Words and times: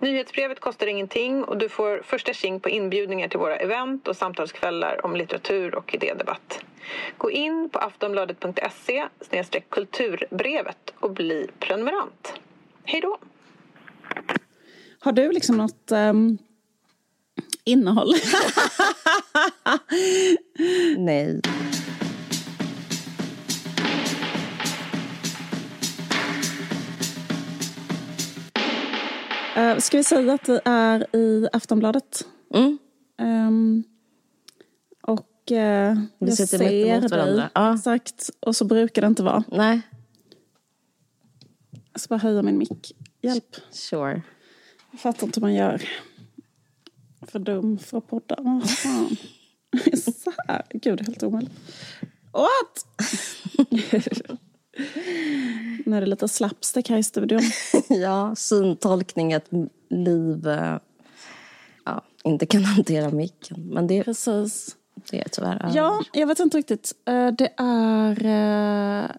Nyhetsbrevet 0.00 0.60
kostar 0.60 0.86
ingenting 0.86 1.44
och 1.44 1.58
du 1.58 1.68
får 1.68 2.02
första 2.04 2.32
tjing 2.32 2.60
på 2.60 2.68
inbjudningar 2.68 3.28
till 3.28 3.38
våra 3.38 3.56
event 3.56 4.08
och 4.08 4.16
samtalskvällar 4.16 5.04
om 5.06 5.16
litteratur 5.16 5.74
och 5.74 5.94
idédebatt. 5.94 6.60
Gå 7.18 7.30
in 7.30 7.70
på 7.72 7.78
aftonbladet.se 7.78 9.08
kulturbrevet 9.68 10.94
och 11.00 11.10
bli 11.10 11.46
prenumerant. 11.58 12.32
Hej 12.84 13.00
då! 13.00 13.18
Har 15.00 15.12
du 15.12 15.32
liksom 15.32 15.56
något 15.56 15.92
um, 15.92 16.38
innehåll? 17.64 18.14
Nej. 20.98 21.40
Uh, 29.60 29.78
ska 29.78 29.96
vi 29.96 30.04
säga 30.04 30.34
att 30.34 30.48
vi 30.48 30.60
är 30.64 31.16
i 31.16 31.48
Aftonbladet? 31.52 32.26
Mm. 32.54 32.78
Um, 33.18 33.84
och 35.02 35.50
uh, 35.50 35.58
jag 36.18 36.32
ser 36.32 36.58
dig. 36.58 37.08
varandra. 37.08 37.50
Ja. 37.54 37.74
Exakt. 37.74 38.30
Och 38.40 38.56
så 38.56 38.64
brukar 38.64 39.02
det 39.02 39.08
inte 39.08 39.22
vara. 39.22 39.44
Nej. 39.48 39.80
Jag 41.92 42.00
ska 42.00 42.14
bara 42.14 42.20
höja 42.20 42.42
min 42.42 42.58
mick. 42.58 42.92
Hjälp. 43.22 43.56
Sure. 43.70 44.22
Jag 44.90 45.00
fattar 45.00 45.26
inte 45.26 45.40
hur 45.40 45.46
man 45.46 45.54
gör. 45.54 45.82
För 47.22 47.38
dum 47.38 47.78
för 47.78 47.98
att 47.98 48.06
podda. 48.06 48.36
Vad 48.38 48.70
fan. 48.70 49.16
Så 49.96 50.32
här. 50.48 50.62
Gud, 50.70 50.98
det 50.98 51.02
är 51.02 51.06
helt 51.06 51.22
omöjligt. 51.22 51.52
What? 52.32 52.86
nu 55.86 55.96
är 55.96 56.00
det 56.00 56.06
lite 56.06 56.28
slapstick 56.28 56.90
här 56.90 56.96
i 56.98 57.02
studion. 57.02 57.40
Ja, 57.88 58.34
syntolkning 58.36 59.34
att 59.34 59.48
liv 59.90 60.48
eh, 60.48 60.78
ja, 61.84 62.02
inte 62.24 62.46
kan 62.46 62.64
hantera 62.64 63.10
micken. 63.10 63.68
Men 63.72 63.86
det, 63.86 64.04
Precis. 64.04 64.76
det 65.10 65.20
är 65.20 65.28
tyvärr 65.28 65.56
över. 65.64 65.76
Ja, 65.76 66.04
jag 66.12 66.26
vet 66.26 66.38
inte 66.40 66.58
riktigt. 66.58 66.92
Eh, 67.08 67.28
Det 67.28 67.52
är 67.56 68.24
eh, 69.04 69.10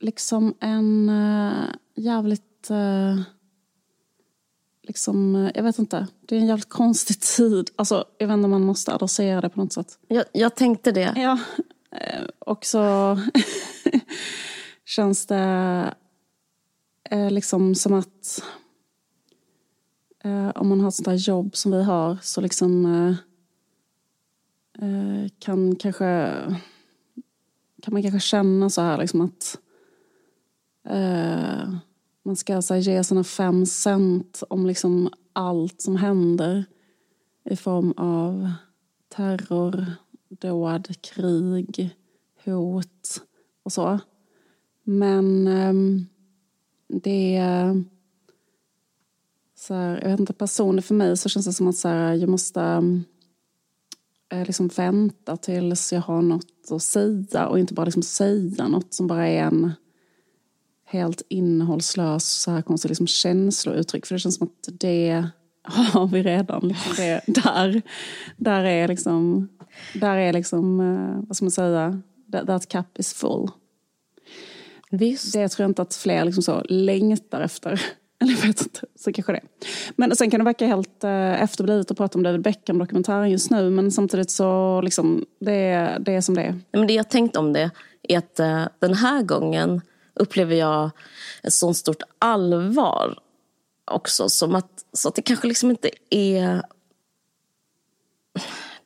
liksom 0.00 0.54
en 0.60 1.08
eh, 1.08 1.64
jävligt... 1.94 2.70
eh, 2.70 3.20
Liksom, 4.82 5.36
eh, 5.36 5.50
jag 5.54 5.62
vet 5.62 5.78
inte. 5.78 6.06
Det 6.26 6.36
är 6.36 6.40
en 6.40 6.46
jävligt 6.46 6.68
konstig 6.68 7.20
tid. 7.20 7.70
Alltså, 7.76 8.04
jag 8.18 8.26
vet 8.26 8.34
inte 8.34 8.44
om 8.44 8.50
man 8.50 8.62
måste 8.64 8.94
adressera 8.94 9.40
det 9.40 9.48
på 9.48 9.60
något 9.60 9.72
sätt. 9.72 9.98
Jag, 10.08 10.24
jag 10.32 10.54
tänkte 10.56 10.92
det. 10.92 11.12
Ja, 11.16 11.38
eh, 11.96 12.22
och 12.38 12.64
så 12.64 12.80
känns 14.90 15.26
det 15.26 15.94
eh, 17.10 17.30
liksom 17.30 17.74
som 17.74 17.94
att 17.94 18.42
eh, 20.24 20.48
om 20.48 20.68
man 20.68 20.80
har 20.80 20.88
ett 20.88 20.94
sånt 20.94 21.06
här 21.06 21.14
jobb 21.14 21.56
som 21.56 21.72
vi 21.72 21.82
har 21.82 22.18
så 22.22 22.40
liksom 22.40 22.86
eh, 22.86 23.14
eh, 24.88 25.30
kan 25.38 25.76
kanske 25.76 26.32
kan 27.82 27.94
man 27.94 28.02
kanske 28.02 28.20
känna 28.20 28.70
så 28.70 28.80
här 28.80 28.98
liksom 28.98 29.20
att 29.20 29.58
eh, 30.88 31.74
man 32.22 32.36
ska 32.36 32.62
så 32.62 32.74
här, 32.74 32.80
ge 32.80 33.04
sina 33.04 33.24
fem 33.24 33.66
cent 33.66 34.42
om 34.50 34.66
liksom 34.66 35.10
allt 35.32 35.80
som 35.80 35.96
händer 35.96 36.64
i 37.44 37.56
form 37.56 37.92
av 37.96 38.52
terror, 39.08 39.86
dåd, 40.28 41.00
krig, 41.00 41.96
hot 42.44 43.22
och 43.62 43.72
så. 43.72 44.00
Men 44.84 45.46
um, 45.46 46.06
det 46.88 47.36
är... 47.36 47.84
Så 49.56 49.74
här, 49.74 50.00
jag 50.02 50.10
vet 50.10 50.20
inte, 50.20 50.32
personligt 50.32 50.86
för 50.86 50.94
mig 50.94 51.16
så 51.16 51.28
känns 51.28 51.46
det 51.46 51.52
som 51.52 51.68
att 51.68 51.76
så 51.76 51.88
här, 51.88 52.14
jag 52.14 52.28
måste 52.28 52.60
ehm, 52.60 53.04
eh, 54.32 54.46
liksom 54.46 54.68
vänta 54.68 55.36
tills 55.36 55.92
jag 55.92 56.00
har 56.00 56.22
något 56.22 56.70
att 56.70 56.82
säga 56.82 57.46
och 57.46 57.58
inte 57.58 57.74
bara 57.74 57.84
liksom 57.84 58.02
säga 58.02 58.68
något 58.68 58.94
som 58.94 59.06
bara 59.06 59.28
är 59.28 59.42
en 59.42 59.72
helt 60.84 61.22
innehållslös 61.28 62.42
så 62.42 62.50
här 62.50 62.62
konstig 62.62 62.88
liksom 62.88 63.06
känslouttryck. 63.06 64.06
För 64.06 64.14
det 64.14 64.18
känns 64.18 64.36
som 64.36 64.46
att 64.46 64.80
det 64.80 65.26
har 65.62 66.06
vi 66.06 66.22
redan. 66.22 66.68
Liksom 66.68 66.94
det, 66.96 67.22
där, 67.26 67.82
där 68.36 68.64
är 68.64 68.88
liksom, 68.88 69.48
där 69.94 70.16
är 70.16 70.32
liksom, 70.32 70.80
eh, 70.80 71.28
vad 71.28 71.36
ska 71.36 71.44
man 71.44 71.50
säga, 71.50 72.02
that, 72.32 72.46
that 72.46 72.68
cup 72.68 72.98
is 72.98 73.14
full. 73.14 73.48
Visst. 74.90 75.32
Det 75.32 75.48
tror 75.48 75.64
jag 75.64 75.70
inte 75.70 75.82
att 75.82 75.94
fler 75.94 76.24
liksom 76.24 76.42
så 76.42 76.62
längtar 76.68 77.40
efter. 77.40 77.82
Eller 78.22 78.32
jag 78.32 78.40
vet 78.46 78.62
inte, 78.62 78.80
så 78.96 79.12
kanske 79.12 79.32
det. 79.32 79.40
Men 79.96 80.16
sen 80.16 80.30
kan 80.30 80.40
det 80.40 80.44
verka 80.44 80.66
helt 80.66 81.04
eh, 81.04 81.42
efterblivet 81.42 81.90
att 81.90 81.96
prata 81.96 82.18
om 82.18 82.22
David 82.22 82.40
Beckham-dokumentären 82.42 83.30
just 83.30 83.50
nu. 83.50 83.70
Men 83.70 83.92
samtidigt 83.92 84.30
så, 84.30 84.80
liksom, 84.80 85.24
det, 85.40 85.52
är- 85.52 85.98
det 85.98 86.12
är 86.14 86.20
som 86.20 86.34
det 86.34 86.42
är. 86.42 86.60
Men 86.72 86.86
det 86.86 86.92
jag 86.94 87.10
tänkt 87.10 87.36
om 87.36 87.52
det 87.52 87.70
är 88.02 88.18
att 88.18 88.40
eh, 88.40 88.64
den 88.78 88.94
här 88.94 89.22
gången 89.22 89.80
upplever 90.14 90.54
jag 90.56 90.90
ett 91.42 91.52
sånt 91.52 91.76
stort 91.76 92.02
allvar 92.18 93.18
också. 93.84 94.28
Som 94.28 94.54
att, 94.54 94.84
så 94.92 95.08
att 95.08 95.14
det 95.14 95.22
kanske 95.22 95.48
liksom 95.48 95.70
inte 95.70 95.90
är... 96.10 96.62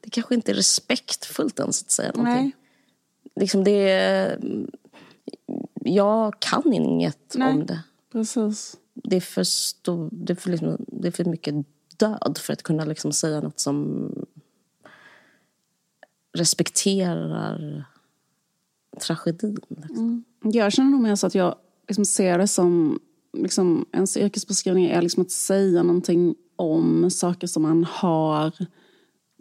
Det 0.00 0.10
kanske 0.10 0.34
inte 0.34 0.52
är 0.52 0.54
respektfullt 0.54 1.58
ens 1.60 1.82
att 1.82 1.90
säga 1.90 2.12
någonting. 2.14 2.42
Nej. 2.42 2.52
Liksom 3.40 3.64
det 3.64 3.90
är, 3.90 4.38
jag 5.84 6.40
kan 6.40 6.72
inget 6.72 7.34
Nej. 7.34 7.54
om 7.54 7.66
det. 7.66 7.80
Precis. 8.12 8.76
Det 8.94 9.16
är 9.16 9.20
för, 9.20 9.44
stor, 9.44 10.08
det 10.12 10.32
är 10.32 10.34
för, 10.34 10.50
liksom, 10.50 10.76
det 10.88 11.08
är 11.08 11.12
för 11.12 11.24
mycket 11.24 11.54
död 11.96 12.38
för 12.40 12.52
att 12.52 12.62
kunna 12.62 12.84
liksom 12.84 13.12
säga 13.12 13.40
något 13.40 13.60
som 13.60 14.10
respekterar 16.32 17.84
tragedin. 19.00 19.58
Liksom. 19.68 20.24
Jag 20.42 20.72
känner 20.72 20.90
nog 20.90 21.00
mer 21.00 21.14
så 21.14 21.26
att 21.26 21.34
jag 21.34 21.54
liksom 21.88 22.04
ser 22.04 22.38
det 22.38 22.48
som, 22.48 23.00
liksom, 23.32 23.86
ens 23.92 24.16
yrkesbeskrivning 24.16 24.86
är 24.86 25.02
liksom 25.02 25.22
att 25.22 25.30
säga 25.30 25.82
någonting 25.82 26.34
om 26.56 27.10
saker 27.10 27.46
som 27.46 27.62
man 27.62 27.84
har 27.84 28.52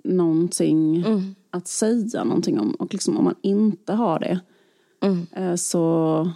någonting 0.04 1.06
att 1.50 1.68
säga 1.68 2.24
någonting 2.24 2.60
om. 2.60 2.72
Och 2.72 2.94
liksom, 2.94 3.18
om 3.18 3.24
man 3.24 3.36
inte 3.42 3.94
har 3.94 4.20
det 4.20 4.40
eh, 5.32 5.56
så 5.56 6.32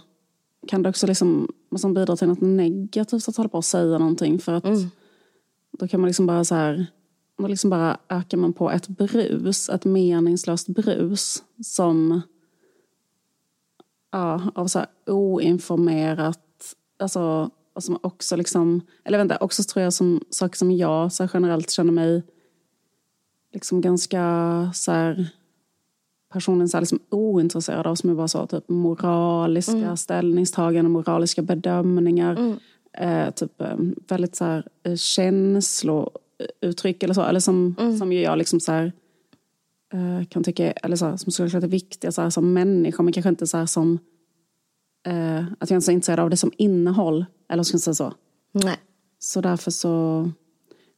kan 0.68 0.82
det 0.82 0.88
också 0.88 1.06
liksom, 1.06 1.52
liksom 1.70 1.94
bidra 1.94 2.16
till 2.16 2.28
något 2.28 2.40
negativt 2.40 3.28
att 3.28 3.36
hålla 3.36 3.48
på 3.48 3.58
och 3.58 3.64
säga 3.64 3.98
någonting. 3.98 4.38
För 4.38 4.52
att 4.52 4.64
då 5.78 5.88
kan 5.88 6.00
man 6.00 6.08
liksom 6.08 6.26
bara 6.26 6.44
så 6.44 6.54
här, 6.54 6.86
då 7.38 7.46
liksom 7.46 7.70
bara 7.70 7.98
ökar 8.08 8.38
man 8.38 8.52
på 8.52 8.70
ett 8.70 8.88
brus, 8.88 9.68
ett 9.68 9.84
meningslöst 9.84 10.68
brus 10.68 11.42
som 11.64 12.20
ja, 14.12 14.42
av 14.54 14.66
så 14.66 14.78
här 14.78 14.88
oinformerat, 15.06 16.74
alltså, 16.98 17.50
och 17.72 17.84
som 17.84 17.98
också 18.02 18.36
liksom, 18.36 18.80
eller 19.04 19.18
vänta, 19.18 19.36
också 19.36 19.62
tror 19.62 19.82
jag 19.82 19.92
som 19.92 20.24
saker 20.30 20.56
som 20.56 20.70
jag 20.70 21.12
så 21.12 21.28
generellt 21.34 21.70
känner 21.70 21.92
mig 21.92 22.22
liksom 23.52 23.80
ganska 23.80 24.70
så 24.74 24.92
här 24.92 25.30
personen 26.32 26.68
så 26.68 26.76
här 26.76 26.82
liksom 26.82 27.00
ointresserad 27.10 27.86
av 27.86 27.94
som 27.94 28.10
är 28.10 28.14
bara 28.14 28.28
så 28.28 28.46
typ 28.46 28.68
moraliska 28.68 29.96
ställningstaganden, 29.96 30.92
moraliska 30.92 31.42
bedömningar. 31.42 32.56
Eh, 32.92 33.30
typ 33.30 33.60
eh, 33.60 33.76
väldigt 34.08 34.36
så 34.36 34.44
här 34.44 34.68
eh, 34.82 34.96
känslouttryck 34.96 37.02
eller 37.02 37.14
så. 37.14 37.22
Eller 37.22 37.40
som, 37.40 37.74
som 37.98 38.12
ju 38.12 38.20
jag 38.20 38.38
liksom 38.38 38.60
så 38.60 38.72
här 38.72 38.92
eh, 39.92 40.26
kan 40.28 40.44
tycka, 40.44 40.72
eller 40.72 40.96
så 40.96 41.06
här, 41.06 41.16
som 41.16 41.32
såklart 41.32 41.62
är 41.62 41.68
viktiga 41.68 42.12
så 42.12 42.22
här, 42.22 42.30
som 42.30 42.52
människa 42.52 43.02
men 43.02 43.12
kanske 43.12 43.28
inte 43.28 43.46
så 43.46 43.56
här 43.56 43.66
som 43.66 43.98
eh, 45.06 45.44
att 45.58 45.70
jag 45.70 45.76
inte 45.76 45.76
är 45.76 45.80
så 45.80 45.92
intresserad 45.92 46.20
av 46.20 46.30
det 46.30 46.36
som 46.36 46.52
innehåll. 46.56 47.26
Eller 47.48 47.62
ska 47.62 47.74
jag 47.74 47.80
säga 47.80 47.94
så. 47.94 48.12
Nej. 48.52 48.76
Så 49.18 49.40
därför 49.40 49.70
så 49.70 50.30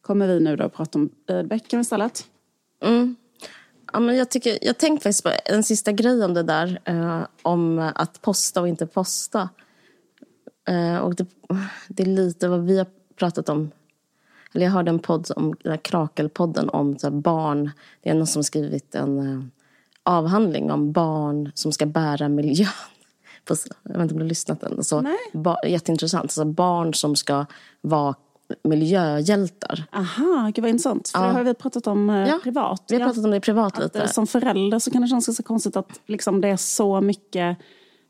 kommer 0.01 0.29
vi 0.29 0.41
nu 0.41 0.57
då 0.57 0.65
att 0.65 0.75
prata 0.75 0.99
om 0.99 1.11
Beckham 1.45 1.81
istället. 1.81 2.27
Mm. 2.85 3.17
Ja, 3.93 4.01
men 4.01 4.17
jag, 4.17 4.31
tycker, 4.31 4.59
jag 4.63 4.79
tänkte 4.79 5.03
faktiskt 5.03 5.25
på 5.25 5.33
en 5.45 5.63
sista 5.63 5.93
grej 5.93 6.25
om 6.25 6.35
det 6.35 6.43
där. 6.43 6.81
Eh, 6.85 7.23
om 7.43 7.91
att 7.95 8.23
posta 8.23 8.61
och 8.61 8.69
inte 8.69 8.87
posta. 8.87 9.49
Eh, 10.69 10.97
och 10.97 11.15
det, 11.15 11.27
det 11.89 12.03
är 12.03 12.07
lite 12.07 12.49
vad 12.49 12.65
vi 12.65 12.79
har 12.79 12.87
pratat 13.17 13.49
om. 13.49 13.71
Eller 14.55 14.65
jag 14.65 14.73
hörde 14.73 14.91
en 14.91 14.99
podd 14.99 15.31
om 15.37 15.55
den 15.63 15.73
här 15.73 15.79
Krakelpodden 15.79 16.69
om 16.69 16.99
så 16.99 17.11
barn. 17.11 17.71
Det 18.03 18.11
är 18.11 18.15
någon 18.15 18.27
som 18.27 18.45
skrivit 18.45 18.95
en 18.95 19.19
eh, 19.19 19.45
avhandling 20.03 20.71
om 20.71 20.93
barn 20.93 21.53
som 21.55 21.73
ska 21.73 21.87
bära 21.87 22.29
miljön. 22.29 22.69
Jag 23.49 23.93
vet 23.93 24.03
inte 24.03 24.15
om 24.15 24.19
du 24.19 24.25
har 24.25 24.29
lyssnat 24.29 24.63
än. 24.63 24.77
Alltså, 24.77 25.05
ba, 25.33 25.57
jätteintressant. 25.67 26.25
Alltså, 26.25 26.45
barn 26.45 26.95
som 26.95 27.17
ska 27.17 27.47
vara 27.81 28.15
miljöhjältar. 28.65 29.85
Aha, 29.93 30.51
gud 30.55 30.63
vad 30.63 30.71
intressant. 30.71 31.09
För 31.09 31.19
Ja. 31.19 31.27
det 31.27 31.33
har 31.33 31.43
vi 31.45 31.55
pratat 31.55 31.87
om 31.87 32.11
eh, 32.11 32.29
Ja, 32.29 32.41
privat. 32.43 32.85
Vi 32.89 32.97
har 32.97 33.07
pratat 33.09 33.25
om 33.25 33.31
det 33.31 33.41
privat 33.41 33.77
Att, 33.79 33.83
lite. 33.85 34.01
eh, 34.03 34.07
som 34.11 34.27
förälder 34.27 34.79
så 34.79 34.91
kan 34.91 35.03
det 35.03 35.09
kännas 35.09 35.27
ganska 35.27 35.43
konstigt 35.43 35.77
att 35.77 36.01
liksom, 36.07 36.41
det 36.41 36.49
är 36.49 36.57
så 36.57 37.01
mycket 37.01 37.57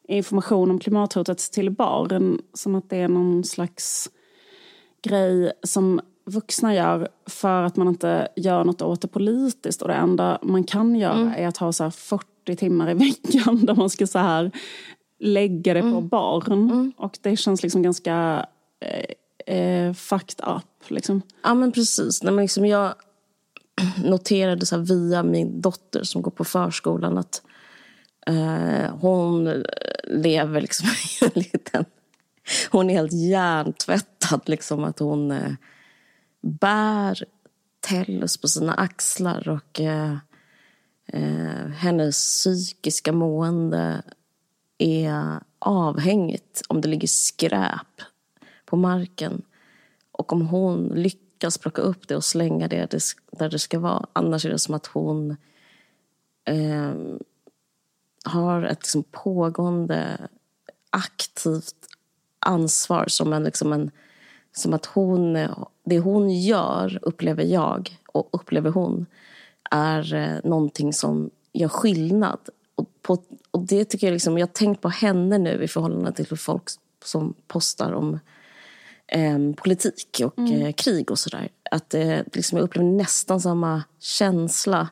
information 0.09 0.71
om 0.71 0.79
klimathotet 0.79 1.39
till 1.39 1.71
barn. 1.71 2.41
Som 2.55 2.75
att 2.75 2.91
det 2.91 2.97
är 2.97 3.09
någon 3.09 3.45
slags 3.45 4.11
grej 5.03 5.53
som 5.63 6.01
vuxna 6.25 6.75
gör 6.75 7.09
för 7.27 7.63
att 7.63 7.77
man 7.77 7.89
inte 7.89 8.29
gör 8.37 8.65
något 8.65 8.83
åt 8.83 9.01
det 9.01 9.09
politiskt. 9.09 9.83
Och 9.83 9.89
det 9.89 9.95
enda 9.95 10.39
man 10.43 10.65
kan 10.65 10.97
göra 10.97 11.37
är 11.37 11.47
att 11.49 11.57
ha 11.57 11.73
så 11.73 11.85
här 11.85 11.91
40 11.91 12.57
timmar 12.57 12.91
i 12.91 12.95
veckan 12.95 13.59
där 13.67 13.75
man 13.75 13.91
ska 13.91 14.07
så 14.07 14.19
här 14.19 14.51
lägga 15.19 15.75
det 15.75 15.83
på 15.83 16.01
barn. 16.01 16.93
Och 16.97 17.19
det 17.23 17.37
känns 17.37 17.63
liksom 17.63 17.83
ganska 17.83 18.47
eh, 18.81 19.05
eh, 19.51 19.93
fucked 19.93 20.49
up. 20.49 20.91
Liksom. 20.91 21.23
Ja, 21.43 21.55
men 21.55 21.73
precis. 21.73 22.23
Nej, 22.23 22.33
men 22.33 22.45
liksom 22.45 22.67
jag 22.67 22.95
noterade 24.05 24.67
så 24.67 24.77
här 24.77 24.83
via 24.83 25.23
min 25.23 25.61
dotter 25.61 26.03
som 26.03 26.23
går 26.23 26.31
på 26.31 26.45
förskolan 26.45 27.19
att 27.19 27.43
eh, 28.27 28.97
hon 29.01 29.47
eh, 29.47 29.63
lever 30.07 30.61
liksom 30.61 30.89
i 31.21 31.25
en 31.25 31.43
liten... 31.43 31.85
Hon 32.71 32.91
är 32.91 32.95
helt 32.95 33.13
hjärntvättad. 33.13 34.41
Liksom, 34.47 34.85
att 34.85 34.99
hon 34.99 35.31
eh, 35.31 35.53
bär 36.43 37.25
Tellus 37.81 38.37
på 38.37 38.49
sina 38.49 38.75
axlar 38.75 39.49
och 39.49 39.81
eh, 39.81 40.17
eh, 41.07 41.69
hennes 41.77 42.17
psykiska 42.17 43.13
mående 43.13 44.03
är 44.79 45.41
avhängigt 45.59 46.63
om 46.69 46.81
det 46.81 46.89
ligger 46.89 47.09
skräp 47.09 48.03
på 48.71 48.77
marken. 48.77 49.43
Och 50.13 50.33
om 50.33 50.47
hon 50.47 50.89
lyckas 50.89 51.59
plocka 51.59 51.83
upp 51.83 52.09
det 52.09 52.17
och 52.17 52.25
slänga 52.25 52.69
det 52.69 52.91
där 53.31 53.51
det 53.51 53.59
ska 53.59 53.79
vara. 53.79 54.07
Annars 54.13 54.45
är 54.45 54.51
det 54.51 54.59
som 54.59 54.75
att 54.75 54.87
hon 54.87 55.37
eh, 56.45 56.93
har 58.25 58.63
ett 58.63 58.79
liksom 58.79 59.03
pågående 59.03 60.29
aktivt 60.91 61.75
ansvar. 62.39 63.05
Som, 63.09 63.33
en, 63.33 63.45
liksom 63.45 63.73
en, 63.73 63.91
som 64.53 64.75
att 64.75 64.87
hon, 64.87 65.49
det 65.85 65.99
hon 65.99 66.31
gör, 66.31 66.99
upplever 67.03 67.45
jag 67.45 67.99
och 68.13 68.29
upplever 68.33 68.71
hon 68.71 69.07
är 69.71 70.15
eh, 70.15 70.39
någonting 70.45 70.93
som 70.93 71.31
gör 71.53 71.69
skillnad. 71.69 72.39
Och, 72.75 73.03
på, 73.03 73.19
och 73.51 73.61
det 73.61 73.85
tycker 73.85 74.07
jag 74.07 74.13
liksom, 74.13 74.39
jag 74.39 74.47
har 74.47 74.53
tänkt 74.53 74.81
på 74.81 74.89
henne 74.89 75.39
nu 75.39 75.63
i 75.63 75.69
förhållande 75.69 76.13
till 76.13 76.39
folk 76.39 76.63
som 77.05 77.35
postar 77.47 77.93
om 77.93 78.19
eh, 79.11 79.39
politik 79.57 80.21
och 80.25 80.39
eh, 80.39 80.73
krig 80.73 81.11
och 81.11 81.19
sådär. 81.19 81.49
Att 81.71 81.95
eh, 81.95 82.19
liksom 82.33 82.59
jag 82.59 82.65
upplever 82.65 82.91
nästan 82.91 83.41
samma 83.41 83.83
känsla. 84.01 84.89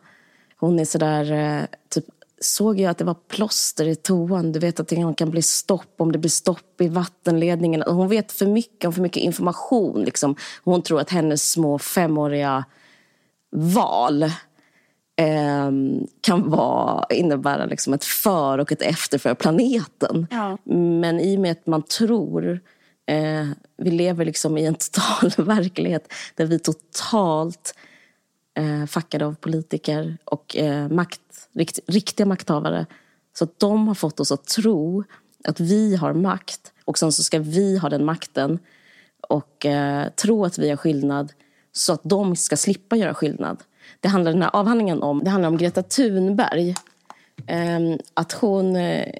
Hon 0.56 0.78
är 0.78 0.84
sådär, 0.84 1.32
eh, 1.32 1.64
typ, 1.88 2.04
såg 2.40 2.80
jag 2.80 2.90
att 2.90 2.98
det 2.98 3.04
var 3.04 3.16
plåster 3.28 3.88
i 3.88 3.96
toan. 3.96 4.52
Du 4.52 4.58
vet 4.58 4.80
att 4.80 4.88
det 4.88 5.14
kan 5.16 5.30
bli 5.30 5.42
stopp 5.42 5.94
om 5.98 6.12
det 6.12 6.18
blir 6.18 6.30
stopp 6.30 6.80
i 6.80 6.88
vattenledningen. 6.88 7.82
Och 7.82 7.94
Hon 7.94 8.08
vet 8.08 8.32
för 8.32 8.46
mycket 8.46 8.84
om 8.84 8.92
för 8.92 9.02
mycket 9.02 9.22
information. 9.22 10.04
Liksom. 10.04 10.36
Hon 10.64 10.82
tror 10.82 11.00
att 11.00 11.10
hennes 11.10 11.50
små 11.50 11.78
femåriga 11.78 12.64
val 13.50 14.22
eh, 15.16 15.70
kan 16.20 16.50
vara, 16.50 17.06
innebära 17.10 17.66
liksom 17.66 17.94
ett 17.94 18.04
för 18.04 18.58
och 18.58 18.72
ett 18.72 18.82
efter 18.82 19.18
för 19.18 19.34
planeten. 19.34 20.26
Ja. 20.30 20.58
Men 21.00 21.20
i 21.20 21.36
och 21.36 21.40
med 21.40 21.52
att 21.52 21.66
man 21.66 21.82
tror, 21.82 22.60
eh, 23.08 23.46
vi 23.76 23.90
lever 23.90 24.24
liksom 24.24 24.58
i 24.58 24.66
en 24.66 24.74
total 24.74 25.30
verklighet 25.46 26.12
där 26.34 26.46
vi 26.46 26.58
totalt 26.58 27.74
eh, 28.54 28.86
fackade 28.86 29.26
av 29.26 29.34
politiker 29.34 30.18
och 30.24 30.56
eh, 30.56 30.88
makt, 30.88 31.20
rikt, 31.52 31.78
riktiga 31.86 32.26
makthavare. 32.26 32.86
Så 33.38 33.44
att 33.44 33.60
de 33.60 33.88
har 33.88 33.94
fått 33.94 34.20
oss 34.20 34.32
att 34.32 34.46
tro 34.46 35.04
att 35.44 35.60
vi 35.60 35.96
har 35.96 36.12
makt 36.12 36.72
och 36.84 36.98
sen 36.98 37.12
så 37.12 37.22
ska 37.22 37.38
vi 37.38 37.78
ha 37.78 37.88
den 37.88 38.04
makten 38.04 38.58
och 39.28 39.66
eh, 39.66 40.08
tro 40.08 40.44
att 40.44 40.58
vi 40.58 40.66
gör 40.66 40.76
skillnad 40.76 41.32
så 41.72 41.92
att 41.92 42.00
de 42.04 42.36
ska 42.36 42.56
slippa 42.56 42.96
göra 42.96 43.14
skillnad. 43.14 43.62
Det 44.00 44.08
handlar 44.08 44.32
den 44.32 44.42
här 44.42 44.56
avhandlingen 44.56 45.02
om, 45.02 45.24
det 45.24 45.30
handlar 45.30 45.48
om 45.48 45.56
Greta 45.56 45.82
Thunberg. 45.82 46.74
Eh, 47.46 47.80
att 48.14 48.32
hon 48.32 48.76
eh, 48.76 49.12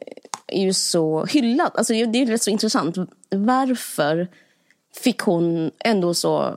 är 0.49 0.63
ju 0.63 0.73
så 0.73 1.25
hyllad. 1.25 1.71
Alltså, 1.75 1.93
det 1.93 2.23
är 2.23 2.27
rätt 2.27 2.43
så 2.43 2.51
intressant. 2.51 2.97
Varför 3.31 4.29
fick 4.95 5.21
hon 5.21 5.71
ändå 5.79 6.15
så... 6.15 6.57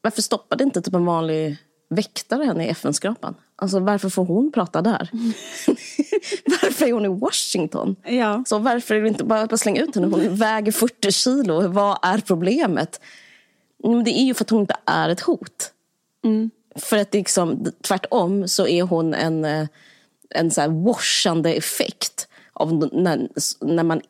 Varför 0.00 0.22
stoppade 0.22 0.64
inte 0.64 0.82
typ 0.82 0.94
en 0.94 1.04
vanlig 1.04 1.56
väktare 1.90 2.44
henne 2.44 2.66
i 2.66 2.68
FN-skrapan? 2.68 3.34
Alltså, 3.56 3.80
varför 3.80 4.08
får 4.08 4.24
hon 4.24 4.52
prata 4.52 4.82
där? 4.82 5.08
varför 6.62 6.86
är 6.86 6.92
hon 6.92 7.04
i 7.04 7.08
Washington? 7.08 7.96
Ja. 8.04 8.44
Så 8.46 8.58
varför 8.58 8.94
är 8.94 9.02
det 9.02 9.08
inte 9.08 9.24
bara 9.24 9.40
att 9.40 9.60
slänga 9.60 9.82
ut 9.82 9.94
henne? 9.94 10.06
Hon 10.06 10.36
väger 10.36 10.72
40 10.72 11.12
kilo. 11.12 11.68
Vad 11.68 11.98
är 12.02 12.18
problemet? 12.18 13.00
Men 13.84 14.04
det 14.04 14.18
är 14.20 14.24
ju 14.24 14.34
för 14.34 14.44
att 14.44 14.50
hon 14.50 14.60
inte 14.60 14.76
är 14.86 15.08
ett 15.08 15.20
hot. 15.20 15.72
För 16.76 16.96
att 16.96 17.14
liksom, 17.14 17.66
tvärtom 17.82 18.48
så 18.48 18.66
är 18.66 18.82
hon 18.82 19.14
en, 19.14 19.44
eh, 19.44 19.66
en 20.30 20.50
så 20.50 20.60
här 20.60 20.68
washande 20.68 21.52
effekt 21.52 22.21
av, 22.52 22.88
när, 22.92 23.28
när 23.60 23.82
man, 23.82 24.00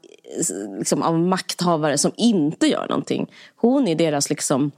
liksom, 0.79 1.03
av 1.03 1.19
makthavare 1.19 1.99
som 1.99 2.13
inte 2.17 2.67
gör 2.67 2.87
någonting. 2.89 3.33
Hon 3.57 3.89
är 3.89 3.95
deras 3.95 4.31
liksom, 4.31 4.71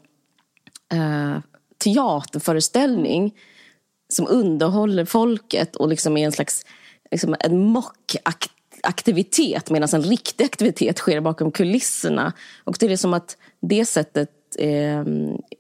eh, 0.92 1.36
teaterföreställning 1.78 3.34
som 4.08 4.26
underhåller 4.28 5.04
folket 5.04 5.76
och 5.76 5.88
liksom 5.88 6.16
är 6.16 6.24
en 6.24 6.32
slags 6.32 6.66
liksom 7.10 7.36
en 7.40 7.58
mockaktivitet 7.58 9.70
medan 9.70 9.88
en 9.92 10.02
riktig 10.02 10.44
aktivitet 10.44 10.98
sker 10.98 11.20
bakom 11.20 11.52
kulisserna. 11.52 12.32
Och 12.64 12.76
det 12.80 12.92
är 12.92 12.96
som 12.96 13.14
att 13.14 13.36
det 13.60 13.84
sättet 13.84 14.30
är, 14.58 15.06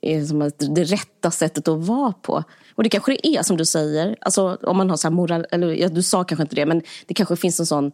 är 0.00 0.24
som 0.24 0.42
att 0.42 0.62
det 0.74 0.84
rätta 0.84 1.30
sättet 1.30 1.68
att 1.68 1.86
vara 1.86 2.12
på. 2.12 2.44
Och 2.74 2.82
det 2.82 2.88
kanske 2.88 3.12
det 3.12 3.26
är 3.26 3.42
som 3.42 3.56
du 3.56 3.64
säger, 3.64 4.16
alltså 4.20 4.58
om 4.62 4.76
man 4.76 4.90
har 4.90 4.96
så 4.96 5.08
här 5.08 5.14
moral, 5.14 5.46
eller 5.50 5.68
ja, 5.68 5.88
du 5.88 6.02
sa 6.02 6.24
kanske 6.24 6.42
inte 6.42 6.56
det, 6.56 6.66
men 6.66 6.82
det 7.06 7.14
kanske 7.14 7.36
finns 7.36 7.60
en 7.60 7.66
sån 7.66 7.92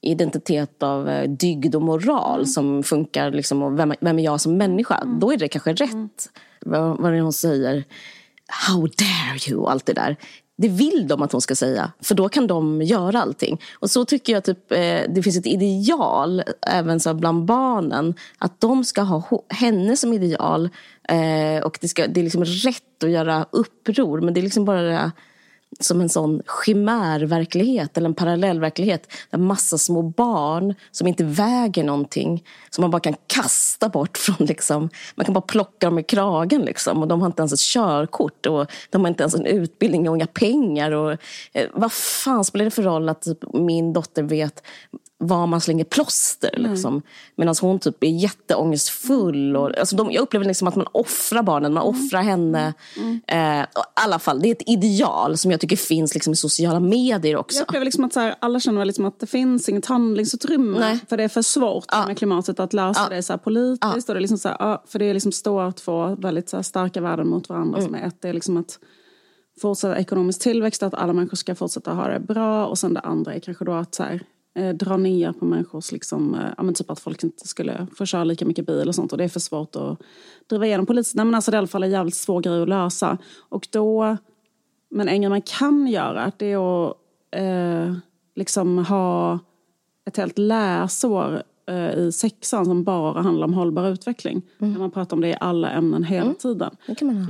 identitet 0.00 0.82
av 0.82 1.08
eh, 1.08 1.30
dygd 1.30 1.74
och 1.74 1.82
moral 1.82 2.46
som 2.46 2.82
funkar. 2.82 3.30
Liksom, 3.30 3.62
och 3.62 3.78
vem, 3.78 3.94
vem 4.00 4.18
är 4.18 4.24
jag 4.24 4.40
som 4.40 4.56
människa? 4.56 5.04
Då 5.04 5.32
är 5.32 5.36
det 5.36 5.48
kanske 5.48 5.72
rätt. 5.72 6.30
Vad, 6.60 6.98
vad 6.98 7.10
är 7.10 7.16
det 7.16 7.22
hon 7.22 7.32
säger? 7.32 7.84
How 8.48 8.80
dare 8.80 9.50
you? 9.50 9.60
och 9.60 9.70
Allt 9.70 9.86
det 9.86 9.92
där. 9.92 10.16
Det 10.58 10.68
vill 10.68 11.08
de 11.08 11.22
att 11.22 11.32
hon 11.32 11.40
ska 11.40 11.54
säga, 11.54 11.92
för 12.02 12.14
då 12.14 12.28
kan 12.28 12.46
de 12.46 12.82
göra 12.82 13.22
allting. 13.22 13.60
Och 13.74 13.90
så 13.90 14.04
tycker 14.04 14.32
jag 14.32 14.44
typ, 14.44 14.72
eh, 14.72 15.00
det 15.08 15.22
finns 15.24 15.36
ett 15.36 15.46
ideal 15.46 16.42
även 16.66 17.00
så 17.00 17.14
bland 17.14 17.44
barnen. 17.44 18.14
Att 18.38 18.60
de 18.60 18.84
ska 18.84 19.02
ha 19.02 19.42
henne 19.48 19.96
som 19.96 20.12
ideal. 20.12 20.68
Eh, 21.08 21.62
och 21.64 21.78
det, 21.80 21.88
ska, 21.88 22.06
det 22.06 22.20
är 22.20 22.24
liksom 22.24 22.44
rätt 22.44 23.04
att 23.04 23.10
göra 23.10 23.46
uppror. 23.50 24.20
Men 24.20 24.34
det 24.34 24.40
är 24.40 24.42
liksom 24.42 24.64
bara 24.64 24.82
det, 24.82 25.12
som 25.80 26.00
en 26.00 26.08
sån 26.08 26.42
chimärverklighet 26.64 27.96
eller 27.96 28.08
en 28.08 28.14
parallellverklighet 28.14 29.12
där 29.30 29.38
massa 29.38 29.78
små 29.78 30.02
barn 30.02 30.74
som 30.90 31.06
inte 31.06 31.24
väger 31.24 31.84
någonting 31.84 32.44
som 32.70 32.82
man 32.82 32.90
bara 32.90 33.00
kan 33.00 33.16
kasta 33.26 33.88
bort 33.88 34.18
från 34.18 34.46
liksom, 34.46 34.88
man 35.14 35.24
kan 35.24 35.34
bara 35.34 35.40
plocka 35.40 35.86
dem 35.86 35.98
i 35.98 36.02
kragen 36.02 36.62
liksom 36.62 37.02
och 37.02 37.08
de 37.08 37.20
har 37.20 37.26
inte 37.26 37.42
ens 37.42 37.52
ett 37.52 37.60
körkort 37.60 38.46
och 38.46 38.72
de 38.90 39.00
har 39.00 39.08
inte 39.08 39.22
ens 39.22 39.34
en 39.34 39.46
utbildning 39.46 40.08
och 40.08 40.16
inga 40.16 40.26
pengar 40.26 40.92
och 40.92 41.12
eh, 41.52 41.68
vad 41.74 41.92
fan 41.92 42.44
spelar 42.44 42.64
det 42.64 42.70
för 42.70 42.82
roll 42.82 43.08
att 43.08 43.22
typ, 43.22 43.52
min 43.52 43.92
dotter 43.92 44.22
vet 44.22 44.62
var 45.18 45.46
man 45.46 45.60
slänger 45.60 45.84
plåster. 45.84 46.54
Liksom. 46.56 47.02
Medan 47.36 47.54
hon 47.60 47.78
typ 47.78 48.04
är 48.04 48.08
jätteångestfull. 48.08 49.56
Och, 49.56 49.78
alltså 49.78 49.96
de, 49.96 50.12
jag 50.12 50.22
upplever 50.22 50.46
liksom 50.46 50.68
att 50.68 50.76
man 50.76 50.86
offrar 50.92 51.42
barnen, 51.42 51.72
man 51.74 51.82
offrar 51.82 52.22
henne. 52.22 52.74
Eh, 53.26 53.60
och 53.60 53.84
I 53.84 54.00
alla 54.04 54.18
fall, 54.18 54.40
det 54.40 54.48
är 54.48 54.52
ett 54.52 54.68
ideal 54.68 55.36
som 55.36 55.50
jag 55.50 55.60
tycker 55.60 55.76
finns 55.76 56.14
liksom 56.14 56.32
i 56.32 56.36
sociala 56.36 56.80
medier 56.80 57.36
också. 57.36 57.58
Jag 57.58 57.62
upplever 57.62 57.84
liksom 57.84 58.04
att 58.04 58.12
så 58.12 58.20
här, 58.20 58.34
alla 58.40 58.60
känner 58.60 58.84
liksom 58.84 59.04
att 59.04 59.20
det 59.20 59.26
finns 59.26 59.68
inget 59.68 59.86
handlingsutrymme. 59.86 60.78
Nej. 60.78 60.98
För 61.08 61.16
det 61.16 61.24
är 61.24 61.28
för 61.28 61.42
svårt 61.42 62.06
med 62.06 62.18
klimatet 62.18 62.60
att 62.60 62.72
lösa 62.72 63.00
Ja. 63.10 63.16
det 63.16 63.22
så 63.22 63.32
här 63.32 63.38
politiskt. 63.38 64.08
Och 64.08 64.14
det 64.14 64.20
liksom 64.20 64.38
så 64.38 64.48
här, 64.48 64.56
ja, 64.60 64.84
för 64.86 64.98
det 64.98 65.04
är 65.04 65.14
liksom 65.14 65.32
står 65.32 65.72
två 65.72 66.14
väldigt 66.14 66.48
så 66.48 66.56
här, 66.56 66.62
starka 66.62 67.00
värden 67.00 67.28
mot 67.28 67.48
varandra. 67.48 67.82
Som 67.82 67.94
är 67.94 68.06
ett, 68.06 68.22
det 68.22 68.28
är 68.28 68.32
liksom 68.32 68.56
att 68.56 68.78
fortsätta 69.62 69.98
ekonomisk 69.98 70.40
tillväxt, 70.40 70.82
att 70.82 70.94
alla 70.94 71.12
människor 71.12 71.36
ska 71.36 71.54
fortsätta 71.54 71.92
ha 71.92 72.08
det 72.08 72.20
bra. 72.20 72.66
Och 72.66 72.78
sen 72.78 72.94
det 72.94 73.00
andra 73.00 73.34
är 73.34 73.40
kanske 73.40 73.64
då 73.64 73.72
att 73.72 73.94
så 73.94 74.02
här, 74.02 74.20
eh, 74.56 74.74
dra 74.74 74.96
ner 74.96 75.32
på 75.32 75.44
människors, 75.44 75.92
liksom, 75.92 76.34
eh, 76.34 76.40
ja, 76.56 76.62
men 76.62 76.74
typ 76.74 76.90
att 76.90 77.00
folk 77.00 77.22
inte 77.22 77.48
skulle 77.48 77.86
få 77.94 78.06
köra 78.06 78.24
lika 78.24 78.44
mycket 78.44 78.66
bil 78.66 78.88
och 78.88 78.94
sånt. 78.94 79.12
Och 79.12 79.18
det 79.18 79.24
är 79.24 79.28
för 79.28 79.40
svårt 79.40 79.76
att 79.76 79.98
driva 80.46 80.66
igenom 80.66 80.86
politiskt. 80.86 81.14
Nej 81.14 81.24
men 81.24 81.34
alltså 81.34 81.50
det 81.50 81.54
är 81.54 81.58
i 81.58 81.58
alla 81.58 81.66
fall 81.66 81.82
en 81.82 81.90
jävligt 81.90 82.14
svår 82.14 82.40
grej 82.40 82.62
att 82.62 82.68
lösa. 82.68 83.18
Och 83.48 83.68
då, 83.70 84.16
men 84.90 85.08
en 85.08 85.20
grej 85.20 85.30
man 85.30 85.42
kan 85.42 85.86
göra 85.86 86.32
det 86.36 86.52
är 86.52 86.86
att 86.86 86.96
eh, 87.30 87.94
liksom 88.34 88.78
ha 88.78 89.38
ett 90.06 90.16
helt 90.16 90.38
läsår 90.38 91.42
eh, 91.66 91.94
i 91.94 92.12
sexan 92.12 92.64
som 92.64 92.84
bara 92.84 93.22
handlar 93.22 93.46
om 93.46 93.54
hållbar 93.54 93.88
utveckling. 93.88 94.42
Mm. 94.58 94.78
Man 94.78 94.90
pratar 94.90 95.16
om 95.16 95.20
det 95.20 95.28
i 95.28 95.36
alla 95.40 95.70
ämnen 95.70 96.04
hela 96.04 96.24
mm. 96.24 96.34
tiden. 96.34 96.76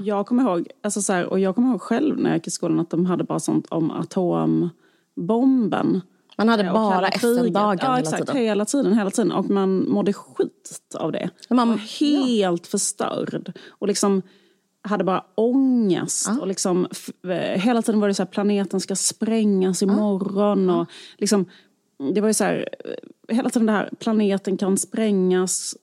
Jag 0.04 0.26
kommer 0.26 0.42
ihåg, 0.42 0.68
alltså 0.82 1.02
så 1.02 1.12
här, 1.12 1.26
och 1.26 1.40
jag 1.40 1.54
kommer 1.54 1.70
ihåg 1.70 1.82
själv 1.82 2.18
när 2.18 2.30
jag 2.30 2.36
gick 2.36 2.46
i 2.46 2.50
skolan 2.50 2.80
att 2.80 2.90
de 2.90 3.06
hade 3.06 3.24
bara 3.24 3.40
sånt 3.40 3.66
om 3.66 3.90
atombomben. 3.90 6.00
Man 6.38 6.48
hade 6.48 6.64
bara 6.64 7.08
FN-dagen 7.08 7.78
ja, 7.82 7.96
hela 7.96 8.10
tiden. 8.10 8.36
hela 8.36 8.64
tiden. 8.64 8.92
Hela 8.92 9.10
tiden. 9.10 9.32
Och 9.32 9.50
man 9.50 9.90
mådde 9.90 10.12
skit 10.12 10.78
av 10.94 11.12
det. 11.12 11.30
Man 11.50 11.68
var 11.68 11.76
helt 11.76 12.66
ja. 12.66 12.70
förstörd. 12.70 13.58
Och 13.68 13.88
liksom 13.88 14.22
hade 14.86 15.04
bara 15.04 15.24
ångest. 15.34 16.26
Ja. 16.28 16.40
Och 16.40 16.46
liksom, 16.46 16.86
eh, 17.28 17.60
hela 17.60 17.82
tiden 17.82 18.00
var 18.00 18.08
det 18.08 18.14
så 18.14 18.22
här, 18.22 18.30
planeten 18.30 18.80
ska 18.80 18.96
sprängas 18.96 19.82
imorgon. 19.82 20.68
Ja. 20.68 20.80
Och 20.80 20.86
liksom, 21.18 21.46
det 21.98 22.20
var 22.20 22.28
ju 22.28 22.34
så 22.34 22.44
här, 22.44 22.68
eh, 22.84 23.36
hela 23.36 23.50
tiden 23.50 23.66
det 23.66 23.72
här, 23.72 23.90
planeten 23.98 24.56
kan 24.56 24.78
sprängas 24.78 25.76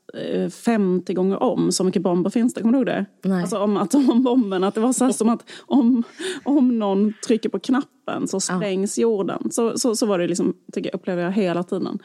50 0.64 1.12
eh, 1.12 1.16
gånger 1.16 1.44
om, 1.44 1.72
så 1.72 1.84
mycket 1.84 2.02
bomber 2.02 2.30
finns 2.30 2.54
det. 2.54 2.62
Kommer 2.62 2.72
du 2.72 2.78
ihåg 2.78 2.86
det? 2.86 3.06
Nej. 3.30 3.42
Alltså 3.42 3.58
om 3.58 3.78
atombomben, 3.78 4.64
att 4.64 4.76
det 4.76 4.82
var 4.82 4.94
så 4.94 5.14
som 5.14 5.30
att 5.30 5.50
om, 5.66 6.04
om 6.44 6.80
någon 6.80 7.14
trycker 7.28 7.50
på 7.50 7.60
knappen 7.60 8.28
så 8.28 8.40
sprängs 8.40 8.98
ja. 8.98 9.02
jorden. 9.02 9.52
Så, 9.52 9.80
så, 9.80 9.96
så 9.96 10.06
var 10.06 10.20
det 10.20 10.28
liksom, 10.28 10.54
tycker 10.74 10.90
jag, 10.90 10.96
upplever 10.96 11.24
jag 11.24 11.32
hela 11.32 11.64
tiden. 11.64 12.00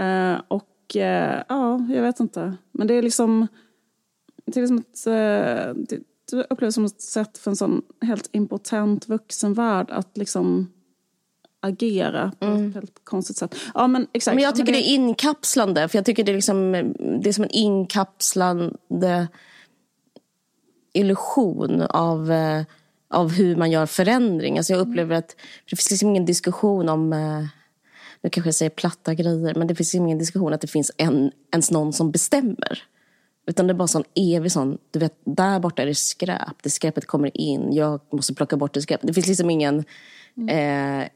Uh, 0.00 0.40
och 0.48 0.96
uh, 0.96 1.42
ja, 1.48 1.86
jag 1.94 2.02
vet 2.02 2.20
inte. 2.20 2.56
Men 2.72 2.86
det 2.86 2.94
är 2.94 3.02
liksom, 3.02 3.46
det 4.46 4.60
är 4.60 4.60
liksom 4.60 4.78
ett, 4.78 5.04
det, 5.88 6.00
det 6.30 6.46
upplevs 6.50 6.74
som 6.74 6.84
ett 6.84 7.00
sätt 7.00 7.38
för 7.38 7.50
en 7.50 7.56
sån 7.56 7.82
helt 8.00 8.28
impotent 8.32 9.08
vuxenvärld 9.08 9.90
att 9.90 10.16
liksom 10.16 10.66
agera 11.60 12.32
på 12.38 12.46
mm. 12.46 12.68
ett 12.68 12.74
helt 12.74 13.04
konstigt 13.04 13.36
sätt. 13.36 13.56
Ja, 13.74 13.86
men, 13.86 14.06
exakt. 14.12 14.34
men 14.34 14.44
jag 14.44 14.54
tycker 14.54 14.72
men 14.72 14.80
det... 14.80 14.86
det... 14.86 14.90
är 14.90 14.94
inkapslande. 14.94 15.88
För 15.88 15.98
jag 15.98 16.04
tycker 16.04 16.24
det 16.24 16.32
är, 16.32 16.36
liksom, 16.36 16.72
det 17.22 17.28
är 17.28 17.32
som 17.32 17.44
en 17.44 17.50
inkapslande 17.50 19.28
illusion 20.92 21.82
av, 21.82 22.32
eh, 22.32 22.62
av 23.10 23.30
hur 23.30 23.56
man 23.56 23.70
gör 23.70 23.86
förändring. 23.86 24.58
Alltså 24.58 24.72
jag 24.72 24.80
upplever 24.80 25.16
att 25.16 25.36
det 25.70 25.76
finns 25.76 25.90
liksom 25.90 26.08
ingen 26.08 26.26
diskussion 26.26 26.88
om 26.88 27.12
eh, 27.12 27.44
nu 28.22 28.30
kanske 28.30 28.48
jag 28.48 28.54
säger 28.54 28.70
platta 28.70 29.14
grejer, 29.14 29.54
men 29.54 29.66
det 29.66 29.74
finns 29.74 29.94
ingen 29.94 30.18
diskussion 30.18 30.52
att 30.52 30.60
det 30.60 30.66
finns 30.66 30.92
en, 30.96 31.32
ens 31.52 31.70
någon 31.70 31.92
som 31.92 32.10
bestämmer. 32.10 32.82
Utan 33.46 33.66
det 33.66 33.72
är 33.72 33.74
bara 33.74 33.88
sån 33.88 34.04
evig 34.14 34.52
sån, 34.52 34.78
du 34.90 34.98
vet, 34.98 35.14
där 35.24 35.60
borta 35.60 35.82
är 35.82 35.86
det 35.86 35.94
skräp. 35.94 36.62
Det 36.62 36.70
skräpet 36.70 37.06
kommer 37.06 37.40
in, 37.40 37.72
jag 37.72 38.00
måste 38.12 38.34
plocka 38.34 38.56
bort 38.56 38.74
det 38.74 38.82
skräpet. 38.82 39.06
Det 39.06 39.14
finns 39.14 39.26
liksom 39.26 39.50
ingen, 39.50 39.84
mm. 40.36 40.48
eh, 41.02 41.08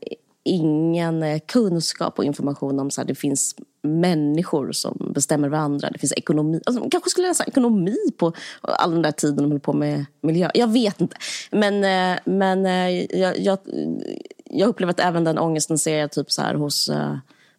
ingen 0.44 1.22
eh, 1.22 1.40
kunskap 1.46 2.18
och 2.18 2.24
information 2.24 2.80
om 2.80 2.90
att 2.98 3.08
det 3.08 3.14
finns 3.14 3.54
människor 3.82 4.72
som 4.72 5.12
bestämmer 5.14 5.48
varandra. 5.48 5.90
Det 5.90 5.98
finns 5.98 6.12
ekonomi. 6.12 6.60
Alltså, 6.66 6.80
man 6.80 6.90
kanske 6.90 7.10
skulle 7.10 7.28
läsa 7.28 7.44
ekonomi 7.44 7.96
på 8.16 8.32
all 8.62 8.90
den 8.90 9.02
där 9.02 9.12
tiden 9.12 9.36
de 9.36 9.50
höll 9.50 9.60
på 9.60 9.72
med 9.72 10.04
miljö. 10.20 10.50
Jag 10.54 10.72
vet 10.72 11.00
inte. 11.00 11.16
Men, 11.50 11.84
eh, 11.84 12.18
men 12.24 12.66
eh, 12.66 13.18
jag, 13.20 13.38
jag, 13.38 13.58
jag 14.44 14.68
upplever 14.68 14.90
att 14.90 15.00
även 15.00 15.24
den 15.24 15.38
ångesten 15.38 15.78
ser 15.78 15.98
jag 15.98 16.12
typ 16.12 16.32
så 16.32 16.42
här 16.42 16.54
hos 16.54 16.90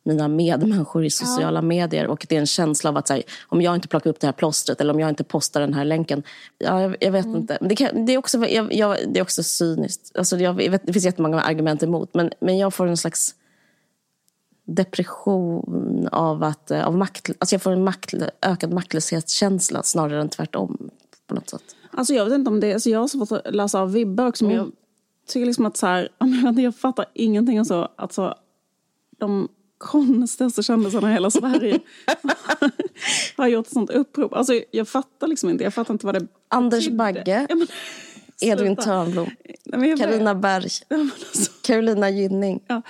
mina 0.03 0.27
medmänniskor 0.27 1.05
i 1.05 1.09
sociala 1.09 1.57
ja. 1.57 1.61
medier. 1.61 2.07
Och 2.07 2.25
det 2.29 2.35
är 2.35 2.39
en 2.39 2.45
känsla 2.45 2.89
av 2.89 2.97
att 2.97 3.09
här, 3.09 3.23
om 3.47 3.61
jag 3.61 3.75
inte 3.75 3.87
plockar 3.87 4.09
upp 4.09 4.19
det 4.19 4.27
här 4.27 4.33
plåstret 4.33 4.81
eller 4.81 4.93
om 4.93 4.99
jag 4.99 5.09
inte 5.09 5.23
postar 5.23 5.61
den 5.61 5.73
här 5.73 5.85
länken. 5.85 6.23
Ja, 6.57 6.81
jag, 6.81 6.95
jag 6.99 7.11
vet 7.11 7.25
mm. 7.25 7.37
inte. 7.37 7.57
Men 7.61 7.69
det, 7.69 7.75
kan, 7.75 8.05
det, 8.05 8.13
är 8.13 8.17
också, 8.17 8.45
jag, 8.45 8.73
jag, 8.73 8.97
det 9.07 9.19
är 9.19 9.21
också 9.21 9.43
cyniskt. 9.43 10.17
Alltså, 10.17 10.37
jag, 10.37 10.53
vet, 10.53 10.85
det 10.85 10.93
finns 10.93 11.05
jättemånga 11.05 11.41
argument 11.41 11.83
emot. 11.83 12.13
Men, 12.13 12.31
men 12.39 12.57
jag 12.57 12.73
får 12.73 12.87
en 12.87 12.97
slags 12.97 13.35
depression 14.65 16.09
av 16.11 16.43
att 16.43 16.71
av 16.71 16.97
makt, 16.97 17.29
alltså 17.39 17.55
jag 17.55 17.61
får 17.61 17.71
en 17.71 17.83
makt, 17.83 18.13
ökad 18.41 18.73
maktlöshetskänsla 18.73 19.83
snarare 19.83 20.21
än 20.21 20.29
tvärtom. 20.29 20.89
på 21.27 21.35
något 21.35 21.49
sätt. 21.49 21.75
Alltså 21.91 22.13
jag 22.13 22.25
vet 22.25 22.33
inte 22.33 22.49
om 22.49 22.59
det, 22.59 22.73
alltså 22.73 22.89
jag 22.89 22.99
har 22.99 23.07
svårt 23.07 23.31
att 23.31 23.55
läsa 23.55 23.79
av 23.79 23.91
vibbar 23.91 24.27
också. 24.27 24.45
Mm. 24.45 24.57
Men 24.57 24.65
jag 24.65 24.73
tycker 25.27 25.45
liksom 25.45 25.65
att 25.65 25.77
så 25.77 25.87
här, 25.87 26.09
jag 26.57 26.75
fattar 26.75 27.05
ingenting. 27.13 27.57
Alltså, 27.57 27.89
alltså, 27.95 28.35
de 29.17 29.49
konstigaste 29.83 30.63
kändisarna 30.63 31.09
i 31.09 31.13
hela 31.13 31.31
Sverige 31.31 31.79
har 33.37 33.47
gjort 33.47 33.67
ett 33.67 33.73
sånt 33.73 33.89
upprop. 33.89 34.33
Alltså, 34.33 34.61
jag 34.71 34.87
fattar 34.87 35.27
liksom 35.27 35.49
inte. 35.49 35.63
Jag 35.63 35.73
fattar 35.73 35.93
inte 35.93 36.05
vad 36.05 36.15
det 36.15 36.27
Anders 36.47 36.89
Bagge. 36.89 37.45
Ja, 37.49 37.55
men, 37.55 37.67
Edvin 38.41 38.75
Törnblom. 38.75 39.29
Carina 39.97 40.35
Berg. 40.35 40.69
Ja, 40.87 40.97
alltså. 40.97 41.51
Carolina 41.61 42.09
Gynning. 42.09 42.59
Ja. 42.67 42.81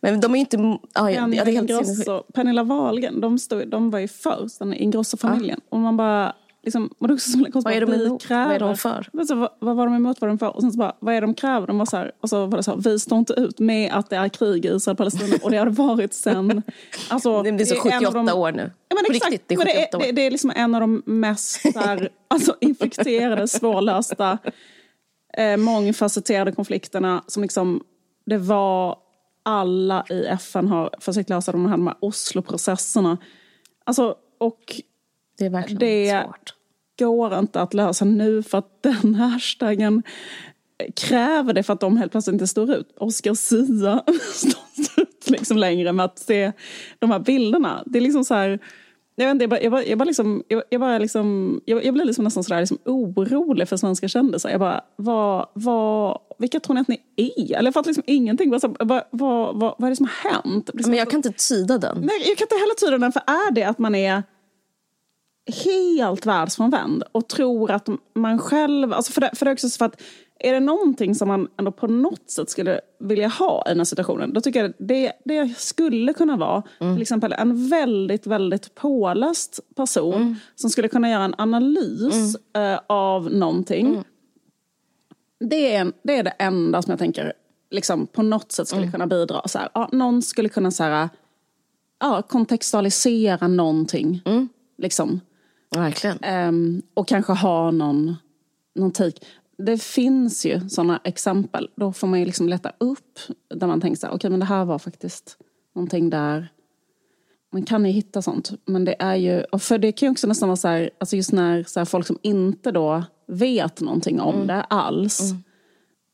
Men 0.00 0.20
de 0.20 0.32
är 0.32 0.36
ju 0.36 0.40
inte... 0.40 0.56
Ah, 0.92 1.10
ja, 1.10 1.10
ja, 1.10 1.26
det 1.26 1.36
är 1.38 1.44
helt 1.44 1.70
Ingrosso, 1.70 2.22
Pernilla 2.34 2.62
Wahlgren, 2.62 3.20
de, 3.20 3.38
stod, 3.38 3.68
de 3.68 3.90
var 3.90 3.98
ju 3.98 4.08
först, 4.08 4.58
den 4.58 4.74
Ingrosso-familjen. 4.74 5.60
Och 5.68 5.78
man 5.78 5.96
bara 5.96 6.34
Liksom, 6.66 6.90
och 6.98 7.08
det 7.08 7.18
som 7.18 7.46
vad 7.54 7.72
är 7.72 7.80
de 7.80 7.92
emot? 7.92 8.30
Vad 8.30 8.38
är 8.38 8.58
de 8.58 8.76
för? 8.76 9.08
Alltså, 9.18 9.34
vad, 9.34 9.50
vad, 9.58 9.76
var 9.76 9.86
de 9.86 9.94
emot? 9.94 10.20
Vad 10.20 10.30
de 10.30 10.38
för? 10.38 10.56
Och 10.56 10.60
sen 10.60 10.72
så 10.72 10.78
bara, 10.78 10.96
vad 11.00 11.14
är 11.14 11.20
de 11.20 11.34
kräver? 11.34 11.66
De 11.66 11.78
var 11.78 11.86
så 11.86 11.96
här, 11.96 12.12
och 12.20 12.28
så 12.28 12.46
var 12.46 12.56
det 12.56 12.62
så 12.62 12.70
här, 12.70 12.78
vi 12.78 12.98
står 12.98 13.18
inte 13.18 13.32
ut 13.32 13.58
med 13.58 13.92
att 13.92 14.10
det 14.10 14.16
är 14.16 14.28
krig 14.28 14.64
i 14.64 14.68
Israel 14.68 14.94
och 14.94 14.98
Palestina. 14.98 15.36
Och 15.42 15.50
det 15.50 15.56
har 15.56 15.66
det 15.66 15.72
varit 15.72 16.14
sen... 16.14 16.62
Alltså, 17.08 17.42
det 17.42 17.48
är 17.48 17.64
så 17.64 17.76
78 17.76 18.10
de, 18.12 18.28
år 18.28 18.52
nu. 18.52 18.70
Ja, 18.88 18.94
men 18.94 19.04
På 19.04 19.12
exakt, 19.12 19.32
riktigt, 19.32 19.48
det 19.48 19.54
är 19.54 19.58
78 19.58 19.74
det 19.76 19.96
är, 19.96 19.96
år. 19.96 20.06
Det, 20.06 20.12
det 20.12 20.22
är 20.22 20.30
liksom 20.30 20.52
en 20.56 20.74
av 20.74 20.80
de 20.80 21.02
mest 21.06 21.60
här, 21.74 22.08
alltså, 22.28 22.56
infekterade, 22.60 23.48
svårlösta, 23.48 24.38
eh, 25.36 25.56
mångfacetterade 25.56 26.52
konflikterna 26.52 27.24
som 27.26 27.42
liksom, 27.42 27.82
det 28.26 28.38
var 28.38 28.98
alla 29.42 30.04
i 30.10 30.26
FN 30.26 30.68
har 30.68 30.90
försökt 31.00 31.30
lösa 31.30 31.52
de 31.52 31.66
här, 31.66 31.76
de 31.76 31.86
här 31.86 31.96
Oslo-processerna. 32.00 33.18
Alltså, 33.84 34.14
och 34.38 34.80
det 35.38 35.44
är 35.46 35.50
verkligen 35.50 35.78
det 35.78 36.22
svårt. 36.24 36.55
Går 36.98 37.38
inte 37.38 37.60
att 37.60 37.74
lösa 37.74 38.04
nu 38.04 38.42
för 38.42 38.58
att 38.58 38.82
den 38.82 39.14
hashtaggen 39.14 40.02
kräver 40.96 41.52
det 41.52 41.62
för 41.62 41.72
att 41.72 41.80
de 41.80 41.96
helt 41.96 42.12
plötsligt 42.12 42.32
inte 42.32 42.46
står 42.46 42.74
ut. 42.74 42.94
Oscar 42.98 43.34
Sia 43.34 44.02
står 44.32 45.02
ut 45.02 45.30
liksom 45.30 45.56
längre 45.56 45.92
med 45.92 46.04
att 46.04 46.18
se 46.18 46.52
de 46.98 47.10
här 47.10 47.18
bilderna. 47.18 47.82
Det 47.86 47.98
är 47.98 48.02
liksom 48.02 48.24
så 48.24 48.34
här, 48.34 48.58
jag, 49.16 49.26
vet 49.26 49.32
inte, 49.32 49.42
jag, 49.42 49.50
bara, 49.50 49.60
jag, 49.60 49.72
bara, 49.72 49.96
bara 49.96 50.04
liksom, 50.04 50.42
jag, 50.48 50.62
jag, 50.70 50.80
bara 50.80 50.98
liksom, 50.98 51.60
jag, 51.64 51.84
jag 51.84 51.94
blir 51.94 52.04
liksom 52.04 52.24
nästan 52.24 52.44
sådär 52.44 52.60
liksom 52.60 52.78
orolig 52.84 53.68
för 53.68 53.76
svenska 53.76 54.08
kändisar. 54.08 54.50
Jag 54.50 54.60
bara, 54.60 54.84
vad, 54.96 55.46
vad, 55.54 56.18
vilka 56.38 56.60
tror 56.60 56.74
ni 56.74 56.80
att 56.80 56.88
ni 56.88 57.00
är? 57.16 57.56
Eller 57.56 57.66
jag 57.66 57.74
fattar 57.74 57.88
liksom 57.88 58.04
ingenting. 58.06 58.50
Vad, 58.50 58.76
vad, 58.80 59.02
vad, 59.10 59.60
vad, 59.60 59.84
är 59.84 59.90
det 59.90 59.96
som 59.96 60.08
har 60.22 60.30
hänt? 60.30 60.70
Liksom, 60.74 60.90
Men 60.90 60.98
jag 60.98 61.10
kan 61.10 61.18
inte 61.18 61.32
tyda 61.32 61.78
den. 61.78 61.98
Nej, 62.00 62.28
jag 62.28 62.38
kan 62.38 62.44
inte 62.44 62.54
heller 62.54 62.74
tyda 62.74 62.98
den. 62.98 63.12
För 63.12 63.22
är 63.26 63.52
det 63.52 63.62
att 63.62 63.78
man 63.78 63.94
är 63.94 64.22
helt 65.46 66.26
världsfrånvänd 66.26 67.02
och 67.12 67.28
tror 67.28 67.70
att 67.70 67.88
man 68.14 68.38
själv... 68.38 68.92
Alltså 68.92 69.12
för, 69.12 69.20
det, 69.20 69.30
för 69.34 69.44
det 69.44 69.50
är 69.50 69.52
också 69.52 69.68
så 69.68 69.84
att 69.84 70.02
är 70.38 70.52
det 70.52 70.60
någonting 70.60 71.14
som 71.14 71.28
man 71.28 71.48
ändå 71.58 71.72
på 71.72 71.86
något 71.86 72.30
sätt 72.30 72.50
skulle 72.50 72.80
vilja 73.00 73.28
ha 73.28 73.62
i 73.66 73.68
den 73.68 73.78
här 73.78 73.84
situationen, 73.84 74.32
då 74.32 74.40
tycker 74.40 74.62
jag 74.62 74.72
det, 74.78 75.12
det 75.24 75.58
skulle 75.58 76.12
kunna 76.12 76.36
vara 76.36 76.62
mm. 76.80 76.94
till 76.94 77.02
exempel 77.02 77.32
en 77.32 77.68
väldigt, 77.68 78.26
väldigt 78.26 78.74
påläst 78.74 79.60
person 79.74 80.14
mm. 80.14 80.36
som 80.54 80.70
skulle 80.70 80.88
kunna 80.88 81.10
göra 81.10 81.24
en 81.24 81.34
analys 81.38 82.36
mm. 82.52 82.72
uh, 82.72 82.80
av 82.86 83.32
någonting. 83.32 83.86
Mm. 83.86 84.04
Det, 85.40 85.74
är, 85.74 85.92
det 86.02 86.18
är 86.18 86.22
det 86.22 86.34
enda 86.38 86.82
som 86.82 86.90
jag 86.90 86.98
tänker 86.98 87.32
liksom, 87.70 88.06
på 88.06 88.22
något 88.22 88.52
sätt 88.52 88.68
skulle 88.68 88.82
mm. 88.82 88.92
kunna 88.92 89.06
bidra. 89.06 89.42
Så 89.48 89.58
här, 89.58 89.68
ja, 89.74 89.88
någon 89.92 90.22
skulle 90.22 90.48
kunna 90.48 90.70
så 90.70 90.82
här, 90.82 91.08
ja, 92.00 92.22
kontextualisera 92.22 93.48
någonting. 93.48 94.22
Mm. 94.24 94.48
Liksom. 94.78 95.20
Verkligen. 95.70 96.48
Um, 96.48 96.82
och 96.94 97.08
kanske 97.08 97.32
ha 97.32 97.70
någon, 97.70 98.16
någon 98.74 98.92
take. 98.92 99.18
Det 99.58 99.82
finns 99.82 100.46
ju 100.46 100.68
sådana 100.68 101.00
exempel. 101.04 101.68
Då 101.76 101.92
får 101.92 102.06
man 102.06 102.18
ju 102.18 102.24
liksom 102.24 102.48
leta 102.48 102.72
upp 102.78 103.18
där 103.54 103.66
man 103.66 103.80
tänker 103.80 103.98
så 103.98 104.06
här, 104.06 104.12
okej 104.12 104.16
okay, 104.16 104.30
men 104.30 104.40
det 104.40 104.46
här 104.46 104.64
var 104.64 104.78
faktiskt 104.78 105.36
någonting 105.74 106.10
där 106.10 106.48
man 107.52 107.62
kan 107.62 107.84
ju 107.84 107.92
hitta 107.92 108.22
sånt. 108.22 108.52
Men 108.64 108.84
det 108.84 108.96
är 108.98 109.14
ju, 109.14 109.42
och 109.42 109.62
för 109.62 109.78
det 109.78 109.92
kan 109.92 110.06
ju 110.06 110.10
också 110.10 110.26
nästan 110.26 110.48
vara 110.48 110.56
så 110.56 110.68
här, 110.68 110.90
alltså 110.98 111.16
just 111.16 111.32
när 111.32 111.62
så 111.62 111.80
här, 111.80 111.84
folk 111.84 112.06
som 112.06 112.18
inte 112.22 112.70
då 112.70 113.04
vet 113.26 113.80
någonting 113.80 114.20
om 114.20 114.34
mm. 114.34 114.46
det 114.46 114.62
alls. 114.62 115.32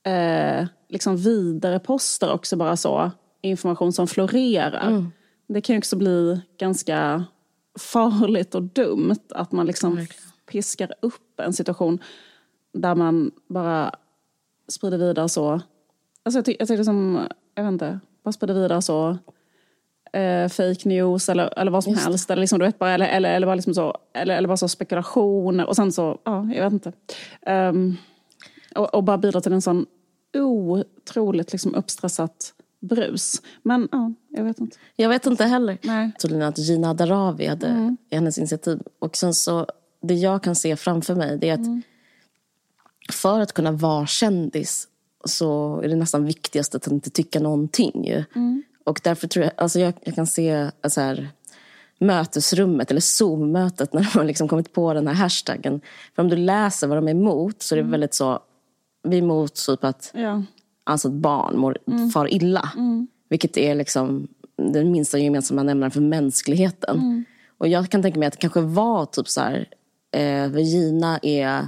Mm. 0.04 0.60
Eh, 0.60 0.68
liksom 0.88 1.16
vidare 1.16 1.78
poster 1.78 2.32
också 2.32 2.56
bara 2.56 2.76
så, 2.76 3.10
information 3.42 3.92
som 3.92 4.06
florerar. 4.06 4.88
Mm. 4.88 5.12
Det 5.48 5.60
kan 5.60 5.74
ju 5.74 5.78
också 5.78 5.96
bli 5.96 6.40
ganska 6.58 7.24
farligt 7.78 8.54
och 8.54 8.62
dumt 8.62 9.16
att 9.28 9.52
man 9.52 9.66
liksom 9.66 9.96
Verkligen. 9.96 10.22
piskar 10.46 10.92
upp 11.00 11.40
en 11.40 11.52
situation 11.52 11.98
där 12.72 12.94
man 12.94 13.30
bara 13.48 13.94
sprider 14.68 14.98
vidare 14.98 15.28
så. 15.28 15.60
Alltså 16.22 16.38
jag, 16.38 16.44
ty 16.44 16.56
jag 16.58 16.68
tycker 16.68 16.84
som, 16.84 17.28
jag 17.54 17.64
vet 17.64 17.72
inte, 17.72 18.00
bara 18.22 18.32
sprider 18.32 18.54
vidare 18.54 18.82
så 18.82 19.18
eh, 20.12 20.48
fake 20.48 20.88
news 20.88 21.28
eller, 21.28 21.58
eller 21.58 21.70
vad 21.70 21.84
som 21.84 21.92
Just. 21.92 22.04
helst. 22.04 22.30
Eller, 22.30 22.40
liksom, 22.40 22.58
du 22.58 22.64
vet, 22.64 22.78
bara, 22.78 22.90
eller, 22.90 23.08
eller, 23.08 23.34
eller, 23.34 23.46
bara 23.46 23.54
liksom 23.54 23.74
så, 23.74 23.98
eller, 24.14 24.36
eller 24.36 24.48
bara 24.48 24.56
så 24.56 24.68
spekulationer 24.68 25.66
och 25.66 25.76
sen 25.76 25.92
så, 25.92 26.18
ja, 26.24 26.48
jag 26.54 26.64
vet 26.64 26.72
inte. 26.72 26.92
Um, 27.46 27.96
och, 28.74 28.94
och 28.94 29.04
bara 29.04 29.18
bidra 29.18 29.40
till 29.40 29.52
en 29.52 29.62
sån 29.62 29.86
otroligt 30.34 31.52
liksom 31.52 31.74
uppstressat 31.74 32.54
brus. 32.82 33.42
Men 33.62 33.88
ja, 33.92 34.12
jag 34.28 34.44
vet 34.44 34.58
inte. 34.60 34.76
Jag 34.96 35.08
vet 35.08 35.26
inte 35.26 35.44
heller. 35.44 35.78
Nej. 35.82 36.12
Tydligen 36.18 36.48
att 36.48 36.58
Gina 36.58 36.94
Darawi 36.94 37.46
hade 37.46 37.66
Mm. 37.66 37.96
hennes 38.10 38.38
initiativ. 38.38 38.80
Och 38.98 39.16
sen 39.16 39.34
så, 39.34 39.66
det 40.02 40.14
jag 40.14 40.42
kan 40.42 40.54
se 40.54 40.76
framför 40.76 41.14
mig 41.14 41.38
det 41.38 41.48
är 41.48 41.54
att 41.54 41.58
Mm. 41.66 41.82
för 43.12 43.40
att 43.40 43.52
kunna 43.52 43.72
vara 43.72 44.06
kändis 44.06 44.88
så 45.24 45.80
är 45.84 45.88
det 45.88 45.94
nästan 45.96 46.24
viktigast 46.24 46.74
att 46.74 46.86
inte 46.86 47.10
tycka 47.10 47.40
någonting. 47.40 48.08
Mm. 48.34 48.62
Och 48.84 49.00
därför 49.04 49.28
tror 49.28 49.44
jag, 49.44 49.52
alltså 49.56 49.80
jag, 49.80 49.94
jag 50.04 50.14
kan 50.14 50.26
se 50.26 50.70
så 50.88 51.00
här, 51.00 51.28
mötesrummet 51.98 52.90
eller 52.90 53.00
Zoom-mötet 53.00 53.92
när 53.92 54.00
de 54.00 54.18
har 54.18 54.24
liksom 54.24 54.48
kommit 54.48 54.72
på 54.72 54.94
den 54.94 55.06
här 55.06 55.14
hashtaggen. 55.14 55.80
För 56.14 56.22
om 56.22 56.28
du 56.28 56.36
läser 56.36 56.86
vad 56.86 56.96
de 56.98 57.06
är 57.08 57.10
emot 57.12 57.62
så 57.62 57.74
är 57.74 57.82
det 57.82 57.88
väldigt 57.90 58.14
så, 58.14 58.40
vi 59.02 59.16
är 59.18 59.22
emot 59.22 59.54
typ 59.66 59.84
att 59.84 60.10
Ja. 60.14 60.42
Alltså 60.84 61.08
ett 61.08 61.14
barn 61.14 61.58
mår, 61.58 61.78
far 62.10 62.34
illa. 62.34 62.70
Vilket 63.28 63.56
är 63.56 63.74
liksom 63.74 64.28
den 64.56 64.90
minsta 64.92 65.18
gemensamma 65.18 65.62
nämnaren 65.62 65.90
för 65.90 66.00
mänskligheten. 66.00 67.24
Och 67.58 67.68
jag 67.68 67.88
kan 67.90 68.02
tänka 68.02 68.18
mig 68.18 68.26
att 68.26 68.32
det 68.32 68.38
kanske 68.38 68.60
var 68.60 69.06
typ 69.06 69.28
så 69.28 69.40
här, 69.40 69.68
eh, 70.16 70.58
Gina 70.58 71.18
är 71.22 71.66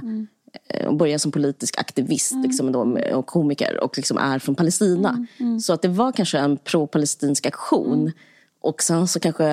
eh, 0.69 0.87
och 0.87 0.95
börjar 0.95 1.17
som 1.17 1.31
politisk 1.31 1.79
aktivist 1.79 2.35
liksom 2.43 2.71
då, 2.71 2.99
och 3.13 3.25
komiker 3.25 3.83
och 3.83 3.97
liksom 3.97 4.17
är 4.17 4.39
från 4.39 4.55
Palestina. 4.55 5.27
Så 5.61 5.73
att 5.73 5.81
det 5.81 5.87
var 5.87 6.11
kanske 6.11 6.37
en 6.39 6.57
pro-palestinsk 6.57 7.45
aktion. 7.45 8.11
Och 8.61 8.83
sen 8.83 9.07
så 9.07 9.19
kanske 9.19 9.45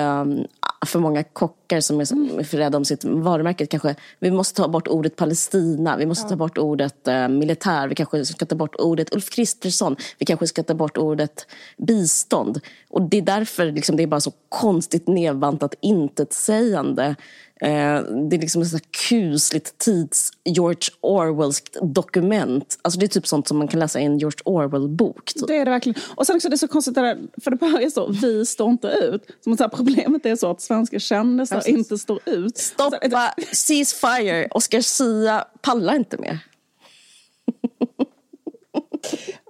för 0.85 0.99
många 0.99 1.23
kockar 1.23 1.79
som 1.79 1.99
är, 1.99 2.05
som 2.05 2.39
är 2.39 2.43
för 2.43 2.57
rädda 2.57 2.77
om 2.77 2.85
sitt 2.85 3.03
varumärke. 3.03 3.65
Kanske 3.65 3.95
vi 4.19 4.31
måste 4.31 4.61
ta 4.61 4.67
bort 4.67 4.87
ordet 4.87 5.15
Palestina, 5.15 5.97
vi 5.97 6.05
måste 6.05 6.29
ta 6.29 6.35
bort 6.35 6.57
ordet 6.57 7.07
eh, 7.07 7.27
militär, 7.27 7.87
vi 7.87 7.95
kanske 7.95 8.25
ska 8.25 8.45
ta 8.45 8.55
bort 8.55 8.75
ordet 8.75 9.15
Ulf 9.15 9.29
Kristersson, 9.29 9.95
vi 10.17 10.25
kanske 10.25 10.47
ska 10.47 10.63
ta 10.63 10.73
bort 10.73 10.97
ordet 10.97 11.47
bistånd. 11.77 12.59
Och 12.89 13.01
det 13.01 13.17
är 13.17 13.21
därför 13.21 13.71
liksom, 13.71 13.95
det 13.95 14.03
är 14.03 14.07
bara 14.07 14.19
så 14.19 14.31
konstigt 14.49 15.07
nedbantat 15.07 15.75
intetsägande. 15.81 17.15
Eh, 17.63 18.01
det 18.29 18.35
är 18.35 18.39
liksom 18.39 18.61
ett 18.61 18.67
sånt 18.67 18.91
kusligt 19.09 19.77
tids 19.77 20.31
George 20.43 20.89
Orwellskt 21.01 21.77
dokument. 21.81 22.79
Alltså 22.81 22.99
det 22.99 23.05
är 23.05 23.07
typ 23.07 23.27
sånt 23.27 23.47
som 23.47 23.57
man 23.57 23.67
kan 23.67 23.79
läsa 23.79 23.99
i 23.99 24.05
en 24.05 24.17
George 24.17 24.39
Orwell-bok. 24.45 25.33
Typ. 25.33 25.47
Det 25.47 25.57
är 25.57 25.65
det 25.65 25.71
verkligen. 25.71 26.01
Och 26.15 26.27
sen 26.27 26.35
också 26.35 26.49
det 26.49 26.55
är 26.55 26.57
så 26.57 26.67
konstigt 26.67 26.95
det 26.95 27.01
där, 27.01 27.17
för 27.43 27.51
det 27.51 27.57
börjar 27.57 27.89
så, 27.89 28.07
vi 28.07 28.45
står 28.45 28.69
inte 28.69 28.87
ut. 28.87 29.27
Som 29.43 29.57
så 29.57 29.63
här, 29.63 29.69
problemet 29.69 30.25
är 30.25 30.35
så 30.35 30.51
att 30.51 30.61
svenska 30.61 30.99
kändisar 30.99 31.55
Precis. 31.55 31.77
inte 31.77 31.97
står 31.97 32.19
ut. 32.25 32.57
Stoppa, 32.57 33.33
ceasefire, 33.51 34.47
Oscar 34.51 34.81
Sia 34.81 35.45
pallar 35.61 35.95
inte 35.95 36.17
mer. 36.17 36.39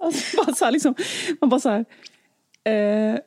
alltså, 0.00 0.36
bara 0.36 0.54
så 0.54 0.64
här, 0.64 0.72
liksom, 0.72 0.94
man 1.40 1.50
bara 1.50 1.60
så 1.60 1.68
här, 1.68 1.84
eh, 2.64 3.18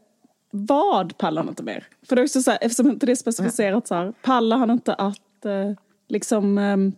vad 0.51 1.17
pallar 1.17 1.41
han 1.41 1.49
inte 1.49 1.63
mer? 1.63 1.87
För 2.07 2.15
det 2.15 2.21
är 2.21 2.23
också 2.23 2.41
så 2.41 2.51
här, 2.51 2.57
eftersom 2.61 2.89
inte 2.89 3.05
det 3.05 3.11
är 3.11 3.15
specificerat 3.15 3.87
så 3.87 3.95
här, 3.95 4.13
pallar 4.21 4.57
han 4.57 4.69
inte 4.71 4.93
att 4.93 5.45
eh, 5.45 5.71
liksom 6.09 6.57
ehm, 6.57 6.93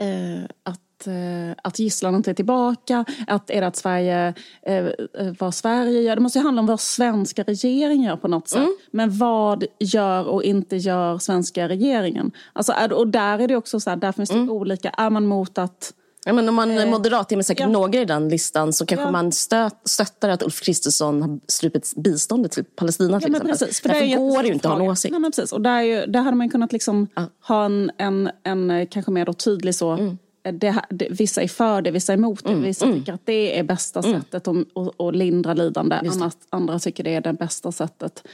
eh, 0.00 0.44
att, 0.62 1.06
eh, 1.06 1.56
att 1.62 1.78
gisslan 1.78 2.14
inte 2.14 2.30
är 2.30 2.34
tillbaka, 2.34 3.04
att 3.26 3.50
är 3.50 3.60
det 3.60 3.66
att 3.66 3.76
Sverige, 3.76 4.34
eh, 4.62 4.74
eh, 4.76 5.34
vad 5.38 5.54
Sverige 5.54 6.00
gör, 6.00 6.16
det 6.16 6.22
måste 6.22 6.38
ju 6.38 6.44
handla 6.44 6.60
om 6.60 6.66
vad 6.66 6.80
svenska 6.80 7.42
regeringen 7.42 8.02
gör 8.06 8.16
på 8.16 8.28
något 8.28 8.48
sätt. 8.48 8.58
Mm. 8.58 8.76
Men 8.90 9.18
vad 9.18 9.64
gör 9.78 10.24
och 10.28 10.44
inte 10.44 10.76
gör 10.76 11.18
svenska 11.18 11.68
regeringen? 11.68 12.32
Alltså, 12.52 12.72
och 12.92 13.08
där 13.08 13.38
är 13.38 13.48
det 13.48 13.56
också 13.56 13.80
så 13.80 13.90
här, 13.90 13.96
där 13.96 14.12
finns 14.12 14.30
det 14.30 14.36
Mm. 14.36 14.50
olika, 14.50 14.90
är 14.90 15.10
man 15.10 15.26
mot 15.26 15.58
att 15.58 15.94
Ja, 16.26 16.32
men 16.32 16.48
om 16.48 16.54
man 16.54 16.70
är 16.70 16.86
moderat, 16.86 17.28
det 17.28 17.34
är 17.34 17.42
säkert 17.42 17.66
ja. 17.66 17.68
några 17.68 18.00
i 18.00 18.04
den 18.04 18.28
listan, 18.28 18.72
så 18.72 18.86
kanske 18.86 19.04
Ja. 19.06 19.10
man 19.10 19.32
stöt, 19.32 19.74
stöttar 19.84 20.28
att 20.28 20.42
Ulf 20.42 20.60
Kristersson 20.60 21.22
har 21.22 21.40
strupit 21.48 21.92
biståndet 21.96 22.52
till 22.52 22.64
Palestina 22.64 23.20
till 23.20 23.32
Ja, 23.32 23.38
men 23.38 23.46
precis, 23.46 23.80
för 23.80 23.88
Därför 23.88 24.06
det 24.06 24.14
går 24.16 24.42
det 24.42 24.48
ju 24.48 24.54
inte 24.54 24.68
att 24.68 24.74
ha 24.74 24.84
en 24.84 24.90
åsikt. 24.90 25.12
Nej, 25.12 25.20
men 25.20 25.30
precis. 25.30 25.52
Och 25.52 25.60
där, 25.60 25.78
är 25.78 25.82
ju, 25.82 26.06
där 26.06 26.20
hade 26.20 26.36
man 26.36 26.50
kunnat 26.50 26.72
liksom 26.72 27.08
ha 27.48 27.64
en, 27.64 27.90
en, 27.98 28.30
en 28.42 28.70
eh, 28.70 28.88
kanske 28.90 29.12
mer 29.12 29.32
tydlig 29.32 29.74
så. 29.74 29.90
Mm. 29.90 30.18
eh, 30.44 30.54
Det, 30.54 30.80
det, 30.90 31.08
vissa 31.10 31.42
är 31.42 31.48
för 31.48 31.82
det, 31.82 31.90
vissa 31.90 32.12
är 32.12 32.16
emot 32.16 32.44
det. 32.44 32.54
Vissa 32.54 32.92
tycker 32.92 33.12
att 33.12 33.26
det 33.26 33.58
är 33.58 33.62
bästa 33.62 34.02
sättet 34.02 34.48
att, 34.48 35.14
lindra 35.14 35.54
lidande. 35.54 35.96
Andra, 35.96 36.30
andra 36.50 36.78
tycker 36.78 37.04
det 37.04 37.14
är 37.14 37.20
det 37.20 37.32
bästa 37.32 37.72
sättet. 37.72 38.26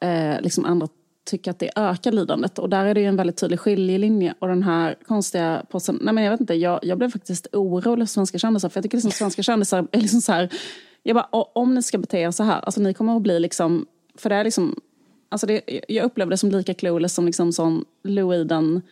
Eh, 0.00 0.40
liksom 0.40 0.64
andra 0.64 0.88
tycker 1.24 1.50
att 1.50 1.58
det 1.58 1.70
ökar 1.76 2.12
lidandet. 2.12 2.58
Och 2.58 2.68
där 2.68 2.84
är 2.84 2.94
det 2.94 3.00
ju 3.00 3.06
en 3.06 3.16
väldigt 3.16 3.36
tydlig 3.36 3.60
skiljelinje. 3.60 4.34
Och 4.38 4.48
den 4.48 4.62
här 4.62 4.96
konstiga 5.06 5.62
posten, 5.70 5.98
nej 6.02 6.14
men 6.14 6.24
jag 6.24 6.30
vet 6.30 6.40
inte, 6.40 6.54
jag, 6.54 6.80
jag 6.82 6.98
blev 6.98 7.10
faktiskt 7.10 7.46
orolig 7.52 8.08
för 8.08 8.12
svenska 8.12 8.38
kändisar. 8.38 8.68
För 8.68 8.78
jag 8.78 8.82
tycker 8.82 8.96
liksom 8.96 9.10
svenska 9.10 9.42
kändisar 9.42 9.86
är 9.92 10.00
liksom 10.00 10.20
så 10.20 10.32
här, 10.32 10.48
jag 11.02 11.14
bara, 11.16 11.28
"O- 11.32 11.50
om 11.54 11.74
ni 11.74 11.82
ska 11.82 11.98
bete 11.98 12.18
er 12.18 12.30
så 12.30 12.42
här, 12.42 12.60
alltså 12.60 12.80
ni 12.80 12.94
kommer 12.94 13.16
att 13.16 13.22
bli 13.22 13.40
liksom, 13.40 13.86
för 14.18 14.30
det 14.30 14.36
är 14.36 14.44
liksom, 14.44 14.76
alltså 15.28 15.46
det, 15.46 15.60
jag 15.88 16.04
upplever 16.04 16.30
det 16.30 16.36
som 16.36 16.50
lika 16.50 16.74
clueless 16.74 17.14
som 17.14 17.26
liksom 17.26 17.52
sån 17.52 17.84
Louis 18.04 18.48
den, 18.48 18.82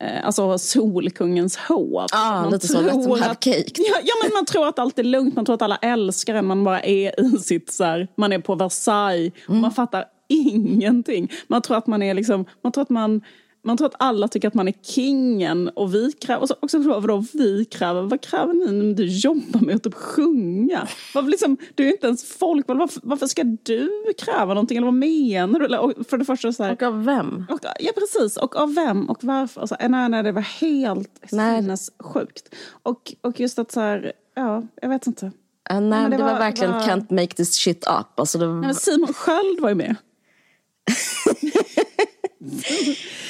eh, 0.00 0.26
alltså 0.26 0.58
solkungens 0.58 1.56
hår. 1.56 2.06
Ah, 2.12 2.42
Man 2.42 2.50
lite 2.52 2.68
så, 2.68 2.80
lätt 2.80 3.02
som 3.02 3.12
att- 3.12 3.40
cake. 3.40 3.72
Ja, 3.76 3.96
ja, 4.04 4.14
men 4.22 4.32
man 4.34 4.44
tror 4.46 4.68
att 4.68 4.78
allt 4.78 4.98
är 4.98 5.02
lugnt, 5.04 5.36
man 5.36 5.44
tror 5.44 5.54
att 5.54 5.62
alla 5.62 5.76
älskar 5.76 6.34
en, 6.34 6.46
man 6.46 6.64
bara 6.64 6.80
är 6.82 7.20
i 7.34 7.38
sitt 7.38 7.72
så 7.72 7.84
här, 7.84 8.08
man 8.16 8.32
är 8.32 8.38
på 8.38 8.54
Versailles, 8.54 9.32
och 9.48 9.54
man 9.54 9.70
fattar 9.72 10.04
ingenting. 10.32 11.30
Man 11.46 11.62
tror 11.62 11.76
att 11.76 11.86
man 11.86 12.02
är 12.02 12.14
liksom, 12.14 12.44
man 12.62 12.72
tror 12.72 12.82
att 12.82 12.90
man 12.90 13.20
man 13.64 13.76
tror 13.76 13.88
att 13.88 13.94
alla 13.98 14.28
tycker 14.28 14.48
att 14.48 14.54
man 14.54 14.68
är 14.68 14.74
kingen 14.82 15.68
och 15.68 15.94
vi 15.94 16.12
kräver, 16.12 16.42
och 16.42 16.48
så 16.48 16.54
också 16.60 16.78
vadå, 16.78 17.00
vadå 17.00 17.24
vi 17.32 17.64
kräver, 17.64 18.02
vad 18.02 18.20
kräver 18.20 18.54
ni 18.54 18.72
när 18.72 18.94
du 18.94 19.06
jobbar 19.06 19.60
med 19.60 19.76
att 19.76 19.82
typ 19.82 19.94
sjunga? 19.94 20.88
Varför 21.14 21.30
liksom, 21.30 21.56
du 21.74 21.86
är 21.88 21.92
inte 21.92 22.06
ens 22.06 22.24
folk, 22.24 22.68
varför, 22.68 23.00
varför 23.02 23.26
ska 23.26 23.44
du 23.44 23.90
kräva 24.18 24.54
någonting 24.54 24.76
eller 24.76 24.86
vad 24.86 24.94
menar 24.94 25.58
du? 25.58 25.64
Eller, 25.66 25.78
och 25.80 25.92
för 26.08 26.18
det 26.18 26.24
första 26.24 26.52
så 26.52 26.62
här, 26.62 26.72
Och 26.72 26.82
av 26.82 27.04
vem? 27.04 27.44
och, 27.50 27.58
ja 27.80 27.92
precis, 27.94 28.36
och 28.36 28.56
av 28.56 28.74
vem 28.74 29.10
och 29.10 29.24
varför. 29.24 29.60
Alltså, 29.60 29.76
nej, 29.88 30.08
nej, 30.08 30.22
det 30.22 30.32
var 30.32 30.42
helt 30.60 31.32
Nej. 31.32 31.60
sinnessjukt. 31.62 32.54
Och, 32.82 33.12
och 33.20 33.40
just 33.40 33.58
att 33.58 33.72
så 33.72 33.80
här, 33.80 34.12
ja, 34.34 34.62
jag 34.82 34.88
vet 34.88 35.06
inte. 35.06 35.26
Uh, 35.26 35.32
nej, 35.80 35.80
men 35.80 36.10
det, 36.10 36.16
det 36.16 36.22
var, 36.22 36.38
verkligen 36.38 36.72
var- 36.72 36.80
can't 36.80 37.12
make 37.14 37.34
this 37.34 37.54
shit 37.54 37.84
up. 38.00 38.20
Alltså, 38.20 38.38
det 38.38 38.46
Nej, 38.46 38.54
men 38.54 38.74
Simon 38.74 39.12
Sköld 39.12 39.60
var 39.60 39.68
ju 39.68 39.74
med. 39.74 39.96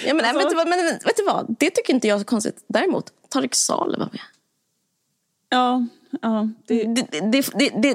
Ja, 0.07 0.15
men, 0.15 0.25
alltså- 0.25 0.39
vet, 0.39 0.51
du 0.51 0.57
vad, 0.57 0.69
men, 0.69 0.85
vet 1.05 1.17
du 1.17 1.25
vad? 1.25 1.57
Det 1.59 1.71
tycker 1.71 1.95
inte 1.95 2.09
jag 2.09 2.15
är 2.15 2.19
så 2.19 2.25
konstigt. 2.25 2.65
Däremot, 2.67 3.13
Tareq 3.29 3.55
Saleh 3.55 3.99
var 3.99 4.09
med. 4.13 4.21
Ja, 5.49 5.87
ja. 6.23 6.49
Det, 6.67 6.85
Det, 6.85 7.07
det, 7.11 7.21
det, 7.21 7.51
det, 7.55 7.71
det, 7.83 7.95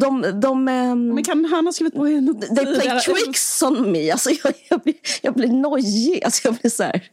de, 0.00 0.40
de, 0.40 0.68
ehm, 0.68 1.14
men 1.14 1.24
kan 1.24 1.44
han 1.44 1.66
ha 1.66 1.72
skrivit 1.72 1.94
på 1.94 2.06
en 2.06 2.40
They 2.40 2.64
play 2.64 3.00
tricks 3.00 3.62
on 3.62 3.92
me. 3.92 4.10
Alltså 4.10 4.30
jag, 4.30 4.52
jag, 4.70 4.80
blir, 4.80 4.94
jag 5.22 5.34
blir 5.34 5.48
nojig. 5.48 6.24
Alltså 6.24 6.48
jag 6.48 6.54
blir 6.54 6.70
så 6.70 6.82
här, 6.82 7.10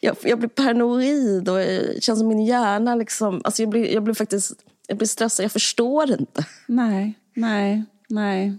jag, 0.00 0.16
jag 0.22 0.38
blir 0.38 0.48
paranoid 0.48 1.48
och 1.48 1.56
det 1.56 2.02
känns 2.02 2.18
som 2.18 2.28
min 2.28 2.44
hjärna 2.44 2.94
liksom... 2.94 3.40
Alltså 3.44 3.62
jag, 3.62 3.68
blir, 3.68 3.94
jag 3.94 4.02
blir 4.02 4.14
faktiskt 4.14 4.52
jag 4.86 4.98
blir 4.98 5.08
stressad. 5.08 5.44
Jag 5.44 5.52
förstår 5.52 6.10
inte. 6.10 6.46
Nej, 6.66 7.18
nej, 7.34 7.84
nej. 8.08 8.58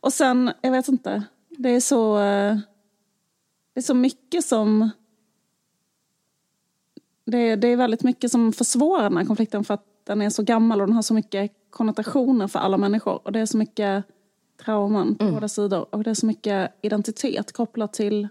Och 0.00 0.12
sen, 0.12 0.52
jag 0.60 0.70
vet 0.70 0.88
inte. 0.88 1.22
Det 1.62 1.68
är 1.68 1.80
så, 1.80 2.18
eh, 2.18 2.56
det 3.74 3.80
är 3.80 3.82
så 3.82 3.94
mycket 3.94 4.44
som... 4.44 4.90
Det 7.24 7.38
är, 7.38 7.56
det 7.56 7.68
är 7.68 7.76
väldigt 7.76 8.02
mycket 8.02 8.30
som 8.30 8.52
försvårar 8.52 9.02
den 9.02 9.16
här 9.16 9.24
konflikten 9.24 9.64
för 9.64 9.74
att 9.74 9.84
den 10.04 10.22
är 10.22 10.30
så 10.30 10.42
gammal 10.42 10.80
och 10.80 10.86
den 10.86 10.96
har 10.96 11.02
så 11.02 11.14
mycket 11.14 11.52
konnotationer 11.70 12.46
för 12.48 12.58
alla 12.58 12.76
människor. 12.76 13.20
Och 13.24 13.32
det 13.32 13.40
är 13.40 13.46
så 13.46 13.56
mycket 13.56 14.04
trauman 14.64 15.14
på 15.14 15.30
båda 15.30 15.48
sidor. 15.48 15.94
Och 15.94 16.04
det 16.04 16.10
är 16.10 16.14
så 16.14 16.26
mycket 16.26 16.72
identitet 16.82 17.52
kopplat 17.52 17.92
till 17.92 18.28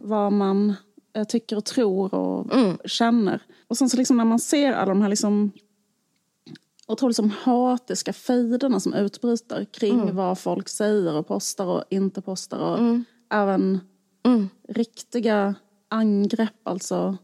vad 0.00 0.32
man 0.32 0.74
eh, 1.14 1.24
tycker 1.24 1.56
och 1.56 1.64
tror 1.64 2.14
och 2.14 2.46
känner. 2.84 3.42
Och 3.68 3.76
sen 3.76 3.88
så 3.88 3.96
liksom 3.96 4.16
när 4.16 4.24
man 4.24 4.38
ser 4.38 4.72
alla 4.72 4.94
de 4.94 5.02
här 5.02 5.08
liksom 5.08 5.52
otroligt 6.92 7.16
som 7.16 7.30
hatiska 7.30 8.12
fejderna 8.12 8.80
som 8.80 8.94
utbryter 8.94 9.64
kring 9.64 10.14
vad 10.14 10.38
folk 10.38 10.68
säger 10.68 11.14
och 11.14 11.26
postar 11.26 11.66
och 11.66 11.84
inte 11.90 12.20
postar. 12.22 12.58
Och 12.58 12.78
även 13.30 13.80
riktiga 14.68 15.54
angrepp 15.88 16.68
alltså. 16.68 17.16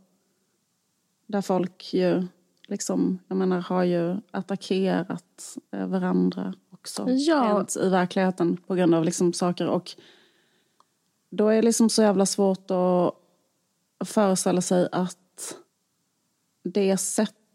Där 1.27 1.43
folk 1.43 1.95
ju 1.95 2.27
liksom, 2.67 3.19
jag 3.29 3.37
menar 3.37 3.61
har 3.61 3.85
ju 3.85 4.17
attackerat 4.31 5.57
eh, 5.73 5.87
varandra 5.87 6.55
också. 6.73 7.11
Ja. 7.11 7.67
I 7.81 7.89
verkligheten 7.89 8.57
på 8.57 8.75
grund 8.75 8.95
av 8.95 9.05
liksom 9.05 9.33
saker. 9.33 9.67
Och 9.67 9.91
då 11.31 11.49
är 11.49 11.57
det 11.57 11.63
liksom 11.63 11.91
så 11.91 12.03
jävla 12.03 12.27
svårt 12.27 12.71
att 12.71 13.15
föreställa 14.09 14.61
sig 14.61 14.89
att 14.93 15.57
det 16.65 16.99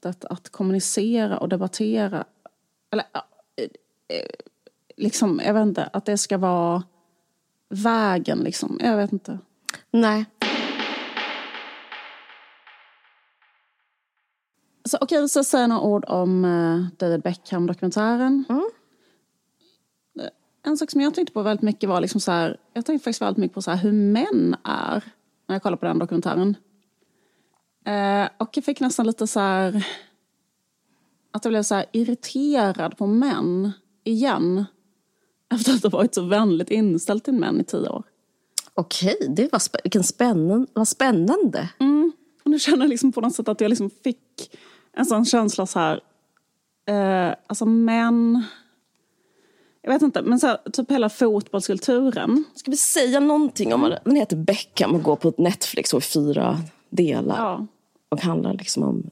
sättet 0.04 0.32
att 0.32 0.50
kommunicera 0.50 1.38
och 1.38 1.50
debattera, 1.50 2.26
eller 2.92 3.06
eh, 3.56 3.64
eh, 4.18 4.26
liksom, 4.98 5.42
jag 5.46 5.54
vet 5.54 5.62
inte, 5.62 5.84
att 5.84 6.06
det 6.06 6.18
ska 6.18 6.38
vara 6.38 6.84
vägen 7.70 8.40
liksom. 8.40 8.80
Jag 8.82 8.98
vet 8.98 9.14
inte. 9.14 9.40
Nej. 9.92 10.26
Så, 14.86 14.98
okej, 15.02 15.22
vi 15.22 15.30
ska 15.30 15.44
säga 15.44 15.68
några 15.68 15.82
ord 15.82 16.06
om 16.08 16.46
eh, 16.46 16.98
David 16.98 17.22
Beckham-dokumentären. 17.22 18.46
en 20.66 20.78
sak 20.78 20.92
som 20.92 21.02
jag 21.02 21.14
tänkte 21.14 21.34
på 21.34 21.42
väldigt 21.42 21.64
mycket 21.64 21.90
var 21.90 22.02
liksom 22.02 22.22
så 22.22 22.32
här, 22.32 22.58
jag 22.74 22.86
tänkte 22.86 23.04
faktiskt 23.04 23.22
väldigt 23.22 23.38
mycket 23.38 23.56
på 23.56 23.62
så 23.62 23.72
här, 23.72 23.78
hur 23.78 23.92
män 23.92 24.56
är 24.64 25.04
när 25.48 25.56
jag 25.56 25.64
kollade 25.64 25.80
på 25.80 25.86
den 25.86 26.00
dokumentären. 26.00 26.56
Eh, 27.86 28.30
och 28.38 28.50
jag 28.58 28.66
fick 28.66 28.80
nästan 28.80 29.08
lite 29.08 29.28
så 29.28 29.40
här, 29.40 29.88
att 31.32 31.46
jag 31.46 31.52
blev 31.52 31.64
så 31.64 31.84
irriterad 31.92 32.98
på 32.98 33.08
män 33.08 33.72
igen. 34.04 34.66
Efter 35.54 35.74
att 35.74 35.84
ha 35.84 35.90
varit 35.90 36.16
så 36.16 36.22
vänligt 36.22 36.72
inställd 36.72 37.24
till 37.24 37.34
män 37.34 37.62
i 37.62 37.64
tio 37.64 37.90
år. 37.90 38.04
Okej, 38.74 39.18
det 39.30 39.52
var 39.52 39.60
spä 39.60 39.80
vilken 39.84 40.04
spännande, 40.04 40.68
vad 40.74 40.88
spännande. 40.88 41.70
Mm. 41.80 42.12
Och 42.44 42.52
nu 42.52 42.60
känner 42.60 42.80
jag 42.80 42.90
liksom 42.90 43.12
på 43.12 43.22
något 43.22 43.36
sätt 43.36 43.48
att 43.48 43.62
jag 43.62 43.70
liksom 43.70 43.90
fick 44.04 44.58
en 44.94 45.06
sån 45.06 45.26
känsla 45.26 45.66
så 45.66 45.80
här, 45.80 46.02
eh, 46.86 47.36
alltså 47.48 47.66
män, 47.66 48.44
jag 49.82 49.94
vet 49.94 50.02
inte, 50.02 50.22
men 50.22 50.40
så 50.40 50.48
här, 50.48 50.58
typ 50.74 50.92
hela 50.92 51.10
fotbollskulturen. 51.10 52.44
Ska 52.56 52.72
vi 52.72 52.78
säga 52.78 53.20
någonting 53.20 53.74
om 53.74 53.96
den 54.04 54.16
heter 54.16 54.36
Beckham 54.36 54.96
och 54.96 55.04
går 55.04 55.16
på 55.16 55.34
Netflix 55.38 55.94
och 55.94 56.00
i 56.00 56.04
fyra 56.04 56.60
delar. 56.90 57.38
Ja. 57.38 57.68
Och 58.14 58.22
handlar 58.22 58.54
liksom 58.54 58.84
om 58.84 59.10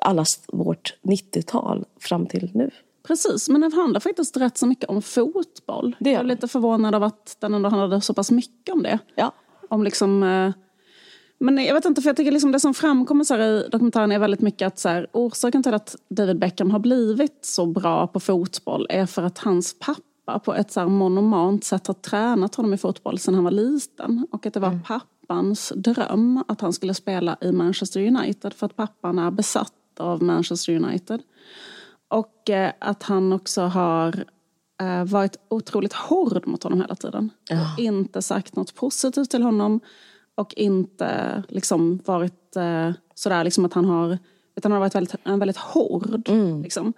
allas 0.00 0.40
vårt 0.46 0.94
90-tal 1.02 1.84
fram 2.00 2.26
till 2.26 2.50
nu. 2.54 2.70
Precis, 3.06 3.48
men 3.48 3.60
den 3.60 3.72
handlar 3.72 4.00
faktiskt 4.00 4.36
rätt 4.36 4.58
så 4.58 4.66
mycket 4.66 4.88
om 4.88 5.02
fotboll. 5.02 5.96
Det 6.00 6.10
jag 6.10 6.20
är 6.20 6.24
lite 6.24 6.48
förvånad 6.48 6.94
av 6.94 7.02
att 7.02 7.36
den 7.40 7.54
ändå 7.54 7.68
handlade 7.68 8.00
så 8.00 8.14
pass 8.14 8.30
mycket 8.30 8.74
om 8.74 8.82
det. 8.82 8.98
Ja. 9.14 9.32
Om 9.68 9.84
liksom... 9.84 10.22
Eh, 10.22 10.52
men 11.38 11.64
jag 11.64 11.74
vet 11.74 11.84
inte, 11.84 12.02
för 12.02 12.08
jag 12.08 12.16
tycker 12.16 12.32
liksom 12.32 12.52
det 12.52 12.60
som 12.60 12.74
framkommer 12.74 13.24
så 13.24 13.36
i 13.36 13.68
dokumentären 13.72 14.12
är 14.12 14.18
väldigt 14.18 14.40
mycket 14.40 14.66
att 14.66 14.78
så 14.78 14.88
här, 14.88 15.06
orsaken 15.12 15.62
till 15.62 15.74
att 15.74 15.96
David 16.08 16.38
Beckham 16.38 16.70
har 16.70 16.78
blivit 16.78 17.38
så 17.44 17.66
bra 17.66 18.06
på 18.06 18.20
fotboll 18.20 18.86
är 18.90 19.06
för 19.06 19.22
att 19.22 19.38
hans 19.38 19.78
pappa 19.78 20.38
på 20.38 20.54
ett 20.54 20.72
så 20.72 20.80
här 20.80 20.88
monomant 20.88 21.64
sätt 21.64 21.86
har 21.86 21.94
tränat 21.94 22.54
honom 22.54 22.74
i 22.74 22.76
fotboll 22.76 23.18
sedan 23.18 23.34
han 23.34 23.44
var 23.44 23.50
liten. 23.50 24.26
Och 24.30 24.46
att 24.46 24.54
det 24.54 24.60
var 24.60 24.68
mm. 24.68 24.82
Pappans 25.26 25.72
dröm 25.76 26.44
att 26.48 26.60
han 26.60 26.72
skulle 26.72 26.94
spela 26.94 27.36
i 27.40 27.52
Manchester 27.52 28.06
United 28.06 28.54
för 28.54 28.66
att 28.66 28.76
pappan 28.76 29.18
är 29.18 29.30
besatt 29.30 29.72
av 29.98 30.22
Manchester 30.22 30.76
United. 30.76 31.22
Och 32.08 32.50
eh, 32.50 32.72
att 32.78 33.02
han 33.02 33.32
också 33.32 33.62
har 33.62 34.24
eh, 34.80 35.04
varit 35.04 35.36
otroligt 35.48 35.92
hård 35.92 36.46
mot 36.46 36.62
honom 36.62 36.80
hela 36.80 36.94
tiden. 36.94 37.30
Ja. 37.50 37.76
Inte 37.78 38.22
sagt 38.22 38.56
något 38.56 38.74
positivt 38.74 39.30
till 39.30 39.42
honom. 39.42 39.80
Och 40.34 40.54
inte 40.54 41.42
liksom 41.48 42.00
varit 42.04 42.56
eh, 42.56 42.90
sådär 43.14 43.44
liksom 43.44 43.64
att 43.64 43.72
han 43.72 43.84
har... 43.84 44.18
Utan 44.56 44.72
han 44.72 44.80
har 44.80 44.86
varit 44.86 44.94
väldigt, 44.94 45.14
väldigt 45.24 45.56
hård. 45.56 46.28
Mm. 46.28 46.62
Liksom. 46.62 46.92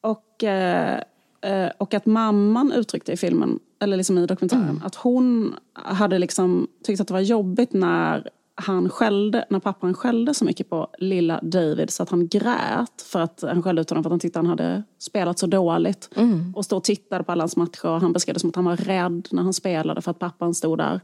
Och, 0.00 0.44
eh, 0.44 1.02
eh, 1.40 1.70
och 1.78 1.94
att 1.94 2.06
mamman 2.06 2.72
uttryckte 2.72 3.12
i 3.12 3.16
filmen, 3.16 3.58
eller 3.80 3.96
liksom 3.96 4.18
i 4.18 4.26
dokumentären, 4.26 4.62
mm. 4.62 4.82
att 4.84 4.94
hon 4.94 5.54
hade 5.72 6.18
liksom 6.18 6.68
tyckt 6.84 7.00
att 7.00 7.08
det 7.08 7.14
var 7.14 7.20
jobbigt 7.20 7.72
när 7.72 8.30
han 8.54 8.88
skällde, 8.88 9.44
när 9.50 9.58
pappan 9.58 9.94
skällde 9.94 10.34
så 10.34 10.44
mycket 10.44 10.70
på 10.70 10.88
lilla 10.98 11.40
David 11.42 11.90
så 11.90 12.02
att 12.02 12.10
han 12.10 12.28
grät 12.28 13.02
för 13.02 13.20
att 13.20 13.42
han 13.42 13.62
skällde 13.62 13.82
ut 13.82 13.90
honom 13.90 14.04
för 14.04 14.08
att 14.08 14.12
han 14.12 14.20
tyckte 14.20 14.38
han 14.38 14.46
hade 14.46 14.82
spelat 14.98 15.38
så 15.38 15.46
dåligt. 15.46 16.10
Mm. 16.16 16.54
Och 16.56 16.64
stod 16.64 16.76
och 16.76 16.84
tittade 16.84 17.24
på 17.24 17.32
alla 17.32 17.42
hans 17.42 17.56
matcher 17.56 17.86
och 17.86 18.00
han 18.00 18.12
beskrev 18.12 18.34
det 18.34 18.40
som 18.40 18.50
att 18.50 18.56
han 18.56 18.64
var 18.64 18.76
rädd 18.76 19.28
när 19.30 19.42
han 19.42 19.52
spelade 19.52 20.02
för 20.02 20.10
att 20.10 20.18
pappan 20.18 20.54
stod 20.54 20.78
där. 20.78 21.00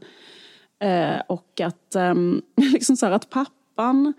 Eh, 0.79 1.21
och 1.27 1.61
att, 1.61 1.95
eh, 1.95 2.13
liksom 2.73 2.97
så 2.97 3.05
här, 3.05 3.13
att 3.13 3.29
pappan 3.29 4.13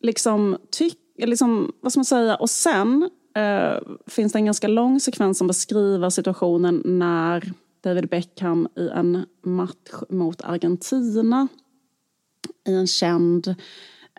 liksom 0.00 0.58
tycker, 0.70 1.26
liksom, 1.26 1.72
vad 1.80 1.92
ska 1.92 1.98
man 1.98 2.04
säga, 2.04 2.36
och 2.36 2.50
sen 2.50 3.10
eh, 3.36 3.78
finns 4.06 4.32
det 4.32 4.38
en 4.38 4.44
ganska 4.44 4.68
lång 4.68 5.00
sekvens 5.00 5.38
som 5.38 5.46
beskriver 5.46 6.10
situationen 6.10 6.82
när 6.84 7.52
David 7.82 8.08
Beckham 8.08 8.68
i 8.76 8.88
en 8.88 9.26
match 9.42 10.02
mot 10.08 10.42
Argentina 10.42 11.48
i 12.68 12.74
en 12.74 12.86
känd 12.86 13.54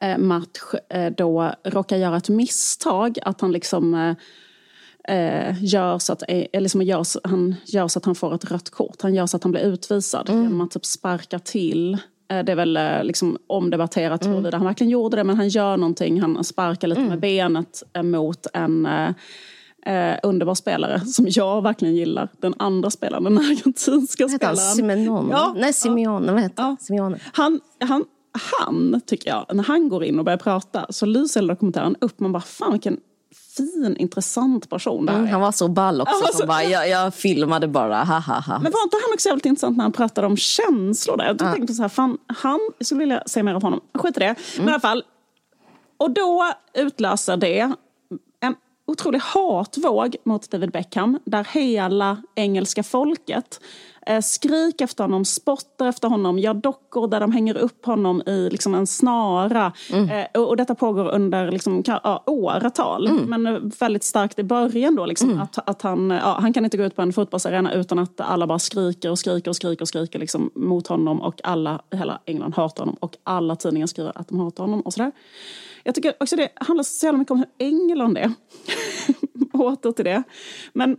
eh, 0.02 0.17
match 0.17 0.73
eh, 0.89 1.13
då 1.17 1.52
råkar 1.63 1.97
göra 1.97 2.17
ett 2.17 2.30
misstag. 2.30 3.19
Att 3.21 3.41
han 3.41 3.52
liksom 3.52 3.93
eh, 3.93 4.15
eh 5.15 5.63
gör, 5.63 5.99
så 5.99 6.13
att, 6.13 6.23
eh, 6.28 6.62
liksom 6.62 6.82
gör, 6.82 7.28
han 7.28 7.56
gör 7.65 7.88
så 7.88 7.99
att 7.99 8.06
han 8.06 8.15
får 8.15 8.36
ett 8.36 8.52
rött 8.52 8.69
kort. 8.69 9.02
Han 9.02 9.15
gör 9.15 9.26
så 9.26 9.38
att 9.38 9.43
han 9.43 9.52
blir 9.52 9.62
utvisad 9.62 10.30
mm. 10.30 10.43
genom 10.43 10.62
att 10.62 10.71
typ 10.71 10.86
sparka 10.86 11.39
till. 11.39 11.97
Det 12.28 12.52
är 12.52 12.56
väl 12.56 13.06
liksom 13.08 13.38
omdebatterat 13.47 14.21
mm. 14.21 14.34
huruvida 14.34 14.58
han 14.58 14.65
verkligen 14.65 14.91
gjorde 14.91 15.17
det 15.17 15.23
men 15.23 15.36
han 15.36 15.49
gör 15.49 15.78
någonting. 15.78 16.21
Han 16.21 16.43
sparkar 16.43 16.88
lite 16.88 17.02
mm. 17.02 17.10
med 17.10 17.19
benet 17.19 17.84
mot 18.04 18.47
en 18.54 18.88
Eh, 19.86 20.15
underbar 20.24 20.56
spelare 20.56 21.00
som 21.06 21.26
jag 21.30 21.62
verkligen 21.62 21.96
gillar. 21.96 22.30
Den 22.39 22.54
andra 22.60 22.89
spelaren, 22.89 23.24
den 23.24 23.38
argentinska 23.38 24.28
spelaren. 24.28 24.58
Simeone? 24.58 25.32
Ja, 25.32 25.54
Nej, 25.58 25.74
Simeone. 25.74 26.28
Ja. 26.28 26.34
Vad 26.34 26.41
heter 26.41 26.63
ja. 26.63 26.76
Simeone. 26.80 27.19
Han, 27.34 27.60
han, 27.80 28.06
han, 28.60 29.02
tycker 29.06 29.30
jag, 29.30 29.46
när 29.54 29.63
han 29.63 29.89
går 29.89 30.04
in 30.04 30.19
och 30.19 30.26
börjar 30.26 30.38
prata 30.38 30.86
så 30.89 31.06
lyser 31.06 31.39
hela 31.39 31.54
dokumentären 31.54 31.96
upp. 32.02 32.19
Man 32.19 32.32
bara, 32.32 32.41
fan 32.41 32.72
vilken 32.72 32.98
fin, 33.58 33.96
intressant 34.00 34.69
person 34.69 35.10
mm, 35.10 35.28
Han 35.28 35.41
var 35.41 35.52
så 35.52 35.67
ball 35.67 36.02
också. 36.02 36.26
Alltså, 36.26 36.48
bara, 36.48 36.63
jag, 36.63 36.89
jag, 36.89 37.13
filmade 37.13 37.67
bara, 37.67 38.04
ha, 38.04 38.19
ha, 38.19 38.39
ha. 38.39 38.54
Men 38.54 38.72
var 38.72 38.84
inte 38.84 38.98
han 39.04 39.13
också 39.13 39.30
jävligt 39.30 39.46
intressant 39.46 39.78
när 39.78 39.84
han 39.84 39.91
pratade 39.91 40.28
om 40.28 40.38
känslor? 40.38 41.17
Där? 41.17 41.26
Jag 41.26 41.41
ja. 41.41 41.54
tänkte 41.54 41.74
så 41.74 41.82
här, 41.82 41.89
fan, 41.89 42.17
han, 42.28 42.60
jag 42.78 42.86
skulle 42.86 43.00
vilja 43.00 43.24
se 43.26 43.43
mer 43.43 43.54
av 43.54 43.62
honom. 43.62 43.82
Skit 43.93 44.17
i 44.17 44.19
det. 44.19 44.26
Mm. 44.26 44.38
Men 44.58 44.67
i 44.67 44.72
alla 44.72 44.80
fall. 44.80 45.04
Och 45.98 46.12
då 46.12 46.46
utlöser 46.74 47.38
det 47.38 47.72
otrolig 48.93 49.19
hatvåg 49.19 50.15
mot 50.23 50.51
David 50.51 50.71
Beckham. 50.71 51.19
Där 51.25 51.47
hela 51.53 52.17
engelska 52.36 52.84
folket 52.84 53.60
eh, 54.06 54.21
skriker 54.21 54.86
efter 54.86 55.03
honom, 55.03 55.25
spottar 55.25 55.88
efter 55.88 56.08
honom, 56.08 56.39
gör 56.39 56.53
dockor 56.53 57.08
där 57.08 57.19
de 57.19 57.32
hänger 57.32 57.58
upp 57.58 57.86
honom 57.86 58.21
i 58.25 58.49
liksom 58.51 58.75
en 58.75 58.88
snara. 58.88 59.71
Mm. 59.91 60.10
Eh, 60.10 60.41
och, 60.41 60.47
och, 60.47 60.58
detta 60.58 60.75
pågår 60.75 61.12
under 61.12 61.51
liksom, 61.51 61.84
ja, 61.86 62.23
åratal. 62.25 63.08
Mm. 63.08 63.43
Men 63.43 63.69
väldigt 63.79 64.03
starkt 64.03 64.39
i 64.39 64.43
början 64.43 64.95
då. 64.95 65.06
Liksom, 65.06 65.29
mm. 65.29 65.41
att, 65.41 65.69
att 65.69 65.82
han, 65.82 66.10
ja, 66.10 66.38
han 66.41 66.53
kan 66.53 66.65
inte 66.65 66.77
gå 66.77 66.84
ut 66.84 66.95
på 66.95 67.01
en 67.01 67.13
fotbollsarena 67.13 67.73
utan 67.73 67.99
att 67.99 68.21
alla 68.21 68.47
bara 68.47 68.60
skriker 68.60 69.12
och 69.12 69.19
skriker 69.19 69.51
och 69.51 69.56
skriker 69.56 69.82
och 69.82 69.88
skriker 69.88 70.19
liksom, 70.19 70.49
mot 70.56 70.88
honom. 70.88 71.21
Och 71.21 71.41
alla 71.43 71.82
hela 71.91 72.19
England 72.25 72.53
hatar 72.56 72.84
honom. 72.84 72.97
Och 72.99 73.17
alla 73.23 73.56
tidningar 73.56 73.88
skriver 73.88 74.12
att 74.15 74.27
de 74.27 74.39
hatar 74.39 74.63
honom. 74.63 74.82
och 74.82 74.93
sådär. 74.93 75.12
Jag 75.84 75.96
tycker 75.96 76.13
också 76.19 76.36
det 76.36 76.50
handlar 76.56 76.84
så 76.84 77.06
jävla 77.06 77.19
mycket 77.19 77.32
om 77.32 77.38
hur 77.38 77.48
England 77.58 78.17
är. 78.17 78.34
Åter 79.54 79.91
till 79.91 80.06
det. 80.06 80.24
Men 80.74 80.98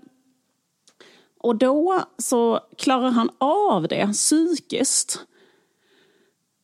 och 1.44 1.57
då 1.57 2.03
så 2.18 2.61
klarar 2.77 3.11
han 3.11 3.31
av 3.38 3.88
det 3.88 4.12
psykiskt. 4.12 5.20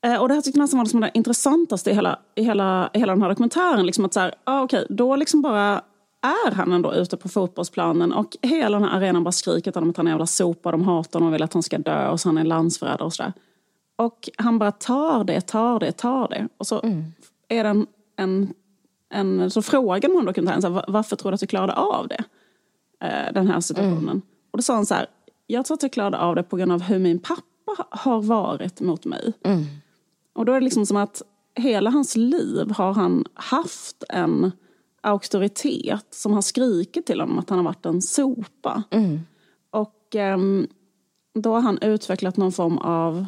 Eh, 0.04 0.22
och 0.22 0.28
det 0.28 0.34
här 0.34 0.40
tyckte 0.40 0.58
jag 0.58 0.64
nästan 0.64 0.78
var 0.78 0.84
det, 0.84 0.90
som 0.90 1.00
det 1.00 1.10
intressantaste 1.14 1.90
i 1.90 1.94
hela, 1.94 2.18
i 2.34 2.42
hela, 2.42 2.90
i 2.94 2.98
hela 2.98 3.12
den 3.12 3.22
här 3.22 3.28
dokumentären. 3.28 3.86
Liksom 3.86 4.04
att 4.04 4.14
så 4.14 4.20
här, 4.20 4.34
ah, 4.44 4.62
okej, 4.62 4.86
då 4.88 5.16
liksom 5.16 5.42
bara 5.42 5.82
är 6.22 6.50
han 6.50 6.72
ändå 6.72 6.94
ute 6.94 7.16
på 7.16 7.28
fotbollsplanen 7.28 8.12
och 8.12 8.36
hela 8.42 8.78
den 8.78 8.88
här 8.88 8.96
arenan 8.96 9.24
bara 9.24 9.32
skriker 9.32 9.78
om 9.78 9.90
att 9.90 9.96
han 9.96 10.06
är 10.06 10.10
jävla 10.10 10.26
sopa, 10.26 10.70
de 10.70 10.84
hatar 10.84 11.20
honom 11.20 11.28
och 11.28 11.34
vill 11.34 11.42
att 11.42 11.52
han 11.52 11.62
ska 11.62 11.78
dö 11.78 12.08
och 12.08 12.20
så 12.20 12.28
han 12.28 12.38
är 12.38 12.44
landsförrädare 12.44 13.04
och 13.04 13.12
sådär. 13.12 13.32
Och 13.96 14.28
han 14.38 14.58
bara 14.58 14.72
tar 14.72 15.24
det, 15.24 15.40
tar 15.40 15.80
det, 15.80 15.92
tar 15.92 16.28
det. 16.28 16.48
Och 16.56 16.66
så 16.66 16.80
mm. 16.80 17.04
är 17.48 17.64
det 17.64 17.86
en, 18.20 18.54
en, 19.10 19.50
så 19.50 19.62
frågar 19.62 20.08
man 20.08 20.24
dokumentären, 20.24 20.82
varför 20.88 21.16
tror 21.16 21.30
du 21.30 21.34
att 21.34 21.40
du 21.40 21.46
klarade 21.46 21.72
av 21.72 22.08
det? 22.08 22.24
Eh, 23.00 23.32
den 23.34 23.46
här 23.46 23.60
situationen. 23.60 24.02
Mm. 24.02 24.22
Och 24.50 24.58
då 24.58 24.62
sa 24.62 24.74
han 24.74 24.86
så 24.86 24.94
här, 24.94 25.06
jag 25.46 25.64
tror 25.64 25.74
att 25.74 25.82
jag 25.82 25.92
klarade 25.92 26.18
av 26.18 26.34
det 26.34 26.42
på 26.42 26.56
grund 26.56 26.72
av 26.72 26.82
hur 26.82 26.98
min 26.98 27.18
pappa 27.18 27.84
har 27.90 28.22
varit 28.22 28.80
mot 28.80 29.04
mig. 29.04 29.32
Mm. 29.44 29.64
Och 30.32 30.44
då 30.44 30.52
är 30.52 30.60
det 30.60 30.64
liksom 30.64 30.86
som 30.86 30.96
att 30.96 31.22
hela 31.54 31.90
hans 31.90 32.16
liv 32.16 32.70
har 32.70 32.92
han 32.92 33.24
haft 33.34 34.04
en 34.08 34.52
auktoritet 35.00 36.06
som 36.10 36.32
har 36.32 36.42
skrikit 36.42 37.06
till 37.06 37.20
honom 37.20 37.38
att 37.38 37.50
han 37.50 37.58
har 37.58 37.64
varit 37.64 37.86
en 37.86 38.02
sopa. 38.02 38.82
Mm. 38.90 39.20
Och 39.70 40.14
um, 40.34 40.66
då 41.34 41.52
har 41.52 41.60
han 41.60 41.78
utvecklat 41.82 42.36
någon 42.36 42.52
form 42.52 42.78
av 42.78 43.26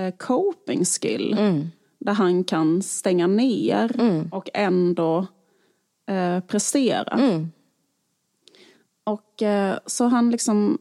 uh, 0.00 0.10
coping 0.18 0.84
skill. 0.84 1.36
Mm. 1.38 1.70
Där 2.04 2.12
han 2.12 2.44
kan 2.44 2.82
stänga 2.82 3.26
ner 3.26 4.00
mm. 4.00 4.28
och 4.32 4.48
ändå 4.54 5.26
uh, 6.10 6.40
prestera. 6.40 7.14
Mm. 7.14 7.50
Och 9.04 9.42
eh, 9.42 9.78
så 9.86 10.04
han 10.04 10.30
liksom 10.30 10.78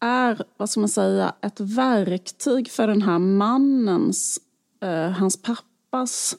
är, 0.00 0.44
vad 0.56 0.70
ska 0.70 0.80
man 0.80 0.88
säga, 0.88 1.34
ett 1.40 1.60
verktyg 1.60 2.70
för 2.70 2.86
den 2.86 3.02
här 3.02 3.18
mannens, 3.18 4.40
eh, 4.82 5.10
hans 5.10 5.42
pappas, 5.42 6.36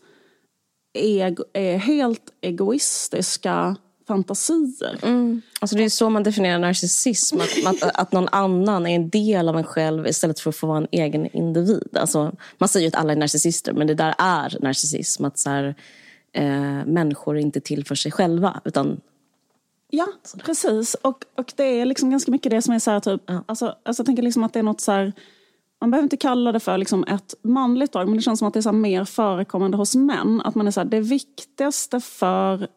ego, 0.94 1.44
är 1.54 1.78
helt 1.78 2.34
egoistiska 2.42 3.76
fantasier. 4.08 5.00
Mm. 5.04 5.42
Alltså 5.60 5.76
det 5.76 5.84
är 5.84 5.90
så 5.90 6.10
man 6.10 6.24
definierar 6.24 6.60
narcissism. 6.60 7.38
Att, 7.42 7.66
att, 7.66 8.00
att, 8.00 8.12
någon 8.12 8.28
annan 8.32 8.88
är 8.88 8.96
en 8.96 9.10
del 9.10 9.50
av 9.50 9.58
en 9.58 9.64
själv 9.64 10.08
istället 10.08 10.40
för 10.40 10.50
att 10.50 10.56
få 10.56 10.68
vara 10.68 10.78
en 10.78 10.88
egen 10.92 11.28
individ. 11.28 11.98
Alltså, 11.98 12.36
man 12.58 12.70
säger 12.70 12.84
ju 12.84 12.88
att 12.88 12.96
alla 12.96 13.12
är 13.12 13.18
narcissister, 13.18 13.74
men 13.74 13.88
det 13.88 13.96
där 13.96 14.16
är 14.18 14.58
narcissism. 14.62 15.26
Att 15.26 15.40
så 15.40 15.50
här, 15.50 15.76
eh, 16.34 16.86
människor 16.86 17.38
är 17.38 17.42
inte 17.42 17.62
till 17.62 17.86
för 17.86 17.96
sig 17.96 18.12
själva, 18.12 18.62
utan 18.66 19.02
Ja, 19.96 20.08
precis. 20.46 20.94
Och, 20.94 21.26
och 21.36 21.54
det 21.56 21.64
är 21.64 21.86
liksom 21.86 22.10
ganska 22.10 22.32
mycket 22.32 22.50
det 22.50 22.62
som 22.62 22.74
är 22.74 22.80
så 22.80 22.92
här 22.92 23.00
typ, 23.00 23.22
Ja. 23.26 23.44
alltså, 23.46 23.76
alltså 23.84 24.02
jag 24.02 24.06
tänker 24.06 24.24
liksom 24.24 24.44
att 24.44 24.54
det 24.54 24.60
är 24.60 24.64
något 24.64 24.82
så 24.82 24.92
här, 24.92 25.14
man 25.82 25.92
behöver 25.92 26.04
inte 26.04 26.18
kalla 26.18 26.52
det 26.52 26.60
för 26.60 26.78
liksom 26.78 27.04
ett 27.04 27.34
manligt 27.42 27.94
drag, 27.94 28.08
men 28.08 28.18
det 28.18 28.24
känns 28.24 28.40
som 28.40 28.48
att 28.48 28.54
det 28.54 28.60
är 28.60 28.62
så 28.62 28.72
mer 28.72 29.06
förekommande 29.06 29.78
hos 29.78 29.96
män. 29.96 30.42
Att 30.46 30.56
man 30.56 30.68
är 30.68 30.72
så 30.72 30.80
här, 30.80 30.88
det 30.88 31.00
viktigaste 31.00 32.00
för 32.00 32.68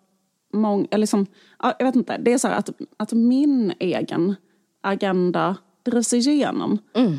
många, 0.52 0.86
eller 0.90 1.02
liksom, 1.02 1.26
ja, 1.62 1.74
jag 1.78 1.86
vet 1.86 1.96
inte, 1.96 2.18
det 2.18 2.32
är 2.32 2.38
så 2.38 2.48
här 2.48 2.58
att, 2.58 2.70
att 2.96 3.12
min 3.12 3.72
egen 3.78 4.34
agenda 4.80 5.56
drivs 5.82 6.12
igenom. 6.12 6.78
Mm. 6.94 7.16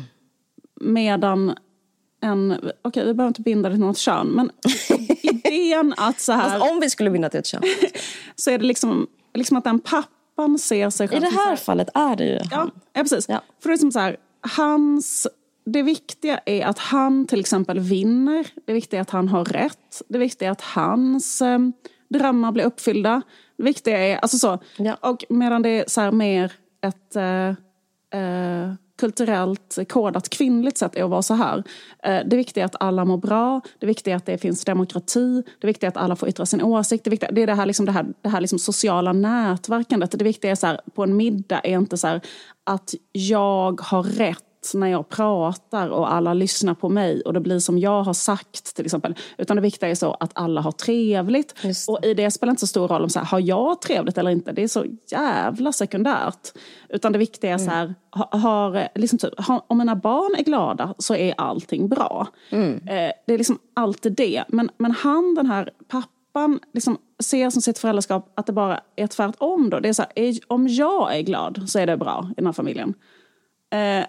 Medan 0.80 1.54
en, 2.20 2.70
okej 2.82 3.06
vi 3.06 3.14
behöver 3.14 3.28
inte 3.28 3.42
binda 3.42 3.68
det 3.68 3.74
till 3.74 3.84
något 3.84 3.98
kön, 3.98 4.26
men 4.26 4.50
idén 5.22 5.94
att 5.96 6.20
så 6.20 6.32
här, 6.32 6.58
Fast 6.58 6.72
om 6.72 6.80
vi 6.80 6.90
skulle 6.90 7.10
vinna 7.10 7.28
till 7.28 7.40
ett 7.40 7.46
kön. 7.46 7.62
så 8.36 8.50
är 8.50 8.58
det 8.58 8.64
liksom, 8.64 9.06
liksom 9.34 9.56
att 9.56 9.64
den 9.64 9.80
pappan 9.80 10.58
ser 10.58 10.90
sig 10.90 11.04
I 11.04 11.08
själv 11.08 11.20
det 11.20 11.26
som 11.26 11.36
så 11.36 11.48
här 11.48 11.56
fallet 11.56 11.88
är 11.94 12.16
det 12.16 12.24
ju 12.24 12.34
Ja, 12.50 12.56
han. 12.56 12.70
ja 12.92 13.02
precis. 13.02 13.28
Ja. 13.28 13.42
För 13.62 13.68
det 13.68 13.74
är 13.74 13.78
som 13.78 13.92
så 13.92 13.98
här, 13.98 14.16
hans, 14.56 15.26
det 15.66 15.82
viktiga 15.82 16.40
är 16.46 16.66
att 16.66 16.78
han 16.78 17.26
till 17.26 17.40
exempel 17.40 17.78
vinner. 17.80 18.46
Det 18.66 18.72
viktiga 18.72 19.00
är 19.00 19.02
att 19.02 19.10
han 19.10 19.28
har 19.28 19.44
rätt. 19.44 20.02
Det 20.08 20.18
viktiga 20.18 20.48
är 20.48 20.52
att 20.52 20.60
hans 20.60 21.42
eh, 21.42 21.58
drömmar 22.08 22.52
blir 22.52 22.64
uppfyllda. 22.64 23.22
Det 23.56 23.62
viktiga 23.62 23.98
är, 23.98 24.16
alltså 24.16 24.38
så. 24.38 24.58
Ja. 24.76 24.96
Och 25.00 25.24
medan 25.28 25.62
det 25.62 25.68
är 25.68 25.84
så 25.88 26.12
mer 26.12 26.52
ett 26.82 27.16
eh, 27.16 27.48
eh, 28.20 28.72
kulturellt 28.98 29.78
kodat 29.88 30.28
kvinnligt 30.28 30.78
sätt 30.78 30.96
är 30.96 31.04
att 31.04 31.10
vara 31.10 31.22
så 31.22 31.34
här. 31.34 31.64
Eh, 32.02 32.20
det 32.26 32.36
viktiga 32.36 32.64
är 32.64 32.66
att 32.66 32.76
alla 32.80 33.04
mår 33.04 33.16
bra. 33.16 33.60
Det 33.78 33.86
viktiga 33.86 34.14
är 34.14 34.16
att 34.16 34.26
det 34.26 34.38
finns 34.38 34.64
demokrati. 34.64 35.42
Det 35.60 35.66
viktiga 35.66 35.88
är 35.88 35.90
att 35.90 35.96
alla 35.96 36.16
får 36.16 36.28
yttra 36.28 36.46
sin 36.46 36.62
åsikt. 36.62 37.04
Det, 37.04 37.10
viktiga, 37.10 37.30
det 37.30 37.42
är 37.42 37.46
det 37.46 37.54
här, 37.54 37.66
liksom, 37.66 37.86
det 37.86 37.92
här, 37.92 38.06
det 38.22 38.28
här 38.28 38.40
liksom 38.40 38.58
sociala 38.58 39.12
nätverkandet. 39.12 40.18
Det 40.18 40.24
viktiga 40.24 40.50
är 40.50 40.54
så 40.54 40.66
här, 40.66 40.80
på 40.94 41.02
en 41.02 41.16
middag 41.16 41.60
är 41.60 41.78
inte 41.78 41.96
så 41.96 42.06
här, 42.06 42.20
att 42.64 42.94
jag 43.12 43.80
har 43.80 44.02
rätt 44.02 44.47
när 44.74 44.86
jag 44.86 45.08
pratar 45.08 45.88
och 45.88 46.12
alla 46.12 46.34
lyssnar 46.34 46.74
på 46.74 46.88
mig 46.88 47.20
och 47.22 47.32
det 47.32 47.40
blir 47.40 47.58
som 47.58 47.78
jag 47.78 48.02
har 48.02 48.12
sagt 48.12 48.76
till 48.76 48.84
exempel. 48.84 49.14
Utan 49.38 49.56
det 49.56 49.62
viktiga 49.62 49.88
är 49.90 49.94
så 49.94 50.16
att 50.20 50.30
alla 50.34 50.60
har 50.60 50.72
trevligt. 50.72 51.54
Och 51.88 52.04
i 52.04 52.14
det 52.14 52.30
spelar 52.30 52.50
inte 52.50 52.60
så 52.60 52.66
stor 52.66 52.88
roll 52.88 53.02
om 53.02 53.10
så 53.10 53.18
här, 53.18 53.26
har 53.26 53.40
jag 53.40 53.80
trevligt 53.80 54.18
eller 54.18 54.30
inte. 54.30 54.52
Det 54.52 54.62
är 54.62 54.68
så 54.68 54.84
jävla 55.10 55.72
sekundärt. 55.72 56.52
Utan 56.88 57.12
det 57.12 57.18
viktiga 57.18 57.50
är 57.54 57.58
så 57.58 57.70
här, 57.70 57.94
ha- 58.10 58.38
har, 58.38 58.88
liksom 58.94 59.18
typ, 59.18 59.40
har, 59.40 59.62
om 59.66 59.78
mina 59.78 59.96
barn 59.96 60.34
är 60.38 60.44
glada 60.44 60.94
så 60.98 61.14
är 61.14 61.34
allting 61.38 61.88
bra. 61.88 62.26
Eh, 62.88 63.12
det 63.26 63.34
är 63.34 63.38
liksom 63.38 63.58
alltid 63.74 64.12
det. 64.12 64.44
Men, 64.48 64.70
men 64.78 64.90
han, 64.90 65.34
den 65.34 65.46
här 65.46 65.70
pappan, 65.88 66.60
liksom 66.74 66.98
ser 67.22 67.50
som 67.50 67.62
sitt 67.62 67.78
föräldraskap 67.78 68.32
att 68.36 68.46
det 68.46 68.52
bara 68.52 68.80
är 68.96 69.06
tvärtom. 69.06 69.70
Då. 69.70 69.80
Det 69.80 69.88
är 69.88 69.92
så 69.92 70.02
här, 70.02 70.12
är, 70.14 70.34
om 70.46 70.68
jag 70.68 71.16
är 71.16 71.22
glad 71.22 71.62
så 71.66 71.78
är 71.78 71.86
det 71.86 71.96
bra 71.96 72.26
i 72.30 72.34
den 72.36 72.46
här 72.46 72.52
familjen. 72.52 72.94
Eh, 73.70 74.06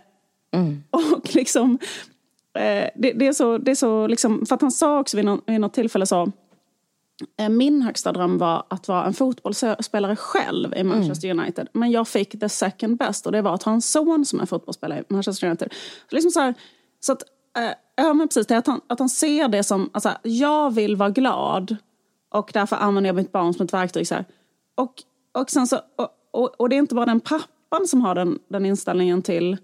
och 0.89 1.35
liksom, 1.35 1.79
eh, 2.53 2.89
det, 2.95 3.13
det 3.13 3.27
är 3.27 3.33
så, 3.33 3.57
det 3.57 3.71
är 3.71 3.75
så 3.75 4.07
liksom, 4.07 4.45
för 4.45 4.55
att 4.55 4.61
han 4.61 4.71
sa 4.71 4.99
också 4.99 5.17
vid, 5.17 5.25
någon, 5.25 5.41
vid 5.45 5.61
något 5.61 5.73
tillfälle 5.73 6.05
så, 6.05 6.31
eh, 7.39 7.49
min 7.49 7.81
högsta 7.81 8.11
dröm 8.11 8.37
var 8.37 8.63
att 8.67 8.87
vara 8.87 9.05
en 9.05 9.13
fotbollsspelare 9.13 10.15
själv 10.15 10.73
i 10.75 10.83
Manchester 10.83 11.29
United. 11.29 11.67
Men 11.73 11.91
jag 11.91 12.07
fick 12.07 12.39
the 12.39 12.49
second 12.49 12.97
best 12.97 13.25
och 13.25 13.31
det 13.31 13.41
var 13.41 13.53
att 13.53 13.63
ha 13.63 13.71
en 13.71 13.81
son 13.81 14.25
som 14.25 14.39
är 14.39 14.45
fotbollsspelare 14.45 14.99
i 14.99 15.13
Manchester 15.13 15.47
United. 15.47 15.73
Så, 16.09 16.15
liksom 16.15 16.31
så, 16.31 16.39
här, 16.39 16.53
så 16.99 17.11
att, 17.11 17.23
eh, 17.57 17.71
ja 17.95 18.13
men 18.13 18.27
precis 18.27 18.47
det, 18.47 18.57
att 18.57 18.67
han, 18.67 18.81
att 18.87 18.99
han 18.99 19.09
ser 19.09 19.47
det 19.47 19.63
som, 19.63 19.89
alltså, 19.93 20.11
jag 20.23 20.73
vill 20.73 20.95
vara 20.95 21.09
glad 21.09 21.77
och 22.29 22.49
därför 22.53 22.75
använder 22.75 23.07
jag 23.07 23.15
mitt 23.15 23.31
barn 23.31 23.53
som 23.53 23.65
ett 23.65 23.73
verktyg. 23.73 24.07
Så 24.07 24.15
här. 24.15 24.25
Och, 24.75 24.93
och, 25.31 25.49
sen 25.49 25.67
så, 25.67 25.79
och, 25.95 26.09
och, 26.31 26.61
och 26.61 26.69
det 26.69 26.75
är 26.75 26.77
inte 26.77 26.95
bara 26.95 27.05
den 27.05 27.19
pappan 27.19 27.87
som 27.87 28.01
har 28.01 28.15
den, 28.15 28.39
den 28.47 28.65
inställningen 28.65 29.21
till, 29.21 29.57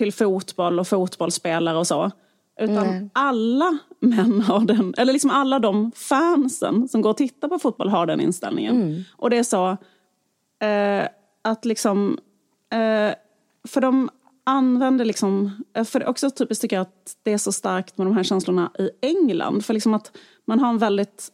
till 0.00 0.12
fotboll 0.12 0.80
och 0.80 0.88
fotbollsspelare 0.88 1.78
och 1.78 1.86
så. 1.86 2.10
Utan 2.60 3.10
alla 3.12 3.78
män 4.00 4.40
har 4.40 4.60
den, 4.60 4.94
eller 4.96 5.12
liksom 5.12 5.30
alla 5.30 5.58
de 5.58 5.92
fansen 5.92 6.88
som 6.88 7.02
går 7.02 7.10
och 7.10 7.16
tittar 7.16 7.48
på 7.48 7.58
fotboll 7.58 7.88
har 7.88 8.06
den 8.06 8.20
inställningen. 8.20 9.04
Och 9.16 9.30
det 9.30 9.36
är 9.36 9.42
så 9.42 9.70
eh, 10.66 11.08
att 11.42 11.64
liksom, 11.64 12.18
eh, 12.72 13.14
för 13.68 13.80
de 13.80 14.10
använder 14.44 15.04
liksom, 15.04 15.64
eh, 15.76 15.84
för 15.84 16.08
också 16.08 16.30
typiskt 16.30 16.62
tycker 16.62 16.76
jag 16.76 16.82
att 16.82 17.16
det 17.22 17.32
är 17.32 17.38
så 17.38 17.52
starkt 17.52 17.98
med 17.98 18.06
de 18.06 18.16
här 18.16 18.22
känslorna 18.22 18.70
i 18.78 18.90
England. 19.02 19.64
För 19.64 19.74
liksom 19.74 19.94
att 19.94 20.12
man 20.44 20.58
har 20.58 20.68
en 20.68 20.78
väldigt 20.78 21.28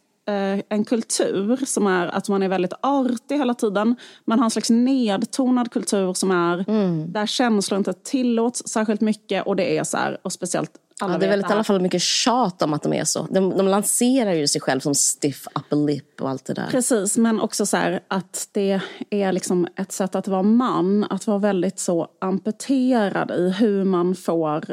en 0.69 0.85
kultur 0.85 1.65
som 1.65 1.87
är 1.87 2.07
att 2.07 2.29
man 2.29 2.43
är 2.43 2.49
väldigt 2.49 2.73
artig 2.81 3.37
hela 3.37 3.53
tiden. 3.53 3.95
Man 4.25 4.39
har 4.39 4.45
en 4.45 4.51
slags 4.51 4.69
nedtonad 4.69 5.71
kultur 5.71 6.13
som 6.13 6.31
är 6.31 6.65
där 7.07 7.25
känslor 7.25 7.77
inte 7.77 7.93
tillåts 7.93 8.67
särskilt 8.67 9.01
mycket 9.01 9.47
och 9.47 9.55
det 9.55 9.77
är 9.77 9.83
så 9.83 9.97
här, 9.97 10.17
och 10.23 10.33
speciellt 10.33 10.71
alla 11.01 11.13
Ja, 11.13 11.19
det 11.19 11.25
är 11.25 11.29
väldigt, 11.29 11.49
i 11.49 11.53
alla 11.53 11.63
fall 11.63 11.81
mycket 11.81 12.01
tjat 12.01 12.61
om 12.61 12.73
att 12.73 12.83
de 12.83 12.93
är 12.93 13.03
så. 13.03 13.27
De, 13.31 13.57
de 13.57 13.67
lanserar 13.67 14.33
ju 14.33 14.47
sig 14.47 14.61
själv 14.61 14.79
som 14.79 14.95
stiff 14.95 15.47
upper 15.55 15.75
lip 15.75 16.21
och 16.21 16.29
allt 16.29 16.45
det 16.45 16.53
där. 16.53 16.67
Precis, 16.71 17.17
men 17.17 17.41
också 17.41 17.65
så 17.65 17.77
här 17.77 17.99
att 18.07 18.49
det 18.51 18.81
är 19.09 19.31
liksom 19.31 19.67
ett 19.75 19.91
sätt 19.91 20.15
att 20.15 20.27
vara 20.27 20.43
man, 20.43 21.03
att 21.09 21.27
vara 21.27 21.37
väldigt 21.37 21.79
så 21.79 22.07
amputerad 22.21 23.31
i 23.31 23.49
hur 23.49 23.83
man 23.83 24.15
får 24.15 24.65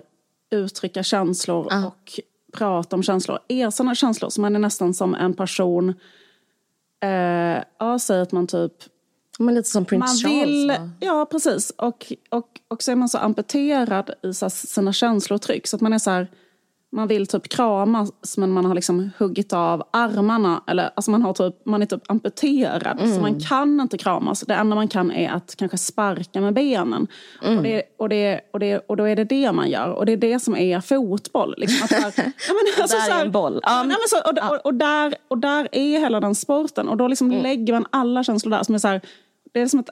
uttrycka 0.51 1.03
känslor 1.03 1.67
Ja. 1.71 1.87
och 1.87 2.21
prata 2.55 2.97
om 2.97 3.03
känslor, 3.03 3.39
erkänna 3.49 3.95
känslor. 3.95 4.31
Så 4.31 4.41
man 4.41 4.55
är 4.55 4.59
nästan 4.59 4.95
som 4.95 5.15
en 5.15 5.35
person, 5.35 5.89
eh, 7.03 7.63
ja, 7.79 7.99
säg 8.01 8.21
att 8.21 8.33
man 8.33 8.47
typ 8.47 8.73
Men 9.39 9.55
lite 9.55 9.71
som 9.71 9.85
Prince 9.85 10.29
man 10.29 10.33
Charles. 10.33 10.79
va? 10.79 10.91
ja 11.01 11.27
precis. 11.31 11.71
Och, 11.71 12.13
och, 12.31 12.49
och 12.69 12.83
så 12.83 12.93
är 12.93 12.97
man 12.97 13.09
så 13.09 13.19
amputerad 13.19 14.11
i 14.23 14.35
sina 14.51 14.93
känslotryck. 14.93 15.67
Så 15.67 15.77
att 15.77 15.83
man 15.83 15.93
är 15.93 15.99
så 15.99 16.11
här, 16.11 16.29
man 16.95 17.09
vill 17.09 17.27
typ 17.27 17.49
kramas 17.49 18.37
men 18.37 18.51
man 18.51 18.65
har 18.65 18.75
liksom 18.75 19.11
huggit 19.19 19.53
av 19.53 19.83
armarna. 19.91 20.63
Eller, 20.67 20.91
alltså 20.97 21.11
man, 21.11 21.23
har 21.23 21.33
typ, 21.33 21.67
man 21.67 21.83
är 21.83 21.87
typ 21.87 22.11
amputerad. 22.11 22.99
Så 23.15 23.21
man 23.21 23.41
kan 23.41 23.81
inte 23.81 23.99
kramas. 23.99 24.41
Det 24.41 24.55
enda 24.55 24.77
man 24.77 24.89
kan 24.89 25.13
är 25.13 25.31
att 25.31 25.55
kanske 25.59 25.79
sparka 25.79 26.41
med 26.41 26.55
benen. 26.55 27.07
Och, 27.57 27.63
det, 27.63 27.83
och, 27.99 28.09
det, 28.09 28.41
och, 28.53 28.59
det, 28.61 28.79
och 28.79 28.97
då 28.97 29.05
är 29.05 29.17
det 29.17 29.25
det 29.25 29.53
man 29.53 29.71
gör. 29.71 29.89
Och 29.91 30.07
det 30.07 30.13
är 30.13 30.17
det 30.17 30.41
som 30.41 30.57
är 30.57 30.81
fotboll. 30.81 31.55
Liksom 31.59 31.85
att 31.85 31.91
så 31.91 31.97
här, 31.97 32.13
ja, 32.17 32.55
men, 32.55 32.83
alltså, 32.83 32.97
Där 32.97 33.05
är 33.05 33.09
så 33.09 33.13
här- 33.13 33.25
en 33.25 33.33
boll. 33.33 33.61
Ja, 33.63 33.77
nej, 33.83 33.87
men 33.87 34.09
så, 34.09 34.19
och, 34.31 34.53
och, 34.55 34.67
och, 34.67 34.75
där, 34.75 35.15
och 35.29 35.39
där 35.39 35.69
är 35.73 36.01
hela 36.01 36.21
den 36.21 36.35
sporten. 36.35 36.89
Och 36.89 36.97
då 36.97 37.09
liksom 37.09 37.31
lägger 37.31 37.73
man 37.73 37.87
alla 37.91 38.25
känslor 38.25 38.51
där. 38.51 38.63
Som 38.63 38.75
är 38.75 38.79
så 38.79 38.89
här, 38.89 39.01
det 39.53 39.61
är 39.61 39.67
som 39.67 39.81
ett, 39.81 39.89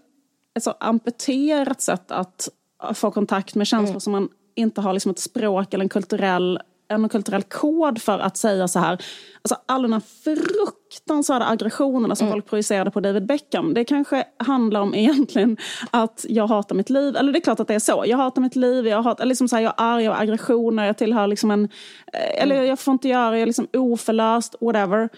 ett 0.56 0.62
så 0.62 0.74
amputerat 0.80 1.80
sätt 1.80 2.10
att 2.10 2.48
få 2.94 3.10
kontakt 3.10 3.54
med 3.54 3.66
känslor 3.66 3.98
som 4.00 4.12
man 4.12 4.28
inte 4.54 4.80
har 4.80 4.92
liksom 4.92 5.10
ett 5.10 5.18
språk 5.18 5.74
eller 5.74 5.84
en 5.84 5.88
kulturell, 5.88 6.58
en 6.94 7.08
kulturell 7.08 7.42
kod 7.42 8.02
för 8.02 8.18
att 8.18 8.36
säga 8.36 8.68
så 8.68 8.78
här. 8.78 8.98
Alltså 9.42 9.56
alla 9.66 9.82
de 9.82 9.92
här 9.92 10.02
fruktansvärda 10.24 11.46
aggressionerna 11.46 12.16
som 12.16 12.30
folk 12.30 12.46
projicerade 12.46 12.90
på 12.90 13.00
David 13.00 13.26
Beckham. 13.26 13.74
Det 13.74 13.84
kanske 13.84 14.24
handlar 14.36 14.80
om 14.80 14.94
egentligen 14.94 15.56
att 15.90 16.26
jag 16.28 16.46
hatar 16.46 16.74
mitt 16.76 16.90
liv. 16.90 17.16
Eller 17.16 17.32
det 17.32 17.38
är 17.38 17.40
klart 17.40 17.60
att 17.60 17.68
det 17.68 17.74
är 17.74 17.78
så. 17.78 18.04
Jag 18.06 18.16
hatar 18.16 18.42
mitt 18.42 18.56
liv, 18.56 18.86
jag, 18.86 19.02
hatar, 19.02 19.24
liksom 19.24 19.48
så 19.48 19.56
här, 19.56 19.62
jag 19.62 19.74
är 19.78 19.84
arg, 19.84 20.04
jag 20.04 20.12
har 20.12 20.22
aggressioner, 20.22 20.86
jag 20.86 20.98
tillhör 20.98 21.26
liksom 21.26 21.50
en... 21.50 21.64
eh, 22.12 22.42
Eller 22.42 22.62
jag 22.62 22.78
får 22.78 22.92
inte 22.92 23.08
göra, 23.08 23.34
jag 23.34 23.42
är 23.42 23.46
liksom 23.46 23.66
oförlöst, 23.72 24.54
whatever. 24.60 25.08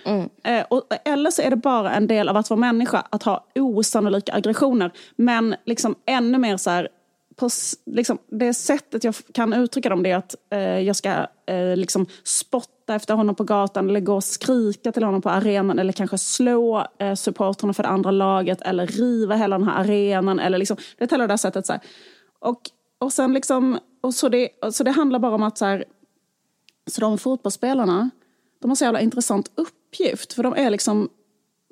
Eh, 0.44 0.64
och, 0.70 0.82
eller 1.04 1.30
så 1.30 1.42
är 1.42 1.50
det 1.50 1.56
bara 1.56 1.92
en 1.94 2.06
del 2.06 2.28
av 2.28 2.37
att 2.37 2.50
vara 2.50 2.60
människa, 2.60 3.02
att 3.10 3.22
ha 3.22 3.46
osannolika 3.54 4.32
aggressioner. 4.34 4.90
Men 5.16 5.54
liksom 5.66 5.94
ännu 6.06 6.38
mer 6.38 6.56
så 6.56 6.70
här, 6.70 6.88
på 7.36 7.48
liksom, 7.86 8.18
det 8.26 8.54
sättet 8.54 9.04
jag 9.04 9.14
kan 9.32 9.52
uttrycka 9.52 9.88
dem 9.88 10.02
det 10.02 10.10
är 10.10 10.16
att 10.16 10.34
eh, 10.50 10.58
jag 10.60 10.96
ska 10.96 11.26
eh, 11.46 11.76
liksom 11.76 12.06
spotta 12.24 12.94
efter 12.94 13.14
honom 13.14 13.34
på 13.34 13.44
gatan 13.44 13.88
eller 13.88 14.00
gå 14.00 14.14
och 14.14 14.24
skrika 14.24 14.92
till 14.92 15.02
honom 15.02 15.22
på 15.22 15.30
arenan 15.30 15.78
eller 15.78 15.92
kanske 15.92 16.18
slå 16.18 16.86
eh, 16.98 17.14
supportrarna 17.14 17.72
för 17.72 17.82
det 17.82 17.88
andra 17.88 18.10
laget 18.10 18.62
eller 18.62 18.86
riva 18.86 19.36
hela 19.36 19.58
den 19.58 19.68
här 19.68 19.80
arenan. 19.80 20.38
Eller 20.38 20.58
liksom, 20.58 20.76
det 20.98 21.04
är 21.04 21.10
hela 21.10 21.26
det 21.26 21.32
där 21.32 21.36
sättet. 21.36 21.66
Så 21.66 21.72
här. 21.72 21.82
Och, 22.38 22.70
och 22.98 23.12
sen 23.12 23.32
liksom, 23.32 23.78
och 24.00 24.14
så, 24.14 24.28
det, 24.28 24.48
och 24.62 24.74
så 24.74 24.84
det 24.84 24.90
handlar 24.90 25.18
bara 25.18 25.34
om 25.34 25.42
att 25.42 25.58
så 25.58 25.64
här, 25.64 25.84
så 26.86 27.00
de 27.00 27.18
fotbollsspelarna, 27.18 28.10
de 28.60 28.70
har 28.70 28.76
så 28.76 28.84
jävla 28.84 29.00
intressant 29.00 29.50
uppgift. 29.54 30.32
För 30.32 30.42
de 30.42 30.54
är 30.56 30.70
liksom 30.70 31.08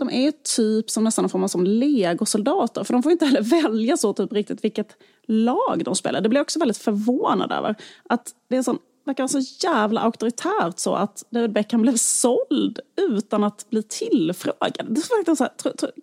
de 0.05 0.27
är 0.27 0.33
typ 0.57 0.91
som 0.91 1.05
nästan 1.05 1.25
en 1.25 1.29
form 1.29 1.45
av 1.45 1.49
som 1.49 1.65
legosoldater. 1.65 2.85
För 2.85 2.93
de 2.93 3.03
får 3.03 3.13
inte 3.13 3.27
heller 3.27 3.43
välja 3.43 3.97
så 3.97 4.13
typ 4.13 4.33
riktigt 4.33 4.65
vilket 4.65 4.97
lag 5.27 5.83
de 5.85 5.95
spelar. 5.95 6.21
Det 6.21 6.29
blir 6.29 6.39
jag 6.39 6.45
också 6.45 6.59
väldigt 6.59 6.77
förvånad 6.79 7.53
över. 7.53 7.75
Att 8.09 8.29
det 8.49 8.57
är 8.57 8.63
sån, 8.63 8.79
verkar 9.05 9.23
vara 9.23 9.43
så 9.43 9.67
jävla 9.67 10.01
auktoritärt 10.01 10.79
så 10.79 10.95
att 10.95 11.25
David 11.31 11.53
Beckham 11.53 11.83
blev 11.83 11.97
såld 11.97 12.81
utan 13.11 13.45
att 13.45 13.71
bli 13.71 13.83
tillfrågad. 13.83 14.87
Det 14.89 15.01
är 15.01 15.17
verkligen 15.19 15.37
så 15.37 15.45
här, 15.45 15.53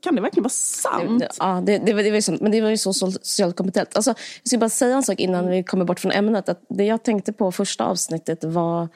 kan 0.02 0.16
det 0.16 0.22
verkligen 0.22 0.44
vara 0.44 0.50
sant? 0.50 1.24
Ja, 1.40 1.64
det, 1.66 1.78
det, 1.78 1.94
var- 1.94 2.04
det 2.04 2.10
var 2.10 2.16
ju 2.16 2.22
så, 2.22 2.38
men 2.42 2.52
det 2.52 2.62
var 2.62 2.70
ju 2.70 2.78
så 2.78 2.94
socialt 2.94 3.56
kompetent. 3.56 3.96
Alltså, 3.96 4.10
jag 4.44 4.48
ska 4.48 4.58
bara 4.58 4.70
säga 4.70 4.96
en 4.96 5.04
sak 5.04 5.20
innan 5.20 5.48
vi 5.50 5.64
kommer 5.64 5.86
bort 5.86 6.00
från 6.00 6.12
ämnet. 6.12 6.50
Att 6.50 6.62
det 6.70 6.84
jag 6.86 7.04
tänkte 7.04 7.34
på 7.34 7.52
första 7.52 7.86
avsnittet 7.86 8.44
var 8.44 8.88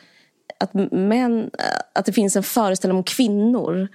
att, 0.60 0.74
män, 0.92 1.50
att 1.94 2.06
det 2.06 2.14
finns 2.14 2.36
en 2.36 2.44
föreställning 2.44 2.98
om 2.98 3.04
kvinnor 3.04 3.88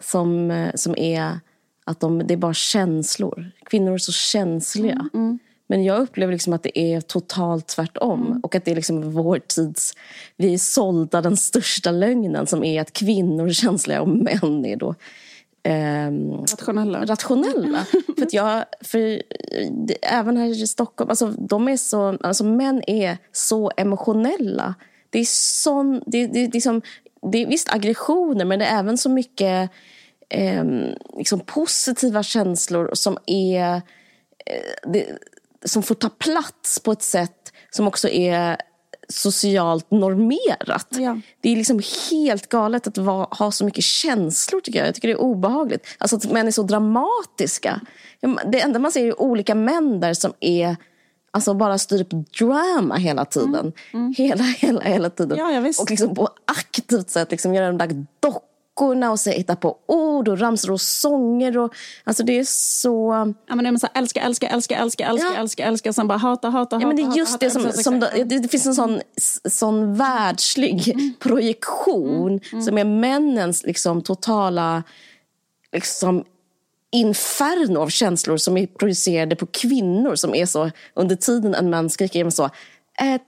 som, 0.00 0.50
eh, 0.50 0.74
som 0.74 0.94
är 0.96 1.40
att 1.84 2.00
de, 2.00 2.18
det 2.18 2.34
är 2.34 2.38
bara 2.38 2.54
känslor. 2.54 3.50
Kvinnor 3.64 3.94
är 3.94 3.98
så 3.98 4.12
känsliga. 4.12 5.08
Men 5.72 5.84
jag 5.84 6.00
upplever 6.00 6.32
liksom 6.32 6.52
att 6.52 6.62
det 6.62 6.78
är 6.78 7.00
totalt 7.00 7.66
tvärtom. 7.66 8.40
Och 8.42 8.54
att 8.54 8.64
det 8.64 8.70
är 8.70 8.74
liksom 8.74 9.12
vår 9.12 9.38
tids... 9.38 9.92
Vi 10.36 10.54
är 10.54 10.58
sålda 10.58 11.22
den 11.22 11.36
största 11.36 11.90
lögnen 11.90 12.46
som 12.46 12.64
är 12.64 12.80
att 12.80 12.92
kvinnor 12.92 13.48
är 13.48 13.52
känsliga 13.52 14.02
och 14.02 14.08
män 14.08 14.64
är 14.64 14.76
då 14.76 14.94
ehm, 15.62 16.32
Rationella. 16.32 17.04
rationella. 17.04 17.86
för 18.16 18.22
att 18.22 18.32
jag, 18.32 18.64
för 18.80 19.22
även 20.02 20.36
här 20.36 20.62
i 20.62 20.66
Stockholm, 20.66 21.10
alltså, 21.10 21.34
de 21.38 21.68
är 21.68 21.76
så, 21.76 22.18
alltså, 22.20 22.44
män 22.44 22.82
är 22.86 23.18
så 23.32 23.70
emotionella. 23.76 24.74
Det 25.10 25.18
är 25.18 25.24
sån, 25.62 26.02
det, 26.06 26.26
det, 26.26 26.46
det, 26.46 26.58
är 26.58 26.60
som, 26.60 26.82
det 27.32 27.42
är 27.42 27.46
visst 27.46 27.72
aggressioner 27.72 28.44
men 28.44 28.58
det 28.58 28.64
är 28.64 28.78
även 28.78 28.98
så 28.98 29.08
mycket 29.08 29.70
ehm, 30.28 30.86
liksom 31.16 31.40
positiva 31.40 32.22
känslor 32.22 32.90
som 32.92 33.18
är 33.26 33.74
eh, 34.46 34.90
det, 34.92 35.06
som 35.64 35.82
får 35.82 35.94
ta 35.94 36.08
plats 36.08 36.80
på 36.80 36.92
ett 36.92 37.02
sätt 37.02 37.52
som 37.70 37.88
också 37.88 38.08
är 38.08 38.56
socialt 39.08 39.90
normerat. 39.90 40.86
Ja. 40.90 41.20
Det 41.40 41.48
är 41.48 41.56
liksom 41.56 41.80
helt 42.10 42.48
galet 42.48 42.86
att 42.86 42.98
va, 42.98 43.28
ha 43.30 43.50
så 43.50 43.64
mycket 43.64 43.84
känslor 43.84 44.60
tycker 44.60 44.78
jag. 44.78 44.88
Jag 44.88 44.94
tycker 44.94 45.08
det 45.08 45.14
är 45.14 45.20
obehagligt. 45.20 45.86
Alltså 45.98 46.16
att 46.16 46.32
män 46.32 46.46
är 46.46 46.50
så 46.50 46.62
dramatiska. 46.62 47.80
Det 48.46 48.60
enda 48.60 48.78
man 48.78 48.92
ser 48.92 49.06
är 49.06 49.20
olika 49.20 49.54
män 49.54 50.00
där 50.00 50.14
som 50.14 50.32
är 50.40 50.76
Alltså 51.34 51.54
bara 51.54 51.78
styr 51.78 52.00
upp 52.00 52.10
drama 52.38 52.96
hela 52.96 53.24
tiden. 53.24 53.72
Hela, 54.16 54.42
hela, 54.44 54.80
hela 54.80 55.10
tiden. 55.10 55.38
Ja, 55.38 55.50
ja, 55.50 55.72
och 55.80 55.90
liksom 55.90 56.14
på 56.14 56.28
aktivt 56.44 57.10
sätt 57.10 57.30
liksom 57.30 57.54
göra 57.54 57.66
de 57.66 57.78
där 57.78 58.06
dockorna 58.20 59.10
och 59.10 59.20
så 59.20 59.30
hitta 59.30 59.56
på 59.56 59.76
ord 59.86 60.28
och 60.28 60.38
ramsor 60.40 60.70
och 60.70 60.80
sånger. 60.80 61.58
Och, 61.58 61.74
alltså 62.04 62.22
det 62.22 62.38
är 62.38 62.44
så... 62.46 63.34
Ja, 63.48 63.54
men 63.54 63.64
det 63.64 63.70
är 63.70 63.76
så 63.76 63.88
här, 63.92 64.02
älska, 64.02 64.20
älska, 64.20 64.48
älska, 64.48 64.76
älska, 64.76 65.06
älska, 65.06 65.26
Ja. 65.34 65.40
älska, 65.40 65.64
älska, 65.64 65.88
och 65.88 65.94
sen 65.94 66.08
bara 66.08 66.18
hata, 66.18 66.48
hata, 66.48 66.76
hata. 66.76 66.82
Ja, 66.82 66.86
men 66.86 66.96
det 66.96 67.02
är 67.02 67.16
just 67.18 67.32
hata, 67.32 67.44
det 67.44 67.50
som, 67.50 67.72
som 67.72 68.00
det, 68.00 68.24
det 68.24 68.48
finns 68.48 68.66
en 68.66 68.74
sån, 68.74 69.00
sån 69.50 69.94
världslig 69.94 70.96
projektion 71.18 72.40
som 72.64 72.78
är 72.78 72.84
männens 72.84 73.62
liksom 73.62 74.02
totala 74.02 74.82
liksom, 75.72 76.24
inferno 76.92 77.78
av 77.78 77.88
känslor 77.88 78.36
som 78.36 78.56
är 78.56 78.66
projicerade 78.66 79.36
på 79.36 79.46
kvinnor 79.46 80.14
som 80.14 80.34
är 80.34 80.46
så, 80.46 80.70
under 80.94 81.16
tiden 81.16 81.54
en 81.54 81.70
man 81.70 81.90
skriker 81.90 82.20
är 82.20 82.24
man 82.24 82.32
så, 82.32 82.44
eh, 82.44 83.20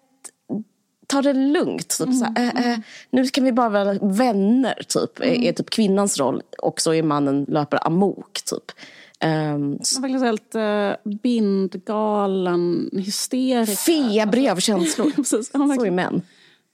ta 1.06 1.22
det 1.22 1.32
lugnt. 1.32 1.98
Typ, 1.98 2.08
här, 2.08 2.36
eh, 2.36 2.72
eh, 2.72 2.78
nu 3.10 3.26
kan 3.28 3.44
vi 3.44 3.52
bara 3.52 3.68
vara 3.68 3.98
vänner, 4.02 4.82
typ, 4.88 5.20
är, 5.20 5.42
är 5.42 5.52
typ 5.52 5.70
kvinnans 5.70 6.18
roll. 6.18 6.42
Och 6.58 6.80
så 6.80 6.94
är 6.94 7.02
mannen 7.02 7.44
löper 7.48 7.86
amok, 7.86 8.40
typ. 8.44 8.72
Ehm, 9.20 9.78
Man 10.00 10.14
är 10.14 10.24
helt 10.24 10.54
uh, 10.54 11.12
bindgalen, 11.22 12.90
hysterisk. 12.92 13.80
febrig 13.80 14.48
av 14.48 14.56
känslor. 14.56 15.10
Precis, 15.16 15.50
så 15.52 15.84
är 15.84 15.90
män. 15.90 16.22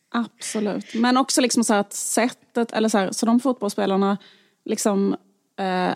Absolut. 0.09 0.95
Men 0.95 1.17
också 1.17 1.41
liksom 1.41 1.65
så 1.65 1.75
att 1.75 1.93
sättet, 1.93 2.73
eller 2.73 2.89
så, 2.89 2.99
här, 2.99 3.13
så 3.13 3.27
de 3.27 3.41
fotbollsspelarna 3.41 4.19
liksom 4.65 5.17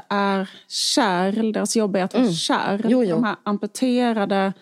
är 0.09 0.51
kär, 0.69 1.53
deras 1.53 1.77
jobb 1.77 1.97
är 1.97 2.05
att 2.05 2.15
vara 2.15 2.33
kär. 2.33 2.75
Mm. 2.75 2.91
Jo, 2.91 3.05
jo. 3.05 3.15
De 3.15 3.25
här 3.25 3.37
amputerade 3.43 4.53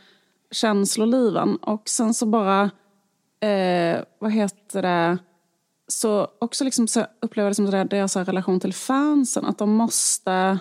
känsloliven. 0.50 1.56
Och 1.56 1.88
sen 1.88 2.14
så 2.14 2.26
bara, 2.26 2.70
eh, 3.40 4.00
vad 4.18 4.32
heter 4.32 4.82
det, 4.82 5.18
så 5.88 6.28
också 6.38 6.64
liksom 6.64 6.88
så 6.88 7.06
upplever 7.20 7.46
jag 7.46 7.50
det 7.50 7.54
som 7.54 7.88
deras 7.88 8.16
relation 8.16 8.60
till 8.60 8.74
fansen, 8.74 9.44
att 9.44 9.58
de 9.58 9.72
måste 9.72 10.58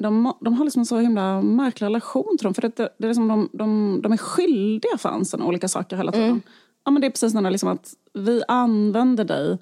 de, 0.00 0.34
de 0.40 0.54
har 0.54 0.64
liksom 0.64 0.80
en 0.80 0.86
så 0.86 0.98
himla 0.98 1.42
märklig 1.42 1.86
relation 1.86 2.36
till 2.38 2.44
dem. 2.44 2.54
För 2.54 2.62
det, 2.62 2.76
det, 2.76 2.88
det 2.98 3.04
är 3.04 3.08
liksom 3.08 3.28
de, 3.28 3.48
de, 3.52 4.00
de 4.02 4.12
är 4.12 4.16
skyldiga 4.16 4.98
fansen 4.98 5.42
olika 5.42 5.68
saker 5.68 5.96
hela 5.96 6.12
tiden. 6.12 6.42
Ja, 6.84 6.90
men 6.90 7.00
det 7.00 7.06
är 7.06 7.10
precis 7.10 7.32
den 7.32 7.44
där 7.44 7.50
liksom 7.50 7.68
att 7.68 7.94
vi 8.14 8.42
använder 8.48 9.24
dig 9.24 9.58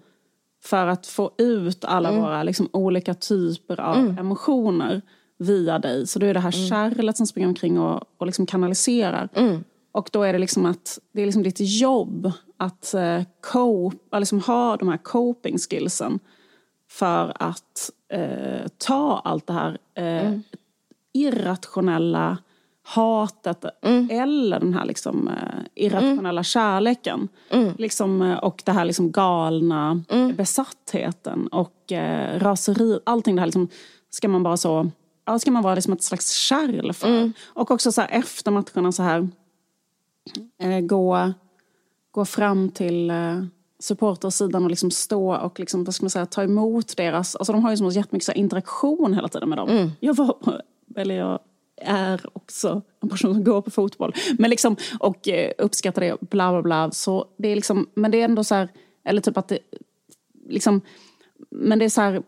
för 0.64 0.86
att 0.86 1.06
få 1.06 1.30
ut 1.38 1.84
alla 1.84 2.12
våra 2.20 2.42
liksom, 2.42 2.68
olika 2.72 3.14
typer 3.14 3.80
av 3.80 3.96
emotioner 4.18 5.02
via 5.38 5.78
dig. 5.78 6.06
Så 6.06 6.18
då 6.18 6.26
är 6.26 6.34
det 6.34 6.40
här 6.40 6.50
kärlet 6.68 7.16
som 7.16 7.26
springer 7.26 7.48
omkring 7.48 7.80
och, 7.80 8.04
och 8.18 8.26
liksom 8.26 8.46
kanaliserar. 8.46 9.28
Och 9.92 10.08
då 10.12 10.22
är 10.22 10.32
det 10.32 10.38
liksom 10.38 10.66
att 10.66 10.98
det 11.12 11.22
är 11.22 11.26
liksom 11.26 11.42
ditt 11.42 11.60
jobb 11.60 12.32
att 12.56 12.94
eh, 12.94 13.22
cope, 13.40 14.20
liksom 14.20 14.40
ha 14.40 14.76
de 14.76 14.88
här 14.88 14.96
coping 14.96 15.58
skillsen 15.58 16.18
för 16.90 17.32
att 17.40 17.90
eh, 18.12 18.68
ta 18.78 19.22
allt 19.24 19.46
det 19.46 19.52
här 19.52 19.78
eh, 19.94 20.38
irrationella 21.12 22.38
hatet 22.88 23.64
eller 24.10 24.60
den 24.60 24.74
här 24.74 24.84
liksom, 24.84 25.28
eh, 25.28 25.34
irrationella 25.74 26.42
kärleken. 26.42 27.28
Liksom, 27.78 28.22
eh, 28.22 28.38
och 28.38 28.62
det 28.64 28.72
här 28.72 28.84
liksom 28.84 29.10
galna 29.12 30.02
besattheten 30.36 31.46
och 31.46 31.92
eh, 31.92 32.40
raseri. 32.40 32.98
Allting 33.06 33.34
det 33.36 33.40
här 33.40 33.46
liksom, 33.46 33.68
ska 34.10 34.28
man 34.28 34.42
bara 34.42 34.56
så... 34.56 34.90
Ja, 35.24 35.38
ska 35.38 35.50
man 35.50 35.62
vara 35.62 35.74
liksom 35.74 35.92
ett 35.92 36.02
slags 36.02 36.32
kärl 36.32 36.92
för. 36.92 37.08
Och 37.46 37.70
också 37.70 37.92
så 37.92 38.00
här, 38.00 38.08
efter 38.10 38.50
matcherna 38.50 38.92
så 38.92 39.02
här 39.02 39.28
eh, 40.62 40.80
gå, 40.80 41.32
gå 42.10 42.24
fram 42.24 42.68
till 42.70 43.10
eh, 43.10 43.42
supportersidan 43.78 44.64
och 44.64 44.70
liksom 44.70 44.90
stå 44.90 45.34
och 45.36 45.60
liksom, 45.60 45.84
vad 45.84 45.94
ska 45.94 46.04
man 46.04 46.10
säga, 46.10 46.26
ta 46.26 46.42
emot 46.42 46.96
deras... 46.96 47.36
Alltså 47.36 47.52
de 47.52 47.64
har 47.64 47.70
ju 47.70 47.76
som 47.76 47.90
jättemycket 47.90 48.26
så 48.26 48.32
interaktion 48.32 49.14
hela 49.14 49.28
tiden 49.28 49.48
med 49.48 49.58
dem. 49.58 49.68
Jag 50.00 50.16
var 50.16 50.62
eller 50.96 51.14
jag 51.14 51.38
är 51.80 52.26
också 52.32 52.82
en 53.02 53.08
person 53.08 53.34
som 53.34 53.44
går 53.44 53.62
på 53.62 53.70
fotboll. 53.70 54.14
Men 54.38 54.50
liksom, 54.50 54.76
och 55.00 55.28
eh, 55.28 55.52
uppskattar 55.58 56.02
det, 56.02 56.20
bla 56.20 56.52
bla 56.52 56.62
bla. 56.62 56.90
Så 56.90 57.26
det 57.38 57.48
är 57.48 57.56
liksom, 57.56 57.88
men 57.94 58.10
det 58.10 58.20
är 58.20 58.24
ändå 58.24 58.44
så 58.44 58.54
här, 58.54 58.68
eller 59.04 59.20
typ 59.20 59.36
att 59.36 59.48
det, 59.48 59.58
liksom, 60.48 60.80
men 61.50 61.78
det 61.78 61.84
är 61.84 61.88
så 61.88 62.00
här, 62.00 62.22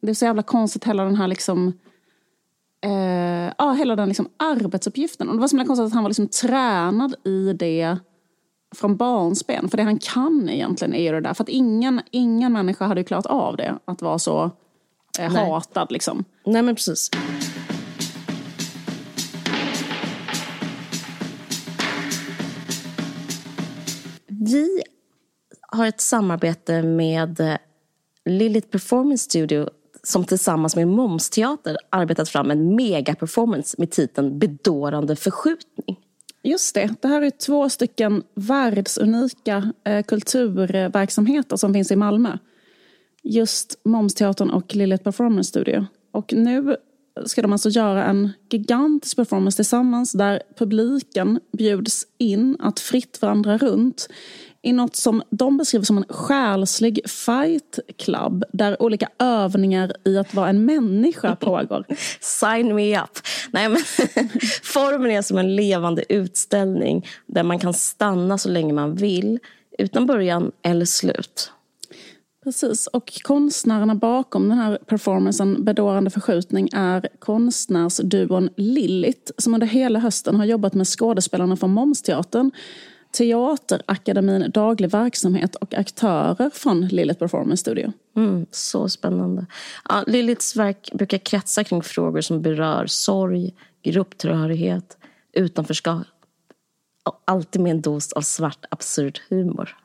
det 0.00 0.10
är 0.10 0.14
så 0.14 0.24
jävla 0.24 0.42
konstigt 0.42 0.84
hela 0.84 1.04
den 1.04 1.16
här 1.16 1.28
liksom, 1.28 1.72
eh, 2.84 3.52
ja, 3.58 3.72
hela 3.72 3.96
den 3.96 4.08
liksom 4.08 4.28
arbetsuppgiften. 4.36 5.28
Och 5.28 5.34
det 5.34 5.40
var 5.40 5.48
så 5.48 5.56
himla 5.56 5.66
konstigt 5.66 5.86
att 5.86 5.92
han 5.92 6.02
var 6.02 6.10
liksom 6.10 6.28
tränad 6.28 7.14
i 7.24 7.52
det 7.52 7.98
från 8.74 8.96
barnsben. 8.96 9.68
För 9.68 9.76
det 9.76 9.82
han 9.82 9.98
kan 9.98 10.48
egentligen 10.48 10.94
är 10.94 11.02
ju 11.02 11.12
det 11.12 11.20
där. 11.20 11.34
För 11.34 11.42
att 11.44 11.48
ingen, 11.48 12.00
ingen 12.10 12.52
människa 12.52 12.86
hade 12.86 13.00
ju 13.00 13.04
klarat 13.04 13.26
av 13.26 13.56
det. 13.56 13.78
Att 13.84 14.02
vara 14.02 14.18
så 14.18 14.50
eh, 15.18 15.32
hatad 15.32 15.92
liksom. 15.92 16.24
Nej 16.44 16.62
men 16.62 16.74
precis. 16.74 17.10
Har 25.74 25.86
ett 25.86 26.00
samarbete 26.00 26.82
med 26.82 27.40
eh, 27.40 27.56
Lilith 28.24 28.68
Performance 28.68 29.24
Studio 29.24 29.68
som 30.02 30.24
tillsammans 30.24 30.76
med 30.76 30.88
Momsteater 30.88 31.76
arbetat 31.90 32.28
fram 32.28 32.50
en 32.50 32.76
megaperformance 32.76 33.76
med 33.78 33.90
titeln 33.90 34.38
Bedårande 34.38 35.16
förskjutning. 35.16 36.00
Just 36.42 36.74
det. 36.74 36.94
Det 37.00 37.08
här 37.08 37.22
är 37.22 37.30
två 37.30 37.68
stycken 37.68 38.22
världsunika 38.34 39.72
eh, 39.84 40.02
kulturverksamheter 40.02 41.56
som 41.56 41.74
finns 41.74 41.90
i 41.90 41.96
Malmö. 41.96 42.38
Just 43.22 43.80
Momsteatern 43.84 44.50
och 44.50 44.74
Lilith 44.74 45.04
Performance 45.04 45.48
Studio. 45.48 45.86
Och 46.12 46.32
nu 46.32 46.76
ska 47.26 47.42
de 47.42 47.52
alltså 47.52 47.68
göra 47.68 48.04
en 48.04 48.32
gigantisk 48.50 49.16
performance 49.16 49.56
tillsammans 49.56 50.12
där 50.12 50.42
publiken 50.58 51.40
bjuds 51.58 52.06
in 52.18 52.56
att 52.60 52.80
fritt 52.80 53.18
vandra 53.22 53.58
runt 53.58 54.08
i 54.62 54.72
något 54.72 54.96
som 54.96 55.22
de 55.30 55.56
beskriver 55.56 55.84
som 55.84 55.98
en 55.98 56.04
själslig 56.08 57.10
fight 57.10 57.78
club 57.98 58.44
där 58.52 58.82
olika 58.82 59.08
övningar 59.18 59.92
i 60.04 60.18
att 60.18 60.34
vara 60.34 60.48
en 60.48 60.64
människa 60.64 61.36
pågår. 61.40 61.84
Sign 62.20 62.74
me 62.74 63.00
up! 63.00 63.18
Nej, 63.50 63.68
men 63.68 63.78
formen 64.62 65.10
är 65.10 65.22
som 65.22 65.38
en 65.38 65.56
levande 65.56 66.04
utställning 66.08 67.06
där 67.26 67.42
man 67.42 67.58
kan 67.58 67.74
stanna 67.74 68.38
så 68.38 68.48
länge 68.48 68.72
man 68.72 68.94
vill 68.94 69.38
utan 69.78 70.06
början 70.06 70.52
eller 70.62 70.84
slut. 70.84 71.50
Precis, 72.44 72.86
och 72.86 73.12
konstnärerna 73.22 73.94
bakom 73.94 74.48
den 74.48 74.58
här 74.58 74.78
performancen 74.86 75.64
Bedårande 75.64 76.10
förskjutning 76.10 76.68
är 76.72 77.08
konstnärsduon 77.18 78.50
Lillit 78.56 79.30
som 79.38 79.54
under 79.54 79.66
hela 79.66 79.98
hösten 79.98 80.36
har 80.36 80.44
jobbat 80.44 80.74
med 80.74 80.86
skådespelarna 80.86 81.56
från 81.56 81.70
Momsteatern, 81.70 82.50
Teaterakademin 83.18 84.50
Daglig 84.50 84.90
verksamhet 84.90 85.54
och 85.54 85.74
aktörer 85.74 86.50
från 86.50 86.86
Lillit 86.86 87.18
Performance 87.18 87.60
Studio. 87.60 87.92
Mm, 88.16 88.46
så 88.50 88.88
spännande. 88.88 89.46
Ja, 89.88 90.04
Liliths 90.06 90.56
verk 90.56 90.90
brukar 90.92 91.18
kretsa 91.18 91.64
kring 91.64 91.82
frågor 91.82 92.20
som 92.20 92.42
berör 92.42 92.86
sorg, 92.86 93.54
grupptillhörighet, 93.82 94.98
utanförskap 95.32 96.06
och 97.04 97.22
alltid 97.24 97.62
med 97.62 97.70
en 97.70 97.80
dos 97.80 98.12
av 98.12 98.20
svart 98.20 98.64
absurd 98.70 99.20
humor. 99.28 99.76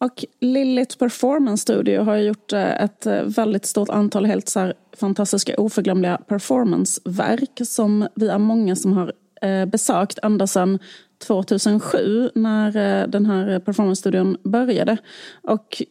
Och 0.00 0.24
Lilith 0.40 0.98
Performance 0.98 1.62
Studio 1.62 2.02
har 2.02 2.16
gjort 2.16 2.52
eh, 2.52 2.82
ett 2.82 3.06
eh, 3.06 3.22
väldigt 3.22 3.66
stort 3.66 3.88
antal 3.88 4.26
helt 4.26 4.48
så 4.48 4.72
fantastiska 4.96 5.54
oförglömliga 5.56 6.18
performanceverk 6.28 7.60
som 7.64 8.08
vi 8.14 8.28
är 8.28 8.38
många 8.38 8.76
som 8.76 8.92
har 8.92 9.12
eh, 9.42 9.66
besökt 9.66 10.18
ända 10.22 10.46
sedan 10.46 10.78
2007 11.26 12.30
när 12.34 13.06
den 13.06 13.26
här 13.26 13.58
performance-studion 13.58 14.36
började. 14.44 14.96
Och 15.42 15.82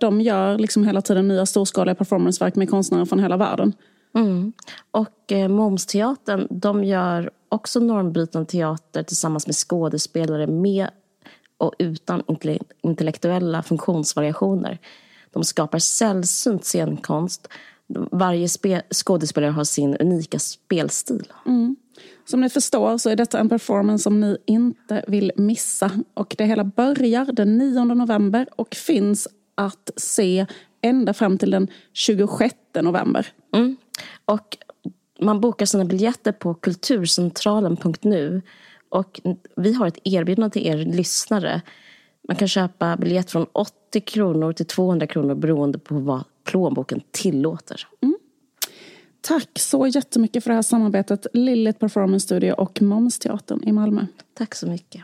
de 0.00 0.20
gör 0.20 0.58
liksom 0.58 0.84
hela 0.84 1.02
tiden 1.02 1.28
nya 1.28 1.46
storskaliga 1.46 1.94
performanceverk 1.94 2.56
med 2.56 2.70
konstnärer 2.70 3.04
från 3.04 3.18
hela 3.18 3.36
världen. 3.36 3.72
Mm. 4.16 4.52
Och 4.90 5.32
eh, 5.32 5.48
Momsteatern, 5.48 6.46
de 6.50 6.84
gör 6.84 7.30
också 7.48 7.80
normbrytande 7.80 8.46
teater 8.46 9.02
tillsammans 9.02 9.46
med 9.46 9.56
skådespelare 9.56 10.46
med 10.46 10.88
och 11.58 11.74
utan 11.78 12.22
intellektuella 12.82 13.62
funktionsvariationer. 13.62 14.78
De 15.30 15.44
skapar 15.44 15.78
sällsynt 15.78 16.64
scenkonst. 16.64 17.48
Varje 18.10 18.48
skådespelare 18.94 19.50
har 19.50 19.64
sin 19.64 19.96
unika 19.96 20.38
spelstil. 20.38 21.32
Mm. 21.46 21.76
Som 22.24 22.40
ni 22.40 22.48
förstår 22.48 22.98
så 22.98 23.10
är 23.10 23.16
detta 23.16 23.38
en 23.38 23.48
performance 23.48 24.02
som 24.02 24.20
ni 24.20 24.36
inte 24.46 25.04
vill 25.08 25.32
missa. 25.36 25.90
Och 26.14 26.34
det 26.38 26.44
hela 26.44 26.64
börjar 26.64 27.24
den 27.32 27.58
9 27.58 27.84
november 27.84 28.46
och 28.56 28.74
finns 28.74 29.28
att 29.54 29.90
se 29.96 30.46
ända 30.80 31.14
fram 31.14 31.38
till 31.38 31.50
den 31.50 31.68
26 31.92 32.54
november. 32.82 33.26
Mm. 33.54 33.76
Och 34.24 34.56
man 35.20 35.40
bokar 35.40 35.66
sina 35.66 35.84
biljetter 35.84 36.32
på 36.32 36.54
kulturcentralen.nu 36.54 38.42
och 38.88 39.20
vi 39.56 39.72
har 39.72 39.86
ett 39.86 39.98
erbjudande 40.04 40.52
till 40.52 40.66
er 40.66 40.76
lyssnare. 40.76 41.62
Man 42.28 42.36
kan 42.36 42.48
köpa 42.48 42.96
biljett 42.96 43.30
från 43.30 43.46
80 43.52 44.00
kronor 44.00 44.52
till 44.52 44.66
200 44.66 45.06
kronor 45.06 45.34
beroende 45.34 45.78
på 45.78 45.94
vad 45.94 46.24
plånboken 46.44 47.00
tillåter. 47.10 47.88
Mm. 48.02 48.16
Tack 49.20 49.58
så 49.58 49.86
jättemycket 49.86 50.44
för 50.44 50.50
det 50.50 50.54
här 50.54 50.62
samarbetet, 50.62 51.26
Lillet 51.32 51.78
Performance 51.78 52.24
Studio 52.24 52.52
och 52.52 52.82
Momsteatern 52.82 53.62
i 53.64 53.72
Malmö. 53.72 54.06
Tack 54.34 54.54
så 54.54 54.66
mycket. 54.66 55.02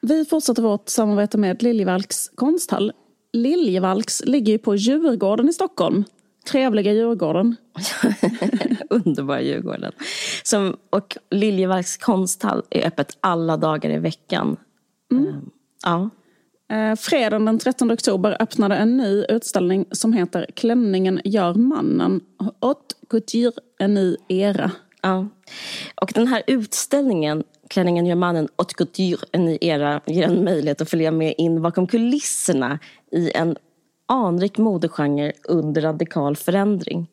Vi 0.00 0.24
fortsätter 0.24 0.62
vårt 0.62 0.88
samarbete 0.88 1.38
med 1.38 1.62
Liljevalchs 1.62 2.30
konsthall. 2.34 2.92
Liljevalchs 3.32 4.22
ligger 4.26 4.52
ju 4.52 4.58
på 4.58 4.76
Djurgården 4.76 5.48
i 5.48 5.52
Stockholm. 5.52 6.04
Trevliga 6.50 6.92
Djurgården. 6.92 7.56
Underbara 8.90 9.42
Djurgården. 9.42 9.92
Som, 10.50 10.76
och 10.90 11.16
Liljevalchs 11.30 11.96
konsthall 11.96 12.62
är 12.70 12.86
öppet 12.86 13.16
alla 13.20 13.56
dagar 13.56 13.90
i 13.90 13.98
veckan. 13.98 14.56
Mm. 15.12 15.26
Uh, 15.26 15.38
ja. 15.82 16.10
Eh, 16.70 16.96
fredagen 16.96 17.44
den 17.44 17.58
13 17.58 17.92
oktober 17.92 18.36
öppnade 18.40 18.76
en 18.76 18.96
ny 18.96 19.24
utställning 19.28 19.86
som 19.90 20.12
heter 20.12 20.46
Klänningen 20.54 21.20
gör 21.24 21.54
mannen. 21.54 22.20
Haute 22.60 22.94
couture, 23.10 23.52
en 23.78 23.94
ny 23.94 24.16
era. 24.28 24.70
Ja. 25.02 25.28
Och 26.00 26.12
den 26.14 26.26
här 26.26 26.42
utställningen 26.46 27.44
Klänningen 27.70 28.06
gör 28.06 28.16
mannen, 28.16 28.48
haute 28.56 28.74
couture, 28.74 29.26
en 29.32 29.44
ny 29.44 29.58
era 29.60 30.00
ger 30.06 30.22
en 30.22 30.44
möjlighet 30.44 30.80
att 30.80 30.90
följa 30.90 31.10
med 31.10 31.34
in 31.38 31.62
bakom 31.62 31.86
kulisserna 31.86 32.78
i 33.12 33.30
en 33.34 33.56
anrik 34.06 34.58
modegenre 34.58 35.32
under 35.48 35.82
radikal 35.82 36.36
förändring. 36.36 37.06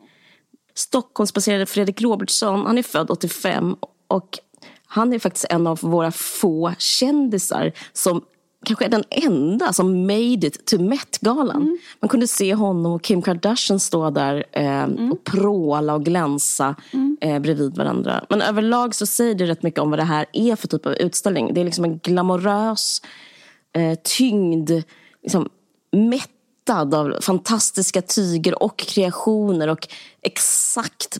Stockholmsbaserade 0.76 1.66
Fredrik 1.66 2.02
Robertsson, 2.02 2.66
han 2.66 2.78
är 2.78 2.84
född 2.84 3.12
85 3.12 3.76
och 4.08 4.40
han 4.88 5.14
är 5.14 5.20
faktiskt 5.20 5.46
en 5.50 5.68
av 5.68 5.80
våra 5.82 6.12
få 6.12 6.74
kändisar 6.78 7.72
som 7.94 8.22
kanske 8.66 8.86
är 8.86 8.90
den 8.90 9.04
enda 9.10 9.74
som 9.74 10.02
made 10.02 10.48
it 10.48 10.66
to 10.66 10.78
Met-galan. 10.78 11.62
Mm. 11.62 11.78
Man 12.00 12.10
kunde 12.10 12.28
se 12.28 12.54
honom 12.54 12.94
och 12.94 13.02
Kim 13.02 13.22
Kardashian 13.22 13.80
stå 13.80 14.10
där 14.10 14.46
eh, 14.52 14.84
mm. 14.84 15.12
och 15.12 15.24
pråla 15.24 15.94
och 15.94 16.06
glänsa 16.06 16.76
mm. 16.94 17.18
eh, 17.22 17.40
bredvid 17.40 17.78
varandra. 17.78 18.26
Men 18.30 18.42
överlag 18.42 18.96
så 18.96 19.06
säger 19.06 19.36
det 19.36 19.46
rätt 19.46 19.64
mycket 19.64 19.80
om 19.80 19.90
vad 19.90 20.00
det 20.00 20.04
här 20.04 20.26
är 20.34 20.56
för 20.56 20.68
typ 20.68 20.86
av 20.86 20.94
utställning. 20.94 21.54
Det 21.54 21.62
är 21.62 21.66
liksom 21.66 21.86
en 21.86 21.98
glamorös, 21.98 23.02
eh, 23.74 24.00
tyngd, 24.04 24.72
liksom, 25.24 25.50
mätt 25.92 26.30
mättad 26.66 26.94
av 26.94 27.22
fantastiska 27.22 28.02
tyger 28.02 28.64
och 28.64 28.78
kreationer 28.78 29.68
och 29.68 29.88
exakt 30.22 31.18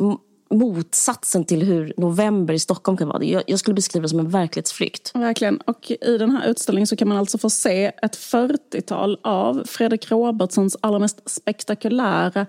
motsatsen 0.50 1.46
till 1.46 1.64
hur 1.64 1.94
november 1.98 2.54
i 2.54 2.60
Stockholm 2.60 2.98
kan 2.98 3.08
vara. 3.08 3.24
Jag, 3.24 3.44
jag 3.48 3.60
skulle 3.60 3.76
beskriva 3.76 4.02
det 4.02 4.10
som 4.10 4.20
en 4.20 4.30
verklighetsflykt. 4.30 5.12
Verkligen. 5.16 5.58
Och 5.58 5.92
i 5.92 6.18
den 6.18 6.32
här 6.32 6.50
utställningen 6.50 6.88
så 6.88 6.96
kan 6.96 7.08
man 7.08 7.18
alltså 7.18 7.38
få 7.38 7.50
se 7.50 7.86
ett 7.86 8.18
40-tal 8.18 9.20
av 9.24 9.64
Fredrik 9.66 10.12
Robertsons 10.12 10.78
allra 10.82 11.00
mest 11.00 11.30
spektakulära 11.30 12.46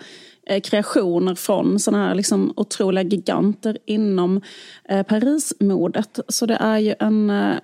eh, 0.46 0.60
kreationer 0.60 1.34
från 1.34 1.78
sådana 1.78 2.06
här 2.06 2.14
liksom 2.14 2.52
otroliga 2.56 3.04
giganter 3.04 3.78
inom 3.86 4.40
eh, 4.88 5.02
Parismodet. 5.02 6.20
Så 6.28 6.46
det 6.46 6.56
är 6.56 6.78
ju 6.78 6.94
en 6.98 7.30
eh, 7.30 7.56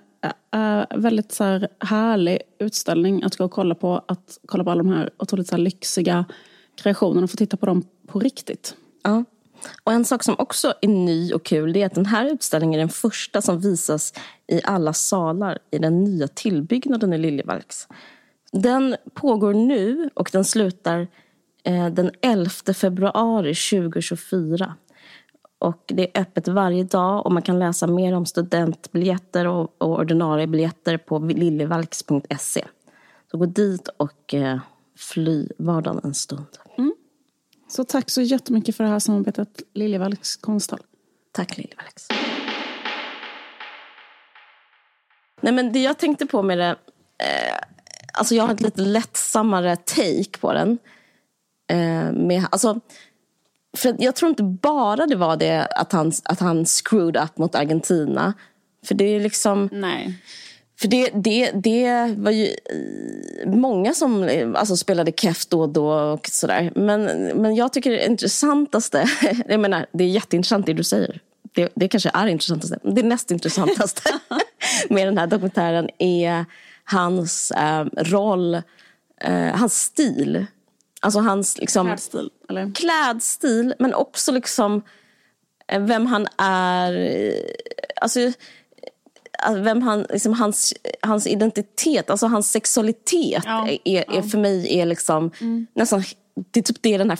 är 0.51 0.97
väldigt 0.97 1.31
så 1.31 1.43
här 1.43 1.67
härlig 1.79 2.41
utställning 2.59 3.23
att 3.23 3.35
gå 3.37 3.45
och 3.45 3.51
kolla 3.51 3.75
på. 3.75 4.03
Att 4.07 4.39
kolla 4.45 4.63
på 4.63 4.71
alla 4.71 4.83
de 4.83 4.93
här 4.93 5.09
otroligt 5.17 5.47
så 5.47 5.55
här 5.55 5.63
lyxiga 5.63 6.25
kreationerna 6.75 7.23
och 7.23 7.31
få 7.31 7.37
titta 7.37 7.57
på 7.57 7.65
dem 7.65 7.83
på 8.07 8.19
riktigt. 8.19 8.75
Ja. 9.03 9.23
Och 9.83 9.93
en 9.93 10.05
sak 10.05 10.23
som 10.23 10.35
också 10.37 10.73
är 10.81 10.87
ny 10.87 11.33
och 11.33 11.45
kul 11.45 11.77
är 11.77 11.85
att 11.85 11.95
den 11.95 12.05
här 12.05 12.25
utställningen 12.25 12.79
är 12.79 12.83
den 12.83 12.89
första 12.89 13.41
som 13.41 13.59
visas 13.59 14.13
i 14.47 14.61
alla 14.63 14.93
salar 14.93 15.59
i 15.71 15.77
den 15.77 16.03
nya 16.03 16.27
tillbyggnaden 16.27 17.13
i 17.13 17.17
Liljevalchs. 17.17 17.87
Den 18.51 18.95
pågår 19.13 19.53
nu 19.53 20.09
och 20.13 20.29
den 20.31 20.45
slutar 20.45 21.07
eh, 21.63 21.87
den 21.87 22.11
11 22.21 22.49
februari 22.73 23.55
2024. 23.55 24.73
Och 25.63 25.83
det 25.85 26.17
är 26.17 26.21
öppet 26.21 26.47
varje 26.47 26.83
dag 26.83 27.25
och 27.25 27.31
man 27.31 27.41
kan 27.41 27.59
läsa 27.59 27.87
mer 27.87 28.13
om 28.15 28.25
studentbiljetter 28.25 29.47
och, 29.47 29.75
och 29.77 29.99
ordinarie 29.99 30.47
biljetter 30.47 30.97
på 30.97 31.19
liljevalchs.se. 31.19 32.65
Så 33.31 33.37
gå 33.37 33.45
dit 33.45 33.87
och 33.87 34.33
eh, 34.33 34.59
fly 34.97 35.47
vardagen 35.57 36.01
en 36.03 36.13
stund. 36.13 36.45
Mm. 36.77 36.93
Så 37.67 37.83
tack 37.83 38.09
så 38.09 38.21
jättemycket 38.21 38.75
för 38.75 38.83
det 38.83 38.89
här 38.89 38.99
samarbetet, 38.99 39.61
Liljevalchs 39.73 40.35
konsthall. 40.35 40.79
Tack 41.31 41.57
Liljevalchs. 41.57 42.07
Nej 45.41 45.53
men 45.53 45.73
det 45.73 45.79
jag 45.79 45.97
tänkte 45.97 46.25
på 46.25 46.43
med 46.43 46.57
det, 46.57 46.75
eh, 47.17 47.57
alltså 48.13 48.35
jag 48.35 48.47
har 48.47 48.53
ett 48.53 48.61
lite 48.61 48.81
lättsammare 48.81 49.75
take 49.75 50.39
på 50.39 50.53
den. 50.53 50.77
Eh, 51.67 52.11
med, 52.11 52.45
alltså, 52.51 52.79
för 53.77 53.95
jag 53.99 54.15
tror 54.15 54.29
inte 54.29 54.43
bara 54.43 55.05
det 55.05 55.15
var 55.15 55.37
det 55.37 55.65
att 55.65 55.91
han, 55.91 56.11
att 56.23 56.39
han 56.39 56.65
screwed 56.65 57.17
up 57.17 57.37
mot 57.37 57.55
Argentina. 57.55 58.33
För 58.85 58.95
det 58.95 59.03
är 59.03 59.19
liksom... 59.19 59.69
Nej. 59.71 60.19
För 60.81 60.87
det, 60.87 61.09
det, 61.13 61.51
det 61.51 62.15
var 62.17 62.31
ju 62.31 62.55
många 63.45 63.93
som 63.93 64.29
alltså, 64.57 64.77
spelade 64.77 65.11
keff 65.11 65.45
då 65.45 65.61
och 65.61 65.69
då 65.69 65.93
och 65.93 66.27
sådär. 66.31 66.71
Men, 66.75 67.03
men 67.41 67.55
jag 67.55 67.73
tycker 67.73 67.91
det 67.91 68.05
intressantaste, 68.05 69.09
jag 69.47 69.59
menar 69.59 69.85
det 69.91 70.03
är 70.03 70.07
jätteintressant 70.07 70.65
det 70.65 70.73
du 70.73 70.83
säger. 70.83 71.21
Det, 71.55 71.71
det 71.75 71.87
kanske 71.87 72.11
är 72.13 72.27
intressantaste. 72.27 72.79
Det 72.83 73.03
näst 73.03 73.31
intressantaste 73.31 74.01
med 74.89 75.07
den 75.07 75.17
här 75.17 75.27
dokumentären 75.27 75.89
är 75.99 76.45
hans 76.83 77.51
äh, 77.51 77.85
roll, 77.95 78.55
äh, 79.21 79.55
hans 79.55 79.79
stil 79.79 80.45
Alltså 81.03 81.19
hans 81.19 81.57
liksom, 81.57 81.87
klädstil, 81.87 82.29
eller? 82.49 82.71
klädstil, 82.75 83.73
men 83.79 83.93
också 83.93 84.31
liksom 84.31 84.81
eh, 85.67 85.81
vem 85.81 86.05
han 86.05 86.27
är. 86.37 87.33
Alltså, 88.01 88.19
eh, 88.19 88.31
vem 89.55 89.81
han, 89.81 90.05
liksom 90.09 90.33
hans, 90.33 90.73
hans 91.01 91.27
identitet, 91.27 92.09
alltså 92.09 92.27
hans 92.27 92.51
sexualitet 92.51 93.43
ja, 93.45 93.67
är, 93.67 93.79
är 93.85 94.05
ja. 94.15 94.21
för 94.21 94.37
mig 94.37 94.79
är 94.79 94.85
liksom 94.85 95.31
mm. 95.41 95.67
nästan, 95.73 96.03
det 96.51 96.59
är 96.59 96.63
typ 96.63 96.81
det 96.81 96.97
den 96.97 97.09
här 97.09 97.19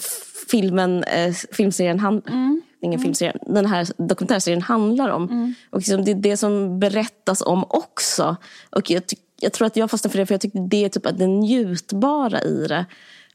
filmen, 0.49 1.03
eh, 1.03 1.33
filmserien 1.33 1.99
hand, 1.99 2.23
mm. 2.27 2.61
ingen 2.81 2.99
mm. 2.99 3.03
filmserie, 3.03 3.37
den 3.41 3.65
här 3.65 3.87
dokumentärserien 3.97 4.61
handlar 4.61 5.09
om. 5.09 5.23
Mm. 5.23 5.53
Och 5.69 5.77
liksom 5.77 6.05
det 6.05 6.11
är 6.11 6.15
det 6.15 6.37
som 6.37 6.79
berättas 6.79 7.41
om 7.41 7.65
också. 7.69 8.35
Och 8.69 8.89
jag, 8.89 9.03
jag 9.39 9.53
tror 9.53 9.67
att 9.67 9.75
jag 9.75 9.91
fastnar 9.91 10.11
för 10.11 10.19
det 10.19 10.25
för 10.25 10.33
jag 10.33 10.41
tycker 10.41 10.59
det 10.59 10.85
är 10.85 10.89
typ 10.89 11.17
det 11.17 11.27
njutbara 11.27 12.41
i 12.41 12.65
det. 12.67 12.85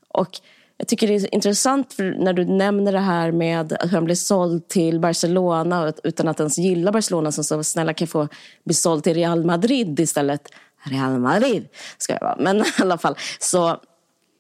Och 0.09 0.41
jag 0.77 0.89
tycker 0.89 1.07
det 1.07 1.15
är 1.15 1.35
intressant 1.35 1.95
när 1.99 2.33
du 2.33 2.45
nämner 2.45 2.93
det 2.93 2.99
här 2.99 3.33
med 3.33 3.73
att 3.73 3.91
han 3.91 4.05
blir 4.05 4.15
såld 4.15 4.69
till 4.69 5.01
Barcelona 5.01 5.93
utan 6.05 6.29
att 6.29 6.41
ens 6.41 6.59
gilla 6.59 6.93
Barcelona 6.93 7.33
som 7.33 7.45
så 7.45 7.65
snälla 7.65 7.95
kan 7.95 8.09
få 8.09 8.29
bli 8.65 8.75
såld 8.75 9.05
till 9.05 9.15
Real 9.15 9.45
Madrid 9.45 10.01
istället. 10.01 10.49
Real 10.83 11.19
Madrid 11.19 11.69
ska 11.99 12.13
jag 12.13 12.21
vara. 12.21 12.37
Men 12.39 12.57
i 12.79 12.83
alla 12.83 12.99
fall 12.99 13.17
så 13.41 13.81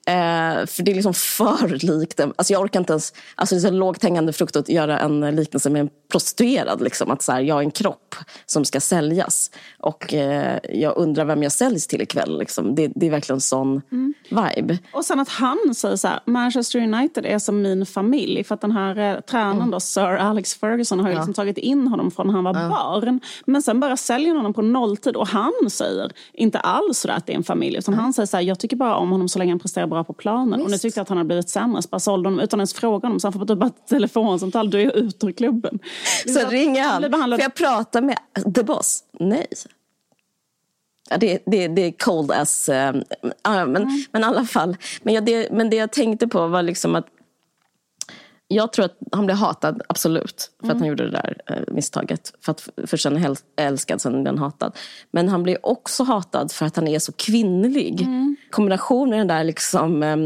Eh, 0.08 0.66
för 0.66 0.82
det 0.82 0.90
är 0.90 0.94
liksom 0.94 1.14
för 1.14 1.86
likt. 1.86 2.20
Alltså 2.20 2.52
jag 2.52 2.62
orkar 2.62 2.80
inte 2.80 2.92
ens, 2.92 3.12
alltså 3.34 3.54
det 3.54 3.58
är 3.58 3.62
så 3.62 3.70
lågt 3.70 4.02
hängande 4.02 4.32
frukt 4.32 4.56
att 4.56 4.68
göra 4.68 4.98
en 4.98 5.36
liknelse 5.36 5.70
med 5.70 5.80
en 5.80 5.88
prostituerad. 6.12 6.80
Liksom. 6.82 7.10
Att 7.10 7.22
så 7.22 7.32
här, 7.32 7.40
jag 7.40 7.58
är 7.58 7.62
en 7.62 7.70
kropp 7.70 8.14
som 8.46 8.64
ska 8.64 8.80
säljas. 8.80 9.50
Och 9.78 10.14
eh, 10.14 10.58
jag 10.72 10.96
undrar 10.96 11.24
vem 11.24 11.42
jag 11.42 11.52
säljs 11.52 11.86
till 11.86 12.02
ikväll. 12.02 12.38
Liksom. 12.38 12.74
Det, 12.74 12.92
det 12.94 13.06
är 13.06 13.10
verkligen 13.10 13.36
en 13.36 13.40
sån 13.40 13.82
mm. 13.92 14.14
vibe. 14.30 14.78
Och 14.92 15.04
sen 15.04 15.20
att 15.20 15.28
han 15.28 15.74
säger 15.74 15.96
så 15.96 16.08
här, 16.08 16.20
Manchester 16.24 16.78
United 16.78 17.26
är 17.26 17.38
som 17.38 17.62
min 17.62 17.86
familj. 17.86 18.44
För 18.44 18.54
att 18.54 18.60
den 18.60 18.72
här 18.72 19.14
eh, 19.14 19.20
tränaren 19.20 19.56
mm. 19.56 19.70
då, 19.70 19.80
Sir 19.80 20.16
Alex 20.16 20.54
Ferguson, 20.54 21.00
har 21.00 21.08
ju 21.08 21.14
ja. 21.14 21.18
liksom 21.18 21.34
tagit 21.34 21.58
in 21.58 21.88
honom 21.88 22.10
från 22.10 22.26
när 22.26 22.34
han 22.34 22.44
var 22.44 22.60
ja. 22.60 22.68
barn. 22.68 23.20
Men 23.46 23.62
sen 23.62 23.80
bara 23.80 23.96
säljer 23.96 24.34
honom 24.34 24.54
på 24.54 24.62
nolltid. 24.62 25.16
Och 25.16 25.28
han 25.28 25.70
säger 25.70 26.12
inte 26.32 26.58
alls 26.58 26.98
så 26.98 27.10
att 27.10 27.26
det 27.26 27.32
är 27.32 27.36
en 27.36 27.44
familj. 27.44 27.78
Utan 27.78 27.94
mm. 27.94 28.04
han 28.04 28.12
säger 28.12 28.26
så 28.26 28.36
här, 28.36 28.44
jag 28.44 28.58
tycker 28.58 28.76
bara 28.76 28.96
om 28.96 29.10
honom 29.10 29.28
så 29.28 29.38
länge 29.38 29.52
han 29.52 29.58
presterar 29.58 29.86
bra 29.86 29.97
på 30.04 30.12
planen. 30.12 30.58
Visst. 30.58 30.64
Och 30.64 30.70
nu 30.70 30.78
tyckte 30.78 31.00
jag 31.00 31.02
att 31.02 31.08
han 31.08 31.18
har 31.18 31.24
blivit 31.24 31.48
sämre. 31.48 31.82
Så 31.82 31.88
bara 31.88 31.98
sålde 31.98 32.28
honom 32.28 32.40
utan 32.40 32.60
ens 32.60 32.74
fråga 32.74 33.06
honom. 33.06 33.20
Så 33.20 33.26
han 33.26 33.32
får 33.32 33.46
typ 33.46 33.58
bara 33.58 33.66
ett 33.66 33.86
telefonsamtal, 33.88 34.70
du 34.70 34.80
är 34.80 34.96
ute 34.96 35.26
ur 35.26 35.32
klubben. 35.32 35.78
Så 36.26 36.48
ringer 36.48 36.82
han, 36.82 37.02
får 37.30 37.40
jag 37.40 37.54
prata 37.54 38.00
med 38.00 38.18
the 38.54 38.62
boss? 38.62 39.04
Nej. 39.20 39.46
Ja, 41.10 41.16
det, 41.16 41.42
det, 41.46 41.68
det 41.68 41.82
är 41.82 41.92
cold 41.92 42.30
as... 42.30 42.68
Uh, 42.68 42.74
men, 43.44 43.76
mm. 43.76 44.04
men 44.12 44.22
i 44.22 44.24
alla 44.24 44.44
fall. 44.44 44.76
Men, 45.02 45.14
jag, 45.14 45.24
det, 45.24 45.52
men 45.52 45.70
det 45.70 45.76
jag 45.76 45.92
tänkte 45.92 46.28
på 46.28 46.46
var 46.46 46.62
liksom 46.62 46.94
att 46.94 47.06
jag 48.48 48.72
tror 48.72 48.84
att 48.84 48.98
han 49.12 49.26
blev 49.26 49.36
hatad, 49.36 49.82
absolut, 49.88 50.50
för 50.60 50.64
mm. 50.64 50.76
att 50.76 50.80
han 50.80 50.88
gjorde 50.88 51.04
det 51.04 51.10
där 51.10 51.40
eh, 51.46 51.74
misstaget. 51.74 52.32
För 52.40 52.52
att 52.52 52.68
först 52.86 53.06
är 53.06 53.36
älskad, 53.56 54.00
sen 54.00 54.14
är 54.14 54.26
han 54.26 54.38
hatad. 54.38 54.76
Men 55.10 55.28
han 55.28 55.42
blir 55.42 55.66
också 55.66 56.04
hatad 56.04 56.52
för 56.52 56.66
att 56.66 56.76
han 56.76 56.88
är 56.88 56.98
så 56.98 57.12
kvinnlig. 57.12 58.00
Mm. 58.00 58.36
Kombinationen 58.50 59.18
den 59.18 59.28
där 59.28 59.44
liksom... 59.44 60.02
Eh, 60.02 60.16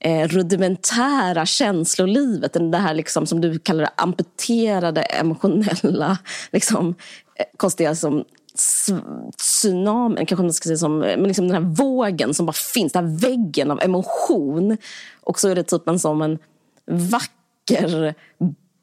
eh, 0.00 0.28
rudimentära 0.28 1.46
känslolivet. 1.46 2.56
Det 2.72 2.78
här 2.78 2.94
liksom, 2.94 3.26
som 3.26 3.40
du 3.40 3.58
kallar 3.58 3.80
det, 3.84 3.90
amputerade 3.96 5.02
emotionella 5.02 6.18
liksom, 6.52 6.94
eh, 7.34 7.44
konstiga 7.56 7.94
som 7.94 8.24
tsunamin, 9.36 10.26
kanske 10.26 10.42
man 10.42 10.52
ska 10.52 10.66
säga 10.66 10.76
som, 10.76 10.98
men 10.98 11.22
liksom 11.22 11.48
den 11.48 11.64
här 11.64 11.74
vågen 11.74 12.34
som 12.34 12.46
bara 12.46 12.52
finns, 12.52 12.92
den 12.92 13.04
här 13.04 13.18
väggen 13.18 13.70
av 13.70 13.80
emotion. 13.82 14.76
Och 15.20 15.40
så 15.40 15.48
är 15.48 15.54
det 15.54 15.62
typ 15.62 15.88
en 15.88 15.98
som 15.98 16.22
en 16.22 16.38
vacker, 16.90 17.35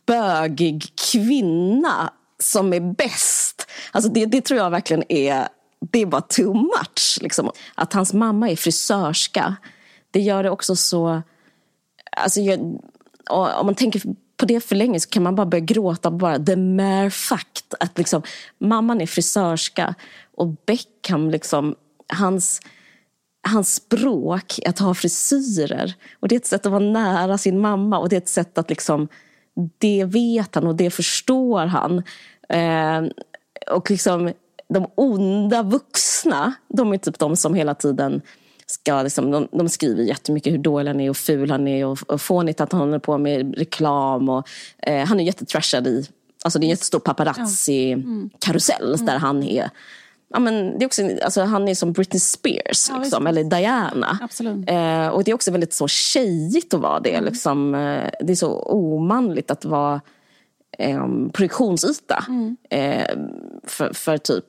bögig 0.07 0.93
kvinna 1.11 2.13
som 2.39 2.73
är 2.73 2.79
bäst. 2.79 3.67
Alltså 3.91 4.11
det, 4.11 4.25
det 4.25 4.41
tror 4.41 4.59
jag 4.59 4.69
verkligen 4.69 5.03
är, 5.09 5.47
det 5.91 6.01
är 6.01 6.05
bara 6.05 6.21
too 6.21 6.53
much. 6.53 7.17
Liksom. 7.21 7.51
Att 7.75 7.93
hans 7.93 8.13
mamma 8.13 8.49
är 8.49 8.55
frisörska 8.55 9.55
det 10.13 10.21
gör 10.21 10.43
det 10.43 10.49
också 10.49 10.75
så... 10.75 11.21
Alltså 12.11 12.41
jag, 12.41 12.59
om 13.29 13.65
man 13.65 13.75
tänker 13.75 14.01
på 14.37 14.45
det 14.45 14.59
för 14.59 14.75
länge 14.75 14.99
så 14.99 15.09
kan 15.09 15.23
man 15.23 15.35
bara 15.35 15.45
börja 15.45 15.65
gråta 15.65 16.11
bara 16.11 16.39
the 16.39 16.55
mere 16.55 17.09
fact 17.09 17.73
att 17.79 17.97
liksom, 17.97 18.21
mamman 18.57 19.01
är 19.01 19.05
frisörska 19.05 19.95
och 20.37 20.47
Beckham, 20.65 21.29
liksom, 21.29 21.75
hans, 22.07 22.61
hans 23.43 23.75
språk 23.75 24.59
att 24.65 24.79
ha 24.79 24.93
frisyrer. 24.93 25.93
Och 26.19 26.27
det 26.27 26.35
är 26.35 26.39
ett 26.39 26.45
sätt 26.45 26.65
att 26.65 26.71
vara 26.71 26.83
nära 26.83 27.37
sin 27.37 27.59
mamma 27.59 27.99
och 27.99 28.09
det 28.09 28.15
är 28.15 28.21
ett 28.21 28.29
sätt 28.29 28.57
att 28.57 28.69
liksom, 28.69 29.07
det 29.77 30.05
vet 30.05 30.55
han 30.55 30.67
och 30.67 30.75
det 30.75 30.89
förstår 30.89 31.65
han. 31.65 32.03
Eh, 32.49 33.03
och 33.71 33.91
liksom 33.91 34.31
de 34.69 34.87
onda 34.95 35.63
vuxna, 35.63 36.53
de 36.67 36.93
är 36.93 36.97
typ 36.97 37.19
de 37.19 37.35
som 37.35 37.53
hela 37.53 37.75
tiden 37.75 38.21
ska 38.65 39.01
liksom, 39.01 39.31
de, 39.31 39.47
de 39.51 39.69
skriver 39.69 40.03
jättemycket 40.03 40.53
hur 40.53 40.57
dålig 40.57 40.91
han 40.91 40.99
är 40.99 41.09
och 41.09 41.17
ful 41.17 41.51
han 41.51 41.67
är 41.67 41.85
och, 41.85 41.99
och 42.07 42.21
fånigt 42.21 42.61
att 42.61 42.71
han 42.71 42.81
håller 42.81 42.99
på 42.99 43.17
med 43.17 43.57
reklam. 43.57 44.29
Och, 44.29 44.47
eh, 44.77 45.05
han 45.05 45.19
är 45.19 45.23
jättetrashad 45.23 45.87
i, 45.87 46.07
alltså 46.43 46.59
det 46.59 46.63
är 46.63 46.67
en 46.67 46.69
jättestor 46.69 46.99
paparazzi-karusell 46.99 48.93
mm. 48.93 49.05
där 49.05 49.17
han 49.17 49.43
är 49.43 49.69
Ja, 50.33 50.39
men 50.39 50.79
det 50.79 50.85
är 50.85 50.85
också, 50.85 51.01
alltså, 51.23 51.41
han 51.41 51.67
är 51.67 51.75
som 51.75 51.93
Britney 51.93 52.19
Spears, 52.19 52.89
ja, 52.89 52.97
liksom, 52.97 53.27
eller 53.27 53.43
Diana. 53.43 54.19
Eh, 54.67 55.07
och 55.07 55.23
det 55.23 55.31
är 55.31 55.35
också 55.35 55.51
väldigt 55.51 55.73
så 55.73 55.87
tjejigt 55.87 56.73
att 56.73 56.79
vara 56.79 56.99
det. 56.99 57.13
Mm. 57.13 57.25
Liksom, 57.25 57.75
eh, 57.75 58.09
det 58.19 58.33
är 58.33 58.35
så 58.35 58.59
omanligt 58.59 59.51
att 59.51 59.65
vara 59.65 60.01
eh, 60.77 61.07
produktionsyta 61.33 62.25
mm. 62.27 62.57
eh, 62.69 63.17
för, 63.63 63.93
för 63.93 64.17
typ 64.17 64.45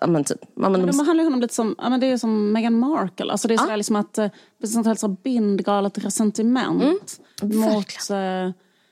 ja, 0.00 0.06
men 0.06 0.24
typ, 0.24 0.40
ja, 0.42 0.68
men 0.68 0.72
de... 0.72 0.86
de 0.86 1.06
handlar 1.06 1.24
honom 1.24 1.40
lite 1.40 1.54
som, 1.54 1.74
ja, 1.78 1.88
men 1.88 2.00
det 2.00 2.06
är 2.06 2.16
som 2.16 2.52
Meghan 2.52 2.78
Markle. 2.78 3.32
Alltså 3.32 3.48
det 3.48 3.54
är 3.54 3.70
ja. 3.70 3.76
liksom 3.76 3.96
att, 3.96 4.18
eh, 4.18 4.28
sånt 4.64 4.86
här 4.86 4.94
så 4.94 5.08
bindgalet 5.08 5.98
resentiment 5.98 7.18
mm. 7.42 7.58
mot... 7.60 8.10
Eh, 8.10 8.50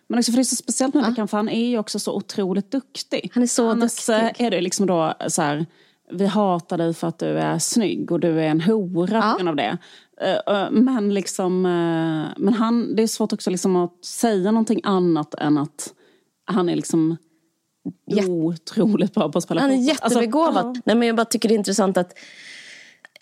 men 0.08 0.18
också 0.18 0.32
för 0.32 0.36
det 0.36 0.42
är 0.42 0.44
så 0.44 0.56
speciellt 0.56 0.94
med 0.94 1.14
ja. 1.16 1.26
för 1.26 1.36
han 1.36 1.48
är 1.48 1.68
ju 1.68 1.78
också 1.78 1.98
så 1.98 2.12
otroligt 2.16 2.70
duktig. 2.70 3.30
Han 3.34 3.42
är 3.42 3.46
så 3.46 3.70
Annars 3.70 4.06
duktig. 4.06 4.46
är 4.46 4.50
det 4.50 4.60
liksom 4.60 4.86
då 4.86 5.14
så 5.28 5.42
här, 5.42 5.66
vi 6.10 6.26
hatar 6.26 6.78
dig 6.78 6.94
för 6.94 7.08
att 7.08 7.18
du 7.18 7.38
är 7.38 7.58
snygg 7.58 8.12
och 8.12 8.20
du 8.20 8.40
är 8.40 8.48
en 8.48 8.60
hora 8.60 9.16
ja. 9.16 9.32
på 9.32 9.36
grund 9.36 9.48
av 9.48 9.56
det. 9.56 9.78
Eh, 10.20 10.70
men 10.70 11.14
liksom, 11.14 11.62
men 12.36 12.54
han, 12.54 12.96
det 12.96 13.02
är 13.02 13.06
svårt 13.06 13.32
också 13.32 13.50
liksom 13.50 13.76
att 13.76 14.04
säga 14.04 14.50
någonting 14.50 14.80
annat 14.84 15.34
än 15.34 15.58
att 15.58 15.94
han 16.44 16.68
är 16.68 16.76
liksom 16.76 17.16
otroligt 18.26 19.14
bra 19.14 19.32
på 19.32 19.38
att 19.38 19.44
spela 19.44 19.60
Han 19.60 19.70
är 19.70 19.88
jättebegåvad. 19.88 20.66
Alltså, 20.66 20.82
Nej, 20.84 20.96
men 20.96 21.08
jag 21.08 21.16
bara 21.16 21.24
tycker 21.24 21.48
det 21.48 21.54
är 21.54 21.58
intressant 21.58 21.96
att, 21.96 22.14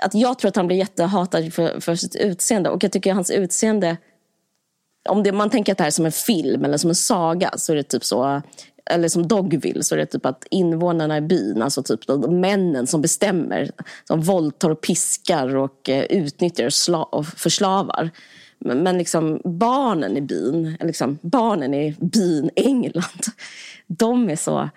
att 0.03 0.15
jag 0.15 0.39
tror 0.39 0.49
att 0.49 0.57
han 0.57 0.67
blir 0.67 0.77
jättehatad 0.77 1.53
för, 1.55 1.81
för 1.81 1.95
sitt 1.95 2.17
utseende. 2.17 2.71
Och 2.71 2.85
jag 2.85 2.93
tycker 2.93 3.15
hans 3.15 3.31
utseende, 3.31 3.97
om 5.09 5.23
det, 5.23 5.33
man 5.33 5.51
tänker 5.51 5.73
att 5.73 5.79
det 5.79 5.85
här 5.85 5.89
är 5.89 5.93
som 5.93 6.07
en 6.07 6.13
film 6.13 6.65
eller 6.65 6.77
som 6.77 6.91
en 6.91 6.95
saga 6.95 7.51
så 7.57 7.73
är 7.73 7.77
det 7.77 7.83
typ 7.83 8.05
så 8.05 8.43
eller 8.91 9.09
som 9.09 9.29
Dogville 9.29 9.83
så 9.83 9.95
är 9.95 9.99
det 9.99 10.07
typ 10.07 10.27
att 10.27 10.47
invånarna 10.51 11.19
i 11.19 11.21
byn, 11.21 11.63
alltså 11.63 11.83
typ 11.83 12.07
de, 12.07 12.41
männen 12.41 12.87
som 12.87 13.03
bestämmer, 13.03 13.71
som 14.05 14.21
våldtar 14.21 14.71
och 14.71 14.81
piskar 14.81 15.57
och 15.57 15.89
eh, 15.89 16.05
utnyttjar 16.05 16.67
och, 16.67 16.73
sla, 16.73 17.03
och 17.03 17.27
förslavar. 17.27 18.11
Men, 18.59 18.83
men 18.83 18.99
liksom 18.99 19.41
barnen 19.45 20.17
i 20.17 20.21
byn, 20.21 20.77
liksom 20.81 21.19
barnen 21.23 21.75
i 21.75 21.97
byn 22.01 22.51
England, 22.57 23.27
de 23.87 24.31
är 24.31 24.37
så 24.37 24.69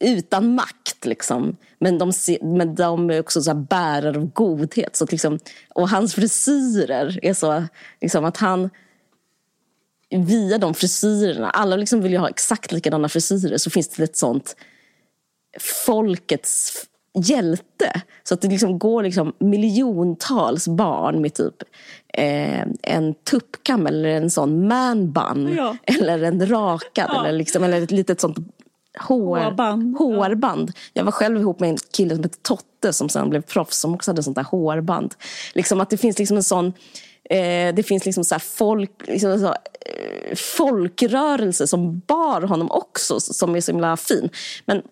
utan 0.00 0.54
makt. 0.54 1.06
Liksom. 1.06 1.56
Men, 1.78 1.98
de, 1.98 2.12
men 2.42 2.74
de 2.74 3.10
är 3.10 3.20
också 3.20 3.42
så 3.42 3.54
bärare 3.54 4.16
av 4.16 4.26
godhet. 4.26 4.96
Så 4.96 5.06
liksom, 5.10 5.38
och 5.68 5.88
hans 5.88 6.14
frisyrer 6.14 7.18
är 7.22 7.34
så 7.34 7.64
liksom, 8.00 8.24
att 8.24 8.36
han 8.36 8.70
via 10.10 10.58
de 10.58 10.74
frisyrerna, 10.74 11.50
alla 11.50 11.76
liksom 11.76 12.00
vill 12.00 12.12
ju 12.12 12.18
ha 12.18 12.28
exakt 12.28 12.72
likadana 12.72 13.08
frisyrer, 13.08 13.58
så 13.58 13.70
finns 13.70 13.88
det 13.88 14.04
ett 14.04 14.16
sånt 14.16 14.56
folkets 15.86 16.86
hjälte. 17.14 18.02
Så 18.22 18.34
att 18.34 18.40
det 18.40 18.48
liksom 18.48 18.78
går 18.78 19.02
liksom 19.02 19.32
miljontals 19.38 20.68
barn 20.68 21.20
med 21.20 21.34
typ 21.34 21.62
eh, 22.14 22.66
en 22.82 23.14
tuppkam 23.14 23.86
eller 23.86 24.08
en 24.08 24.30
sån 24.30 24.68
man 24.68 25.54
ja. 25.56 25.76
eller 25.84 26.22
en 26.22 26.46
rakad 26.46 27.10
ja. 27.12 27.20
eller, 27.20 27.38
liksom, 27.38 27.64
eller 27.64 27.82
ett 27.82 27.90
litet 27.90 28.20
sånt 28.20 28.38
hår, 28.98 29.38
hårband. 29.38 29.96
hårband. 29.96 30.72
Jag 30.92 31.04
var 31.04 31.12
själv 31.12 31.40
ihop 31.40 31.60
med 31.60 31.70
en 31.70 31.76
kille 31.76 32.14
som 32.14 32.24
hette 32.24 32.38
Totte 32.42 32.92
som 32.92 33.08
sen 33.08 33.30
blev 33.30 33.42
proffs 33.42 33.80
som 33.80 33.94
också 33.94 34.10
hade 34.10 34.22
sånt 34.22 34.36
där 34.36 34.44
hårband. 34.44 35.14
Liksom 35.54 35.80
att 35.80 35.90
det 35.90 35.96
finns 35.96 36.18
liksom 36.18 36.36
en 36.36 36.42
sån 36.42 36.72
eh, 37.30 37.74
det 37.74 37.86
finns 37.86 38.04
liksom 38.04 38.24
så 38.24 38.38
folk, 38.38 38.90
liksom 39.06 39.40
så, 39.40 39.46
eh, 39.46 40.36
folkrörelse 40.36 41.66
som 41.66 41.98
bar 41.98 42.42
honom 42.42 42.70
också 42.70 43.20
som 43.20 43.56
är 43.56 43.60
så 43.60 43.72
himla 43.72 43.96
fin. 43.96 44.30
Men 44.64 44.82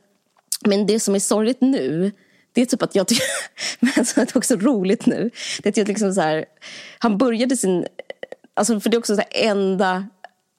men 0.67 0.87
det 0.87 1.01
som 1.01 1.15
är 1.15 1.19
sorgligt 1.19 1.61
nu, 1.61 2.13
det 2.53 2.61
är 2.61 2.67
typ 2.67 2.83
att 2.83 2.95
jag 2.95 3.07
tycker, 3.09 3.25
men 3.81 4.05
som 4.05 4.23
är 4.23 4.37
också 4.37 4.57
roligt 4.57 5.07
nu, 5.07 5.31
det 5.63 5.69
är 5.69 5.73
typ 5.73 5.89
liksom 5.89 6.15
så 6.15 6.21
här, 6.21 6.45
han 6.99 7.19
började 7.19 7.57
sin, 7.57 7.87
alltså 8.55 8.81
för 8.81 8.91
det 8.91 8.97
är 8.97 8.99
också 8.99 9.17
så 9.17 9.21
här 9.21 9.51
enda, 9.51 10.07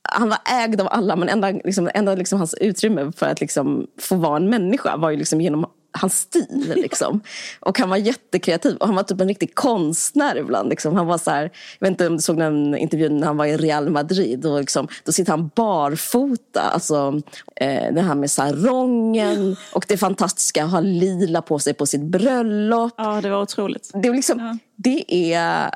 han 0.02 0.30
var 0.30 0.40
ägd 0.46 0.82
av 0.82 0.88
alla 0.92 1.16
men 1.16 1.30
enda, 1.30 1.52
liksom, 1.52 1.90
enda 1.94 2.16
liksom 2.16 2.40
hans 2.40 2.54
utrymme 2.54 3.12
för 3.18 3.26
att 3.26 3.42
liksom 3.42 3.88
få 3.98 4.16
vara 4.16 4.38
en 4.38 4.50
människa 4.50 4.98
var 4.98 5.10
ju 5.10 5.18
liksom 5.18 5.42
genom 5.42 5.66
hans 5.92 6.18
stil. 6.18 6.74
Liksom. 6.76 7.22
Och 7.60 7.80
han 7.80 7.90
var 7.90 7.98
jättekreativ 7.98 8.76
och 8.76 8.88
han 8.88 8.96
var 8.96 9.04
typ 9.04 9.22
en 9.22 9.28
riktig 9.28 9.56
konstnär 9.56 10.38
ibland. 10.38 10.70
Liksom. 10.70 10.96
Han 10.96 11.08
var 11.08 11.18
så 11.18 11.32
här, 11.32 11.44
jag 11.80 11.88
vet 11.88 11.90
inte 11.90 12.08
om 12.08 12.16
du 12.16 12.22
såg 12.22 12.38
den 12.40 12.78
intervjun 12.78 13.18
när 13.18 13.28
han 13.28 13.38
var 13.38 13.46
i 13.46 13.58
Real 13.58 13.90
Madrid. 13.90 14.46
Och 14.46 14.60
liksom, 14.60 14.88
då 15.04 15.12
sitter 15.12 15.32
han 15.32 15.52
barfota. 15.56 16.62
Alltså, 16.62 17.22
eh, 17.56 17.94
det 17.94 18.02
här 18.02 18.16
med 18.16 18.32
sarongen 18.32 19.56
och 19.74 19.86
det 19.88 19.98
fantastiska 19.98 20.66
att 20.66 20.72
ha 20.72 20.80
lila 20.80 21.42
på 21.42 21.60
sig 21.60 21.74
på 21.74 21.86
sitt 21.86 22.02
bröllop. 22.02 22.94
Ja, 22.98 23.22
det 23.22 23.30
var 23.30 23.42
otroligt. 23.42 23.92
Det, 23.94 24.10
liksom, 24.10 24.40
ja. 24.40 24.58
det 24.76 25.34
är... 25.34 25.72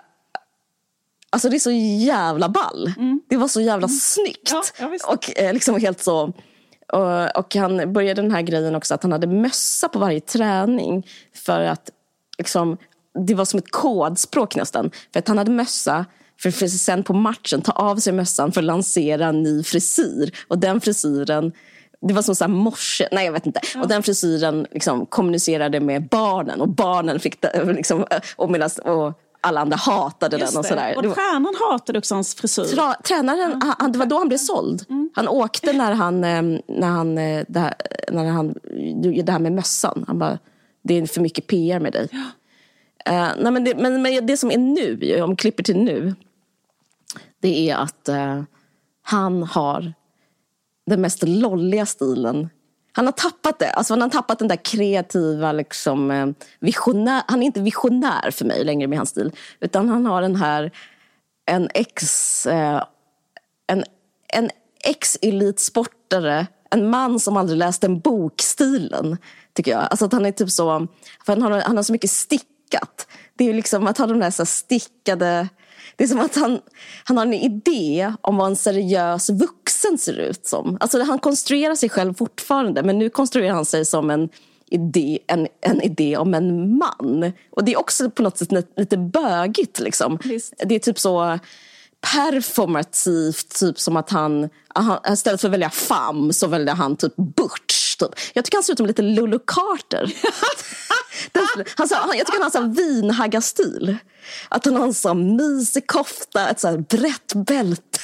Alltså 1.29 1.49
det 1.49 1.57
är 1.57 1.59
så 1.59 1.71
jävla 2.05 2.49
ball. 2.49 2.93
Mm. 2.97 3.21
Det 3.29 3.37
var 3.37 3.47
så 3.47 3.61
jävla 3.61 3.87
mm. 3.87 3.97
snyggt. 3.97 4.53
Ja, 4.79 4.89
och 5.07 5.39
eh, 5.39 5.53
liksom 5.53 5.79
helt 5.79 6.03
så 6.03 6.33
och, 6.87 7.37
och, 7.37 7.55
han 7.55 7.93
började 7.93 8.21
den 8.21 8.31
här 8.31 8.41
grejen 8.41 8.75
också 8.75 8.93
att 8.93 9.03
han 9.03 9.11
hade 9.11 9.27
mössa 9.27 9.89
på 9.89 9.99
varje 9.99 10.19
träning. 10.19 11.07
För 11.33 11.61
att 11.61 11.89
liksom, 12.37 12.77
det 13.27 13.33
var 13.33 13.45
som 13.45 13.57
ett 13.57 13.71
kodspråk 13.71 14.55
nästan. 14.55 14.91
För 15.13 15.19
att 15.19 15.27
han 15.27 15.37
hade 15.37 15.51
mössa, 15.51 16.05
för, 16.41 16.51
för 16.51 16.67
sen 16.67 17.03
på 17.03 17.13
matchen 17.13 17.61
ta 17.61 17.71
av 17.71 17.97
sig 17.97 18.13
mössan 18.13 18.51
för 18.51 18.61
att 18.61 18.65
lansera 18.65 19.25
en 19.25 19.43
ny 19.43 19.63
frisyr. 19.63 20.31
Och 20.47 20.59
den 20.59 20.81
frisyren 20.81 21.51
det 22.07 22.13
var 22.13 22.21
som 22.21 22.35
så 22.35 22.43
här 22.43 22.49
morse, 22.51 23.07
nej 23.11 23.25
jag 23.25 23.33
vet 23.33 23.45
inte. 23.45 23.59
Ja. 23.73 23.81
Och 23.81 23.87
den 23.87 24.03
frisyren 24.03 24.67
liksom 24.71 25.05
kommunicerade 25.05 25.79
med 25.79 26.07
barnen 26.07 26.61
och 26.61 26.69
barnen 26.69 27.19
fick 27.19 27.45
liksom, 27.65 28.05
och, 28.35 28.51
medan, 28.51 28.69
och 28.85 29.19
alla 29.43 29.61
andra 29.61 29.77
hatade 29.77 30.37
Just 30.37 30.53
den. 30.53 30.59
Och, 30.59 30.65
sådär. 30.65 30.97
och 30.97 31.03
tränaren 31.03 31.55
hatade 31.69 31.99
också 31.99 32.15
hans 32.15 32.35
frisyr. 32.35 32.63
Tra, 32.63 32.93
tränaren, 32.93 33.59
ja. 33.61 33.75
han, 33.79 33.91
det 33.91 33.99
var 33.99 34.05
då 34.05 34.17
han 34.17 34.27
blev 34.27 34.37
såld. 34.37 34.85
Mm. 34.89 35.09
Han 35.13 35.27
åkte 35.27 35.73
när 35.73 35.91
han, 35.91 36.23
eh, 36.23 36.41
när 36.67 36.87
han, 36.87 37.17
eh, 37.17 37.45
det 37.47 37.59
här, 37.59 37.73
när 38.11 38.25
han, 38.25 38.55
det 39.23 39.31
här 39.31 39.39
med 39.39 39.51
mössan. 39.51 40.03
Han 40.07 40.19
bara, 40.19 40.39
det 40.81 40.93
är 40.93 41.05
för 41.05 41.21
mycket 41.21 41.47
PR 41.47 41.79
med 41.79 41.93
dig. 41.93 42.07
Ja. 42.11 42.19
Uh, 43.09 43.43
nej, 43.43 43.51
men, 43.51 43.63
det, 43.63 43.75
men, 43.75 44.01
men 44.01 44.25
det 44.25 44.37
som 44.37 44.51
är 44.51 44.57
nu, 44.57 45.21
om 45.21 45.29
vi 45.29 45.35
klipper 45.35 45.63
till 45.63 45.77
nu, 45.77 46.15
det 47.39 47.69
är 47.69 47.75
att 47.75 48.09
uh, 48.09 48.43
han 49.01 49.43
har 49.43 49.93
den 50.85 51.01
mest 51.01 51.23
lolliga 51.23 51.85
stilen. 51.85 52.49
Han 52.95 53.05
har 53.05 53.11
tappat 53.11 53.59
det. 53.59 53.71
Alltså 53.71 53.93
han 53.93 54.01
har 54.01 54.09
tappat 54.09 54.39
den 54.39 54.47
där 54.47 54.65
kreativa, 54.65 55.51
liksom, 55.51 56.11
eh, 56.11 56.27
visionär. 56.59 57.23
Han 57.27 57.41
är 57.41 57.45
inte 57.45 57.61
visionär 57.61 58.31
för 58.31 58.45
mig 58.45 58.63
längre 58.63 58.87
med 58.87 58.99
hans 58.99 59.09
stil. 59.09 59.31
Utan 59.59 59.89
han 59.89 60.05
har 60.05 60.21
den 60.21 60.35
här, 60.35 60.71
en 61.45 61.69
ex... 61.73 62.45
Eh, 62.45 62.83
en, 63.67 63.83
en 64.27 64.49
ex-elitsportare, 64.83 66.47
en 66.69 66.89
man 66.89 67.19
som 67.19 67.37
aldrig 67.37 67.57
läst 67.57 67.83
en 67.83 67.99
bok-stilen. 67.99 69.17
Tycker 69.53 69.71
jag. 69.71 69.81
Alltså 69.81 70.05
att 70.05 70.13
han 70.13 70.25
är 70.25 70.31
typ 70.31 70.49
så, 70.49 70.87
för 71.25 71.33
han 71.33 71.41
har, 71.41 71.61
han 71.61 71.75
har 71.75 71.83
så 71.83 71.91
mycket 71.91 72.11
stickat. 72.11 73.07
Det 73.35 73.49
är 73.49 73.53
liksom 73.53 73.87
att 73.87 73.97
ha 73.97 74.07
de 74.07 74.19
där 74.19 74.31
så 74.31 74.45
stickade 74.45 75.49
det 75.95 76.03
är 76.03 76.07
som 76.07 76.19
att 76.19 76.35
han, 76.35 76.59
han 77.03 77.17
har 77.17 77.25
en 77.25 77.33
idé 77.33 78.13
om 78.21 78.37
vad 78.37 78.47
en 78.47 78.55
seriös 78.55 79.29
vuxen 79.29 79.97
ser 79.97 80.19
ut 80.19 80.47
som. 80.47 80.77
Alltså 80.79 81.03
han 81.03 81.19
konstruerar 81.19 81.75
sig 81.75 81.89
själv 81.89 82.13
fortfarande 82.13 82.83
men 82.83 82.99
nu 82.99 83.09
konstruerar 83.09 83.53
han 83.53 83.65
sig 83.65 83.85
som 83.85 84.09
en 84.09 84.29
idé, 84.73 85.19
en, 85.27 85.47
en 85.61 85.81
idé 85.81 86.17
om 86.17 86.33
en 86.33 86.77
man. 86.77 87.31
Och 87.51 87.63
det 87.63 87.73
är 87.73 87.79
också 87.79 88.09
på 88.09 88.23
något 88.23 88.37
sätt 88.37 88.49
lite 88.77 88.97
bögigt. 88.97 89.79
Liksom. 89.79 90.19
Det 90.65 90.75
är 90.75 90.79
typ 90.79 90.99
så 90.99 91.39
performativt, 92.13 93.59
typ 93.59 93.79
som 93.79 93.97
att 93.97 94.09
han, 94.09 94.49
han 94.67 95.13
istället 95.13 95.41
för 95.41 95.47
att 95.47 95.53
välja 95.53 95.69
fam 95.69 96.33
så 96.33 96.47
väljer 96.47 96.75
han 96.75 96.95
typ 96.95 97.15
butch. 97.15 97.95
Typ. 97.95 98.09
Jag 98.33 98.45
tycker 98.45 98.57
han 98.57 98.63
ser 98.63 98.73
ut 98.73 98.77
som 98.77 98.87
lite 98.87 99.01
Lulu 99.01 99.39
Carter. 99.47 100.03
han, 101.33 101.89
han, 101.91 102.17
jag 102.17 102.27
tycker 102.27 102.41
han 102.41 102.51
har 102.53 102.61
en 102.61 102.73
vinhaggarstil. 102.73 103.97
Att 104.49 104.65
han 104.65 104.75
har 104.75 104.83
en 104.83 104.93
sån 104.93 105.35
mysig 105.35 105.87
kofta, 105.87 106.49
ett 106.49 106.59
så 106.59 106.67
här 106.67 106.77
brett 106.77 107.33
bälte. 107.33 107.99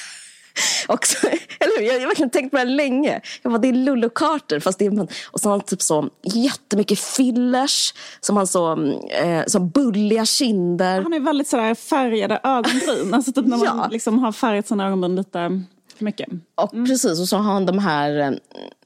Också, 0.88 1.26
eller 1.26 1.78
hur? 1.78 1.86
Jag 1.86 2.00
har 2.00 2.06
verkligen 2.06 2.30
tänkt 2.30 2.50
på 2.50 2.56
det 2.56 2.64
länge. 2.64 3.20
Jag 3.42 3.52
bara, 3.52 3.58
det 3.58 3.68
är 3.68 3.72
Lulu 3.72 4.08
Carter. 4.14 4.60
Fast 4.60 4.78
det 4.78 4.86
är, 4.86 5.08
och 5.30 5.40
så 5.40 5.48
har 5.48 5.50
han 5.50 5.60
typ 5.60 5.82
så 5.82 6.08
jättemycket 6.22 6.98
fillers. 6.98 7.94
Som 8.20 8.36
har 8.36 8.46
så, 8.46 8.82
eh, 9.10 9.44
så 9.46 9.60
bulliga 9.60 10.26
kinder. 10.26 11.02
Han 11.02 11.12
är 11.12 11.20
väldigt 11.20 11.48
sådär 11.48 11.74
färgade 11.74 12.40
ögonbryn. 12.44 13.14
alltså 13.14 13.32
typ 13.32 13.46
när 13.46 13.56
man 13.56 13.66
ja. 13.66 13.88
liksom 13.90 14.18
har 14.18 14.32
färgat 14.32 14.68
sina 14.68 14.86
ögonbryn 14.86 15.16
lite 15.16 15.62
mycket. 15.98 16.28
Och 16.54 16.74
mm. 16.74 16.86
precis, 16.86 17.20
och 17.20 17.28
så 17.28 17.36
har 17.36 17.52
han 17.52 17.66
de 17.66 17.78
här... 17.78 18.18
Eh, 18.18 18.30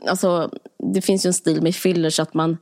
alltså, 0.09 0.51
det 0.95 1.03
finns 1.03 1.27
ju 1.27 1.29
en 1.29 1.35
stil 1.35 1.62
med 1.62 1.75
fillers 1.75 2.20
att 2.20 2.35
man 2.35 2.57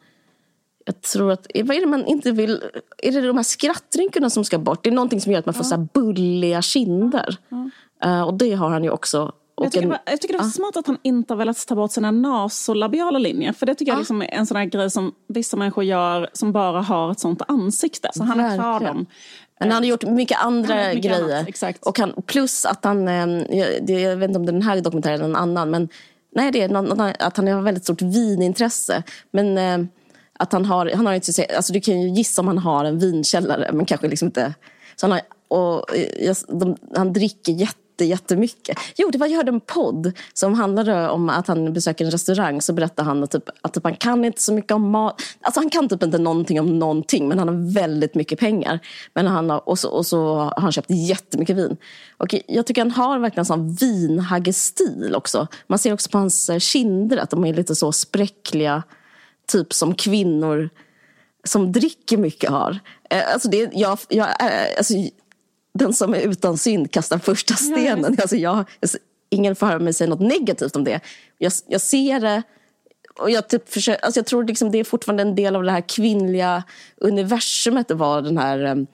jag 0.85 1.01
tror 1.01 1.33
att, 1.33 1.47
vad 1.65 1.77
är 1.77 1.81
det 1.81 1.87
man 1.87 2.07
inte 2.07 2.33
vill, 2.33 2.63
är 2.99 3.13
det 3.13 3.27
de 3.27 3.37
här 3.37 3.45
skrattrynkorna 3.45 4.31
som 4.31 4.45
ska 4.45 4.59
bort? 4.59 4.85
Det 4.85 4.91
är 4.91 4.95
någonting 4.95 5.21
som 5.21 5.33
gör 5.33 5.39
att 5.39 5.47
man 5.47 5.55
får 5.55 5.65
så 5.65 5.89
bulliga 5.95 6.63
kinder. 6.63 7.37
Uh, 8.05 8.23
och 8.23 8.35
det 8.35 8.53
har 8.55 8.71
han 8.71 8.85
ju 8.85 8.91
också. 8.91 9.33
Jag 9.57 9.73
tycker, 9.73 9.87
en, 9.87 9.97
jag 10.07 10.21
tycker 10.21 10.35
det 10.35 10.41
är 10.41 10.45
uh. 10.45 10.51
smart 10.51 10.77
att 10.77 10.87
han 10.87 10.99
inte 11.03 11.33
har 11.33 11.39
velat 11.39 11.67
ta 11.67 11.75
bort 11.75 11.93
sina 11.93 12.11
nasolabiala 12.11 13.19
linjer. 13.19 13.53
För 13.53 13.67
det 13.67 13.75
tycker 13.75 13.93
uh. 13.93 13.97
jag 13.97 14.01
liksom 14.01 14.23
är 14.23 14.35
en 14.35 14.47
sån 14.47 14.57
här 14.57 14.65
grej 14.65 14.91
som 14.91 15.13
vissa 15.29 15.57
människor 15.57 15.85
gör 15.85 16.29
som 16.33 16.53
bara 16.53 16.81
har 16.81 17.11
ett 17.13 17.21
sånt 17.21 17.43
ansikte. 17.49 18.11
Så 18.15 18.25
han 18.25 18.41
har 18.41 18.57
kvar 18.57 18.81
dem. 18.81 19.07
Men 19.61 19.71
han 19.71 19.83
har 19.83 19.89
gjort 19.89 20.05
mycket 20.05 20.45
andra 20.45 20.77
mycket 20.77 21.03
grejer. 21.03 21.47
Annat, 21.63 21.79
och 21.81 21.99
han, 21.99 22.13
plus 22.27 22.65
att 22.65 22.85
han, 22.85 23.09
eh, 23.09 23.57
jag, 23.59 23.91
jag 24.01 24.17
vet 24.17 24.29
inte 24.29 24.39
om 24.39 24.47
det 24.47 24.51
är 24.51 24.53
den 24.53 24.63
här 24.63 24.81
dokumentären 24.81 25.21
eller 25.21 25.29
en 25.29 25.37
annan, 25.37 25.71
men 25.71 25.89
nej, 26.35 26.53
det 26.53 26.63
är 26.63 26.69
någon, 26.69 27.01
att 27.01 27.37
han 27.37 27.49
har 27.49 27.63
väldigt 27.63 27.85
stort 27.85 28.03
vinintresse. 28.03 29.03
Men 29.31 29.59
eh, 29.59 29.89
att 30.43 30.53
han 30.53 30.65
har, 30.65 30.91
han 30.95 31.07
har 31.07 31.15
inte, 31.15 31.47
alltså 31.57 31.73
du 31.73 31.81
kan 31.81 32.01
ju 32.01 32.09
gissa 32.09 32.43
om 32.43 32.49
han 32.49 32.59
har 32.59 32.85
en 32.85 32.99
vinkällare 32.99 33.71
men 33.73 33.87
kanske 33.87 34.09
liksom 34.09 34.27
inte. 34.27 34.55
Så 34.97 35.07
han, 35.07 35.13
har, 35.13 35.21
och, 35.49 35.97
eh, 35.97 36.35
de, 36.49 36.77
han 36.97 37.13
dricker 37.13 37.53
jätte 37.53 38.05
jättemycket. 38.05 38.79
Jo, 38.97 39.11
det 39.11 39.19
var, 39.19 39.27
jag 39.27 39.37
hörde 39.37 39.51
en 39.51 39.61
podd 39.61 40.13
som 40.35 40.55
handlade 40.55 41.09
om 41.09 41.29
att 41.29 41.47
han 41.47 41.73
besöker 41.73 42.05
en 42.05 42.11
restaurang. 42.11 42.63
Så 42.63 42.73
berättade 42.73 43.09
han 43.09 43.23
att, 43.23 43.31
typ, 43.31 43.49
att 43.63 43.75
typ, 43.75 43.85
han 43.85 43.97
kan 43.97 44.25
inte 44.25 44.43
så 44.43 44.53
mycket 44.53 44.73
om 44.73 44.91
mat. 44.91 45.23
Alltså 45.41 45.61
han 45.61 45.71
kan 45.71 45.89
typ 45.89 46.03
inte 46.03 46.19
någonting 46.19 46.61
om 46.61 46.79
någonting 46.79 47.29
men 47.29 47.39
han 47.39 47.49
har 47.49 47.75
väldigt 47.75 48.15
mycket 48.15 48.39
pengar. 48.39 48.79
Men 49.15 49.27
han 49.27 49.51
har, 49.51 49.69
och, 49.69 49.79
så, 49.79 49.89
och 49.89 50.07
så 50.07 50.37
har 50.37 50.61
han 50.61 50.73
köpt 50.73 50.91
jättemycket 50.91 51.57
vin. 51.57 51.77
Och 52.17 52.35
jag 52.47 52.67
tycker 52.67 52.81
han 52.83 52.91
har 52.91 53.19
verkligen 53.19 53.45
sån 53.45 53.75
vinhaggestil 53.75 55.15
också. 55.15 55.47
Man 55.67 55.79
ser 55.79 55.93
också 55.93 56.11
på 56.11 56.19
hans 56.19 56.51
eh, 56.51 56.59
kinder 56.59 57.17
att 57.17 57.31
de 57.31 57.45
är 57.45 57.55
lite 57.55 57.75
så 57.75 57.93
spräckliga 57.93 58.83
typ 59.53 59.73
som 59.73 59.95
kvinnor 59.95 60.71
som 61.45 61.73
dricker 61.73 62.17
mycket 62.17 62.51
har. 62.51 62.79
Eh, 63.11 63.33
alltså 63.33 63.49
det, 63.49 63.71
jag, 63.73 63.99
jag, 64.09 64.29
alltså, 64.79 64.95
den 65.75 65.93
som 65.93 66.15
är 66.15 66.21
utan 66.21 66.59
synd 66.59 66.91
kastar 66.91 67.19
första 67.19 67.55
stenen. 67.55 68.17
Alltså 68.23 68.37
jag, 68.37 68.65
ingen 69.31 69.57
får 69.57 69.67
höra 69.67 69.79
mig 69.79 69.93
säga 69.93 70.11
något 70.11 70.21
negativt 70.21 70.77
om 70.77 70.85
det. 70.85 71.01
Jag, 71.39 71.53
jag 71.67 71.81
ser 71.81 72.21
det 72.21 72.43
och 73.19 73.31
jag, 73.31 73.49
typ 73.49 73.73
försöker, 73.73 74.05
alltså 74.05 74.21
jag 74.21 74.27
tror 74.27 74.45
liksom 74.45 74.71
det 74.71 74.79
är 74.79 74.85
fortfarande 74.85 75.23
en 75.23 75.35
del 75.35 75.57
av 75.57 75.63
det 75.63 75.71
här 75.71 75.89
kvinnliga 75.89 76.63
universumet 76.97 77.91
att 77.91 77.99
vara 77.99 78.21
den 78.21 78.39
här 78.39 78.87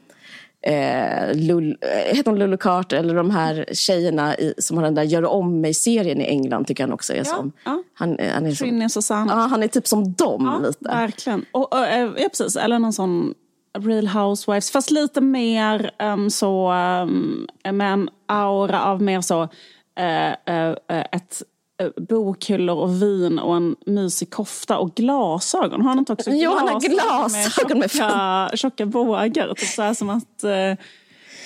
eh, 0.68 1.28
eh, 1.28 1.36
Lul, 1.36 1.76
eh, 1.80 2.16
heter 2.16 2.30
hon 2.30 2.38
Lulu 2.38 2.56
Carter 2.56 2.96
eller 2.96 3.14
de 3.14 3.30
här 3.30 3.64
tjejerna 3.72 4.36
i, 4.36 4.54
som 4.58 4.76
har 4.76 4.84
den 4.84 4.94
där 4.94 5.02
Gör 5.02 5.24
om 5.24 5.60
mig-serien 5.60 6.20
i 6.20 6.24
England 6.24 6.66
tycker 6.66 6.82
han 6.82 6.92
också 6.92 7.12
är 7.12 7.16
ja, 7.16 7.24
som. 7.24 7.52
Ja. 7.64 7.82
Han, 7.94 8.18
han, 8.34 8.46
är 8.46 8.84
och 8.84 8.92
Susanna. 8.92 9.32
Ja, 9.32 9.38
han 9.38 9.62
är 9.62 9.68
typ 9.68 9.86
som 9.86 10.12
dem 10.12 10.44
ja, 10.44 10.68
lite. 10.68 10.88
Verkligen. 10.88 11.44
Och, 11.52 11.72
och, 11.72 11.86
ja, 12.16 12.28
precis. 12.28 12.56
Eller 12.56 12.78
någon 12.78 12.92
sån 12.92 13.34
Real 13.78 14.08
Housewives, 14.08 14.70
fast 14.70 14.90
lite 14.90 15.20
mer 15.20 15.90
um, 16.02 16.30
så 16.30 16.72
um, 16.72 17.48
med 17.72 17.92
en 17.92 18.08
aura 18.26 18.82
av 18.84 19.02
mer 19.02 19.20
så 19.20 19.42
uh, 19.42 20.54
uh, 20.54 21.04
ett 21.12 21.42
Eh, 21.42 21.57
bokhyllor 21.96 22.76
och 22.76 23.02
vin 23.02 23.38
och 23.38 23.56
en 23.56 23.76
mysig 23.86 24.30
kofta 24.30 24.78
och 24.78 24.94
glasögon. 24.94 25.80
Har 25.80 25.88
han 25.88 25.98
inte 25.98 26.12
också 26.12 26.30
jo, 26.30 26.50
glasögon, 26.50 26.80
glasögon 26.80 27.78
med 27.78 27.90
tjocka, 27.90 28.50
tjocka 28.54 28.86
bågar? 28.86 29.54
Typ 29.54 29.68
så 29.68 29.94
som 29.94 30.10
att 30.10 30.44
eh, 30.44 30.84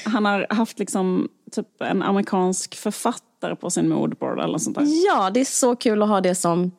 han 0.04 0.24
har 0.24 0.46
haft 0.50 0.78
liksom 0.78 1.28
typ 1.52 1.82
en 1.82 2.02
amerikansk 2.02 2.74
författare 2.74 3.56
på 3.56 3.70
sin 3.70 3.88
moodboard 3.88 4.40
eller 4.40 4.58
sånt 4.58 4.78
där. 4.78 4.86
Ja, 5.06 5.30
det 5.30 5.40
är 5.40 5.44
så 5.44 5.76
kul 5.76 6.02
att 6.02 6.08
ha 6.08 6.20
det 6.20 6.34
som 6.34 6.70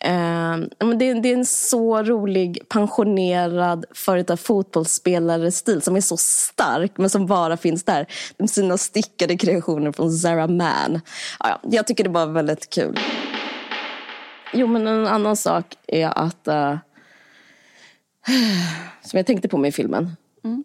Eh, 0.00 0.56
det, 0.96 1.14
det, 1.14 1.28
är 1.28 1.34
en 1.34 1.46
så 1.46 2.02
rolig 2.02 2.68
pensionerad 2.68 3.84
före 3.94 4.36
fotbollsspelare-stil 4.36 5.82
som 5.82 5.96
är 5.96 6.00
så 6.00 6.16
stark 6.16 6.92
men 6.96 7.10
som 7.10 7.26
bara 7.26 7.56
finns 7.56 7.84
där. 7.84 8.06
Med 8.38 8.50
sina 8.50 8.78
stickade 8.78 9.36
kreationer 9.36 9.92
från 9.92 10.12
Zara 10.12 10.46
Man. 10.46 11.00
Ja, 11.38 11.60
jag 11.62 11.86
tycker 11.86 12.04
det 12.04 12.10
var 12.10 12.26
väldigt 12.26 12.70
kul. 12.70 12.98
Jo, 14.52 14.66
men 14.66 14.86
en 14.86 15.06
annan 15.06 15.36
sak 15.36 15.76
är 15.86 16.18
att... 16.18 16.48
Uh, 16.48 16.76
som 19.02 19.16
jag 19.16 19.26
tänkte 19.26 19.48
på 19.48 19.58
med 19.58 19.74
filmen. 19.74 20.16
Mm. 20.44 20.64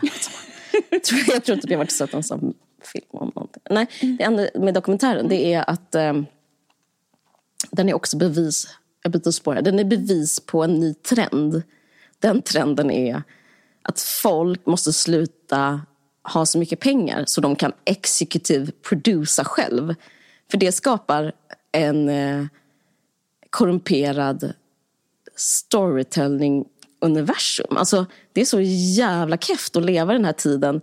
jag 0.90 1.02
tror, 1.04 1.20
jag 1.28 1.44
tror 1.44 1.56
inte 1.56 1.68
jag 1.70 1.78
varit 1.78 1.92
sett 1.92 2.14
en 2.14 2.22
sån 2.22 2.54
film 2.92 3.06
om 3.10 3.32
någonting. 3.34 3.62
Nej, 3.70 3.86
det 4.18 4.24
enda 4.24 4.48
med 4.54 4.74
dokumentären 4.74 5.28
det 5.28 5.54
är 5.54 5.70
att 5.70 5.94
um, 5.94 6.26
den 7.70 7.88
är 7.88 7.94
också 7.94 8.16
bevis, 8.16 8.68
jag 9.02 9.12
byter 9.12 9.30
spår 9.30 9.54
den 9.54 9.78
är 9.78 9.84
bevis 9.84 10.40
på 10.40 10.64
en 10.64 10.74
ny 10.74 10.94
trend. 10.94 11.62
Den 12.18 12.42
trenden 12.42 12.90
är 12.90 13.22
att 13.82 14.00
folk 14.00 14.66
måste 14.66 14.92
sluta 14.92 15.80
ha 16.22 16.46
så 16.46 16.58
mycket 16.58 16.80
pengar 16.80 17.24
så 17.26 17.40
de 17.40 17.56
kan 17.56 17.72
executive 17.84 18.72
producera 18.88 19.44
själv. 19.44 19.94
För 20.50 20.58
det 20.58 20.72
skapar 20.72 21.32
en 21.72 22.08
eh, 22.08 22.44
korrumperad 23.50 24.52
storytelling-universum. 25.36 27.76
Alltså, 27.76 28.06
det 28.32 28.40
är 28.40 28.44
så 28.44 28.60
jävla 28.96 29.38
keft 29.38 29.76
att 29.76 29.84
leva 29.84 30.12
i 30.12 30.16
den 30.16 30.24
här 30.24 30.32
tiden. 30.32 30.80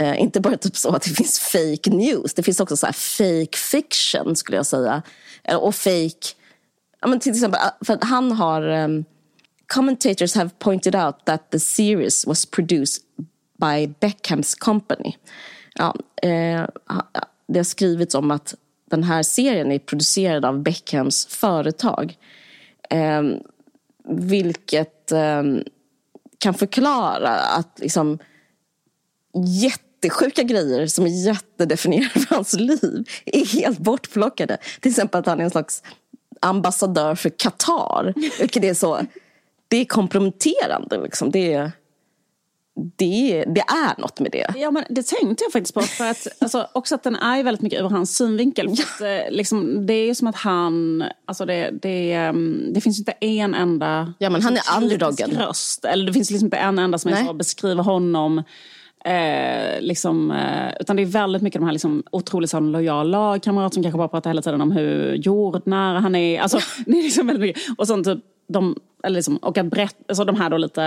Eh, 0.00 0.20
inte 0.20 0.40
bara 0.40 0.56
typ 0.56 0.76
så 0.76 0.94
att 0.94 1.02
det 1.02 1.10
finns 1.10 1.38
fake 1.38 1.90
news, 1.90 2.34
det 2.34 2.42
finns 2.42 2.60
också 2.60 2.76
så 2.76 2.86
fake 2.86 3.58
fiction 3.58 4.36
skulle 4.36 4.56
jag 4.56 4.66
säga. 4.66 5.02
Eh, 5.48 5.56
och 5.56 5.74
fake, 5.74 6.28
I 7.04 7.08
mean, 7.08 7.20
till 7.20 7.32
exempel, 7.32 7.60
ah, 7.62 7.84
för 7.84 7.98
han 8.02 8.32
har 8.32 8.62
um, 8.62 9.04
commentators 9.66 10.34
have 10.34 10.50
pointed 10.58 10.94
out 10.94 11.24
that 11.24 11.50
the 11.50 11.58
series 11.58 12.26
was 12.26 12.46
produced 12.46 13.02
by 13.60 13.86
Beckhams 14.00 14.54
company. 14.54 15.16
Ja, 15.74 15.96
eh, 16.22 16.66
det 17.48 17.58
har 17.58 17.64
skrivits 17.64 18.14
om 18.14 18.30
att 18.30 18.54
den 18.90 19.02
här 19.02 19.22
serien 19.22 19.72
är 19.72 19.78
producerad 19.78 20.44
av 20.44 20.62
Beckhams 20.62 21.26
företag. 21.26 22.16
Eh, 22.90 23.22
vilket 24.04 25.12
eh, 25.12 25.42
kan 26.38 26.54
förklara 26.54 27.30
att 27.30 27.78
liksom 27.78 28.18
jättesjuka 30.02 30.42
grejer 30.42 30.86
som 30.86 31.06
är 31.06 31.24
jättedefinierande 31.26 32.20
för 32.20 32.34
hans 32.34 32.52
liv 32.52 33.04
är 33.24 33.46
helt 33.46 33.78
bortplockade. 33.78 34.58
Till 34.80 34.90
exempel 34.90 35.20
att 35.20 35.26
han 35.26 35.40
är 35.40 35.44
en 35.44 35.50
slags 35.50 35.82
ambassadör 36.40 37.14
för 37.14 37.30
Qatar. 37.30 38.14
Vilket 38.40 38.64
är 38.64 38.74
så, 38.74 39.00
det 39.68 39.76
är 39.76 39.84
komprometterande. 39.84 41.02
Liksom. 41.02 41.30
Det, 41.30 41.52
är, 41.52 41.72
det, 42.96 43.44
det 43.54 43.60
är 43.60 44.00
något 44.00 44.20
med 44.20 44.32
det. 44.32 44.54
Ja, 44.56 44.70
men 44.70 44.84
det 44.88 45.06
tänkte 45.06 45.44
jag 45.44 45.52
faktiskt 45.52 45.74
på. 45.74 45.82
För 45.82 46.10
att, 46.10 46.28
alltså, 46.38 46.68
också 46.72 46.94
att 46.94 47.02
den 47.02 47.16
är 47.16 47.42
väldigt 47.42 47.62
mycket 47.62 47.80
ur 47.80 47.88
hans 47.88 48.16
synvinkel. 48.16 48.76
För 48.76 48.82
att, 48.82 49.26
eh, 49.26 49.30
liksom, 49.30 49.86
det 49.86 49.94
är 49.94 50.06
ju 50.06 50.14
som 50.14 50.28
att 50.28 50.36
han... 50.36 51.04
Alltså 51.24 51.46
det, 51.46 51.70
det, 51.82 52.12
ehm, 52.12 52.72
det 52.72 52.80
finns 52.80 52.98
inte 52.98 53.12
en 53.12 53.54
enda 53.54 54.14
ja, 54.18 54.30
men 54.30 54.42
han 54.42 54.52
är 54.52 54.56
liksom, 54.56 54.82
underdogen. 54.82 55.30
röst. 55.30 55.84
Eller 55.84 56.06
det 56.06 56.12
finns 56.12 56.30
liksom 56.30 56.46
inte 56.46 56.56
en 56.56 56.78
enda 56.78 56.98
som 56.98 57.38
beskriver 57.38 57.82
honom. 57.82 58.42
Eh, 59.04 59.80
liksom, 59.80 60.30
eh, 60.30 60.72
utan 60.80 60.96
det 60.96 61.02
är 61.02 61.06
väldigt 61.06 61.42
mycket 61.42 61.60
de 61.60 61.64
här 61.64 61.72
liksom, 61.72 62.02
otroligt 62.10 62.50
så, 62.50 62.60
lojal 62.60 63.10
lagkamrat 63.10 63.74
som 63.74 63.82
kanske 63.82 63.98
bara 63.98 64.08
pratar 64.08 64.30
hela 64.30 64.42
tiden 64.42 64.60
om 64.60 64.72
hur 64.72 65.14
jordnära 65.14 66.00
han 66.00 66.14
är. 66.14 66.40
Alltså, 66.40 66.58
det 66.86 66.98
är 66.98 67.02
liksom 67.02 67.26
väldigt 67.26 67.40
mycket. 67.40 67.62
Och, 67.78 67.86
sånt, 67.86 68.06
typ, 68.06 68.18
de, 68.48 68.76
eller 69.02 69.14
liksom, 69.14 69.36
och 69.36 69.58
att 69.58 69.66
berätta, 69.66 70.04
alltså, 70.08 70.24
de 70.24 70.36
här 70.36 70.50
då 70.50 70.56
lite 70.56 70.84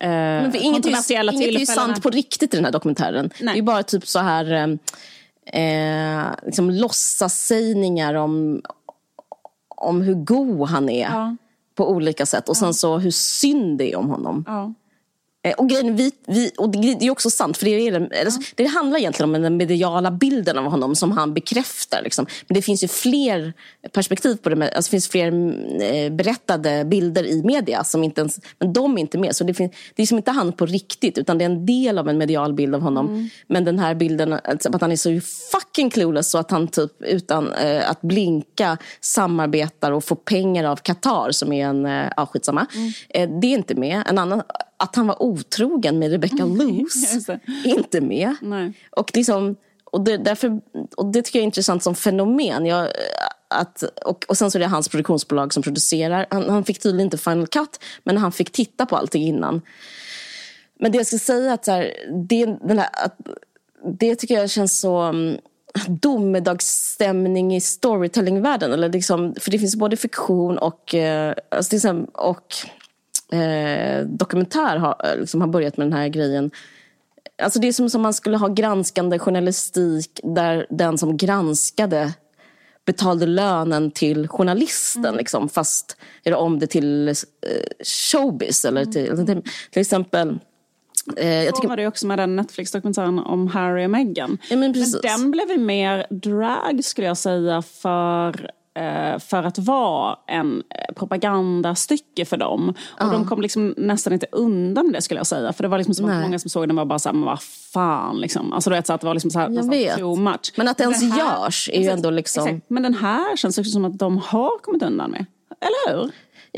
eh, 0.00 0.08
Men 0.08 0.52
för 0.52 0.62
inget 0.62 0.86
är, 0.86 1.32
inget 1.32 1.48
är 1.48 1.60
ju 1.60 1.66
sant 1.66 2.02
på 2.02 2.10
riktigt 2.10 2.54
i 2.54 2.56
den 2.56 2.64
här 2.64 2.72
dokumentären. 2.72 3.30
Nej. 3.40 3.46
Det 3.46 3.50
är 3.50 3.56
ju 3.56 3.62
bara 3.62 3.82
typ 3.82 4.06
så 4.06 4.18
här 4.18 4.52
eh, 4.52 5.62
eh, 5.62 6.26
liksom 6.46 6.70
låtsassägningar 6.70 8.14
om, 8.14 8.62
om 9.68 10.00
hur 10.00 10.14
god 10.14 10.68
han 10.68 10.88
är. 10.88 11.10
Ja. 11.10 11.36
På 11.74 11.90
olika 11.90 12.26
sätt. 12.26 12.48
Och 12.48 12.56
sen 12.56 12.74
så 12.74 12.98
hur 12.98 13.10
synd 13.10 13.78
det 13.78 13.92
är 13.92 13.96
om 13.96 14.10
honom. 14.10 14.44
Ja. 14.46 14.72
Eh, 15.44 15.52
och, 15.52 15.68
grejen, 15.68 15.96
vi, 15.96 16.12
vi, 16.26 16.52
och 16.58 16.70
det 16.70 17.06
är 17.06 17.10
också 17.10 17.30
sant, 17.30 17.56
för 17.56 17.64
det, 17.64 17.88
är, 17.88 18.08
ja. 18.24 18.30
det 18.54 18.64
handlar 18.64 18.98
egentligen 18.98 19.34
om 19.34 19.42
den 19.42 19.56
mediala 19.56 20.10
bilden 20.10 20.58
av 20.58 20.64
honom 20.64 20.96
som 20.96 21.12
han 21.12 21.34
bekräftar. 21.34 22.02
Liksom. 22.02 22.26
Men 22.48 22.54
det 22.54 22.62
finns 22.62 22.84
ju 22.84 22.88
fler 22.88 23.52
perspektiv 23.92 24.36
på 24.36 24.48
det, 24.48 24.64
alltså, 24.64 24.88
det 24.88 24.90
finns 24.90 25.08
fler 25.08 25.26
eh, 25.82 26.12
berättade 26.12 26.84
bilder 26.84 27.26
i 27.26 27.42
media, 27.42 27.84
som 27.84 28.04
inte 28.04 28.20
ens, 28.20 28.40
men 28.58 28.72
de 28.72 28.96
är 28.96 29.00
inte 29.00 29.18
med. 29.18 29.36
Så 29.36 29.44
det, 29.44 29.54
finns, 29.54 29.72
det 29.94 30.02
är 30.02 30.06
som 30.06 30.16
inte 30.16 30.30
han 30.30 30.52
på 30.52 30.66
riktigt, 30.66 31.18
utan 31.18 31.38
det 31.38 31.44
är 31.44 31.50
en 31.50 31.66
del 31.66 31.98
av 31.98 32.08
en 32.08 32.18
medial 32.18 32.54
bild 32.54 32.74
av 32.74 32.80
honom. 32.80 33.08
Mm. 33.08 33.28
Men 33.46 33.64
den 33.64 33.78
här 33.78 33.94
bilden, 33.94 34.32
alltså, 34.44 34.68
att 34.74 34.80
han 34.80 34.92
är 34.92 34.96
så 34.96 35.20
fucking 35.52 35.90
clueless 35.90 36.30
så 36.30 36.38
att 36.38 36.50
han 36.50 36.68
typ 36.68 37.02
utan 37.02 37.52
eh, 37.52 37.90
att 37.90 38.02
blinka 38.02 38.78
samarbetar 39.00 39.92
och 39.92 40.04
får 40.04 40.16
pengar 40.16 40.64
av 40.64 40.76
Qatar, 40.76 41.30
som 41.30 41.52
är 41.52 41.66
en, 41.66 41.86
eh, 41.86 42.12
ja 42.16 42.26
skitsamma. 42.26 42.66
Mm. 42.74 42.92
Eh, 43.08 43.40
det 43.40 43.46
är 43.46 43.54
inte 43.54 43.74
med. 43.74 44.02
En 44.06 44.18
annan 44.18 44.42
att 44.76 44.96
han 44.96 45.06
var 45.06 45.22
otrogen 45.22 45.98
med 45.98 46.10
Rebecca 46.10 46.44
Loos. 46.44 47.28
inte 47.64 48.00
med. 48.00 48.36
Nej. 48.42 48.72
Och, 48.90 49.10
liksom, 49.16 49.56
och, 49.84 50.04
det, 50.04 50.16
därför, 50.16 50.60
och 50.96 51.06
det 51.06 51.22
tycker 51.22 51.38
jag 51.38 51.42
är 51.42 51.46
intressant 51.46 51.82
som 51.82 51.94
fenomen. 51.94 52.66
Jag, 52.66 52.88
att, 53.48 53.82
och, 53.82 54.24
och 54.28 54.38
sen 54.38 54.50
så 54.50 54.58
är 54.58 54.60
det 54.60 54.66
hans 54.66 54.88
produktionsbolag 54.88 55.52
som 55.52 55.62
producerar. 55.62 56.26
Han, 56.30 56.50
han, 56.50 56.64
fick 56.64 56.82
tydligen 56.82 57.06
inte 57.06 57.18
Final 57.18 57.46
Cut, 57.46 57.80
men 58.04 58.16
han 58.16 58.32
fick 58.32 58.52
titta 58.52 58.86
på 58.86 58.96
allting 58.96 59.22
innan. 59.22 59.62
Men 60.80 60.92
det 60.92 60.98
jag 60.98 61.06
ska 61.06 61.18
säga 61.18 61.52
att, 61.52 61.64
så 61.64 61.70
här, 61.70 61.92
det, 62.28 62.46
den 62.46 62.78
här, 62.78 62.88
att, 62.92 63.16
det 63.98 64.16
tycker 64.16 64.34
jag 64.34 64.50
känns 64.50 64.80
så 64.80 65.02
um, 65.02 65.36
domedagsstämning 65.88 67.56
i 67.56 67.60
storytellingvärlden. 67.60 68.72
Eller 68.72 68.88
liksom, 68.88 69.34
för 69.40 69.50
det 69.50 69.58
finns 69.58 69.76
både 69.76 69.96
fiktion 69.96 70.58
och, 70.58 70.94
eh, 70.94 71.34
alltså, 71.50 71.74
liksom, 71.74 72.04
och 72.04 72.54
eh, 73.34 74.06
dokumentär 74.06 74.76
har, 74.76 75.00
eh, 75.04 75.20
liksom 75.20 75.40
har 75.40 75.48
börjat 75.48 75.76
med 75.76 75.86
den 75.86 75.92
här 75.92 76.08
grejen. 76.08 76.50
Alltså 77.42 77.58
det 77.58 77.68
är 77.68 77.72
som 77.72 77.88
om 77.94 78.02
man 78.02 78.14
skulle 78.14 78.36
ha 78.36 78.48
granskande 78.48 79.18
journalistik 79.18 80.20
där 80.22 80.66
den 80.70 80.98
som 80.98 81.16
granskade 81.16 82.12
betalade 82.86 83.26
lönen 83.26 83.90
till 83.90 84.28
journalisten. 84.28 85.04
Mm. 85.04 85.16
Liksom, 85.16 85.48
fast 85.48 85.96
eller 86.24 86.36
om 86.36 86.58
det 86.58 86.66
till 86.66 87.08
eh, 87.08 87.14
showbiz. 87.84 88.64
Eller 88.64 88.84
till, 88.84 89.10
mm. 89.10 89.26
till, 89.26 89.42
till 89.70 89.80
exempel... 89.80 90.38
Eh, 91.16 91.28
jag 91.28 91.54
tycker... 91.54 91.68
var 91.68 91.76
det 91.76 91.86
också 91.86 92.06
med 92.06 92.18
den 92.18 92.36
Netflix-dokumentären 92.36 93.18
om 93.18 93.48
Harry 93.48 93.86
och 93.86 93.90
Meghan. 93.90 94.38
Ja, 94.50 94.56
men, 94.56 94.72
men 94.72 94.92
den 95.02 95.30
blev 95.30 95.50
ju 95.50 95.58
mer 95.58 96.06
drag 96.10 96.84
skulle 96.84 97.06
jag 97.06 97.16
säga 97.16 97.62
för 97.62 98.50
för 99.18 99.42
att 99.42 99.58
vara 99.58 100.16
en 100.26 100.62
eh, 100.70 100.94
propagandastycke 100.94 102.24
för 102.24 102.36
dem. 102.36 102.74
Och 103.00 103.06
uh. 103.06 103.12
de 103.12 103.26
kom 103.26 103.42
liksom 103.42 103.74
nästan 103.76 104.12
inte 104.12 104.26
undan 104.32 104.92
det 104.92 105.02
skulle 105.02 105.20
jag 105.20 105.26
säga. 105.26 105.52
För 105.52 105.62
det 105.62 105.68
var 105.68 105.78
liksom 105.78 105.94
så 105.94 106.02
många 106.06 106.38
som 106.38 106.50
såg 106.50 106.68
den 106.68 106.76
var 106.76 106.84
bara 106.84 106.98
såhär, 106.98 107.14
men 107.14 107.24
vad 107.24 107.42
fan 107.72 108.20
liksom. 108.20 108.52
Alltså 108.52 108.70
du 108.70 108.76
vet 108.76 108.86
så 108.86 108.92
att 108.92 109.00
det 109.00 109.06
var 109.06 109.14
liksom 109.14 109.30
så 109.30 109.38
här, 109.38 109.50
jag 109.50 109.70
vet. 109.70 109.98
too 109.98 110.16
much. 110.16 110.52
Men 110.56 110.68
att 110.68 110.78
det 110.78 110.84
ens 110.84 111.02
här, 111.02 111.18
görs 111.18 111.70
är 111.72 111.82
ju 111.82 111.88
ändå 111.88 112.10
liksom... 112.10 112.46
Exakt. 112.46 112.70
Men 112.70 112.82
den 112.82 112.94
här 112.94 113.36
känns 113.36 113.58
också 113.58 113.70
som 113.70 113.84
att 113.84 113.98
de 113.98 114.18
har 114.18 114.58
kommit 114.58 114.82
undan 114.82 115.10
med. 115.10 115.26
Eller 115.60 115.96
hur? 115.96 116.10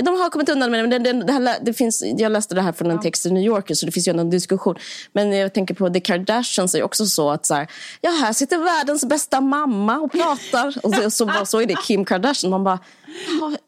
De 0.02 0.20
har 0.20 0.30
kommit 0.30 0.48
undan 0.48 0.70
med 0.70 0.78
det. 0.78 0.88
Men 0.88 1.02
det, 1.02 1.12
det, 1.12 1.24
det, 1.24 1.32
här, 1.32 1.58
det 1.62 1.72
finns, 1.72 2.04
jag 2.16 2.32
läste 2.32 2.54
det 2.54 2.62
här 2.62 2.72
från 2.72 2.90
en 2.90 3.00
text 3.00 3.26
i 3.26 3.30
New 3.30 3.42
Yorker 3.42 3.74
så 3.74 3.86
det 3.86 3.92
finns 3.92 4.08
ju 4.08 4.20
en 4.20 4.30
diskussion. 4.30 4.74
Men 5.12 5.32
jag 5.32 5.54
tänker 5.54 5.74
på 5.74 5.90
The 5.90 6.00
Kardashians 6.00 6.74
är 6.74 6.82
också 6.82 7.06
så 7.06 7.30
att 7.30 7.46
så 7.46 7.54
här, 7.54 7.70
ja 8.00 8.10
här 8.10 8.32
sitter 8.32 8.58
världens 8.58 9.04
bästa 9.04 9.40
mamma 9.40 9.98
och 9.98 10.12
pratar. 10.12 10.74
och 10.82 10.94
så, 10.94 11.10
så, 11.10 11.46
så 11.46 11.60
är 11.60 11.66
det 11.66 11.76
Kim 11.86 12.04
Kardashian. 12.04 12.50
Man 12.50 12.64
bara, 12.64 12.78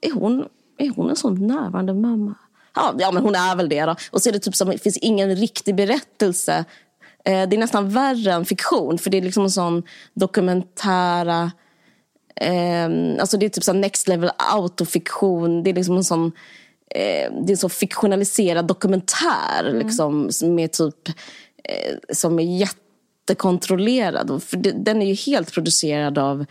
är 0.01 0.13
hon, 0.13 0.45
är 0.79 0.91
hon 0.91 1.11
en 1.11 1.17
sån 1.17 1.47
närvarande 1.47 1.95
mamma? 1.95 2.35
Ja, 2.75 2.95
ja 2.99 3.13
men 3.13 3.23
hon 3.23 3.35
är 3.35 3.57
väl 3.57 3.69
det 3.69 3.85
då. 3.85 3.97
Och 4.11 4.23
så 4.23 4.29
är 4.29 4.33
det 4.33 4.39
typ 4.39 4.57
som, 4.57 4.71
det 4.71 4.79
finns 4.79 4.97
ingen 4.97 5.37
riktig 5.37 5.75
berättelse. 5.75 6.65
Eh, 7.25 7.49
det 7.49 7.57
är 7.57 7.59
nästan 7.59 7.91
värre 7.91 8.33
än 8.33 8.45
fiktion 8.45 8.99
för 8.99 9.11
det 9.11 9.19
är 9.19 9.23
liksom 9.23 9.45
en 9.45 9.51
sån 9.51 9.83
dokumentära 10.15 11.53
Eh, 12.41 13.21
alltså 13.21 13.37
det 13.37 13.47
är 13.47 13.51
typ 13.51 13.65
så 13.65 13.73
next 13.73 14.09
level 14.09 14.31
autofiktion. 14.37 15.63
Det 15.63 15.71
är 15.71 15.75
liksom 15.75 15.97
en 15.97 16.05
sån 16.05 16.33
eh, 16.91 17.33
det 17.33 17.47
är 17.47 17.51
en 17.51 17.57
så 17.57 17.69
fiktionaliserad 17.69 18.67
dokumentär 18.67 19.65
mm. 19.65 19.79
liksom, 19.79 20.31
med 20.43 20.73
typ, 20.73 21.09
eh, 21.65 21.97
som 22.13 22.39
är 22.39 22.59
jättekontrollerad. 22.59 24.43
För 24.43 24.57
det, 24.57 24.73
den 24.73 25.03
är 25.03 25.07
ju 25.07 25.15
helt 25.15 25.53
producerad 25.53 26.19
av 26.19 26.45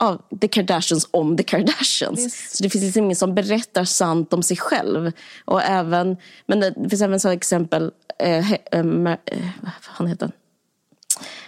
av 0.00 0.22
The 0.40 0.48
Kardashians 0.48 1.08
om 1.10 1.36
The 1.36 1.42
Kardashians. 1.42 2.20
Yes. 2.20 2.56
Så 2.56 2.62
det 2.62 2.70
finns 2.70 2.84
liksom 2.84 3.04
ingen 3.04 3.16
som 3.16 3.34
berättar 3.34 3.84
sant 3.84 4.32
om 4.32 4.42
sig 4.42 4.56
själv. 4.56 5.12
Och 5.44 5.62
även, 5.62 6.16
men 6.46 6.60
det, 6.60 6.74
det 6.76 6.88
finns 6.88 7.02
även 7.02 7.20
så 7.20 7.28
exempel, 7.28 7.90
eh, 8.18 8.52
eh, 8.52 8.58
eh, 8.72 8.84
vad 9.60 9.72
fan 9.80 10.06
heter? 10.06 10.30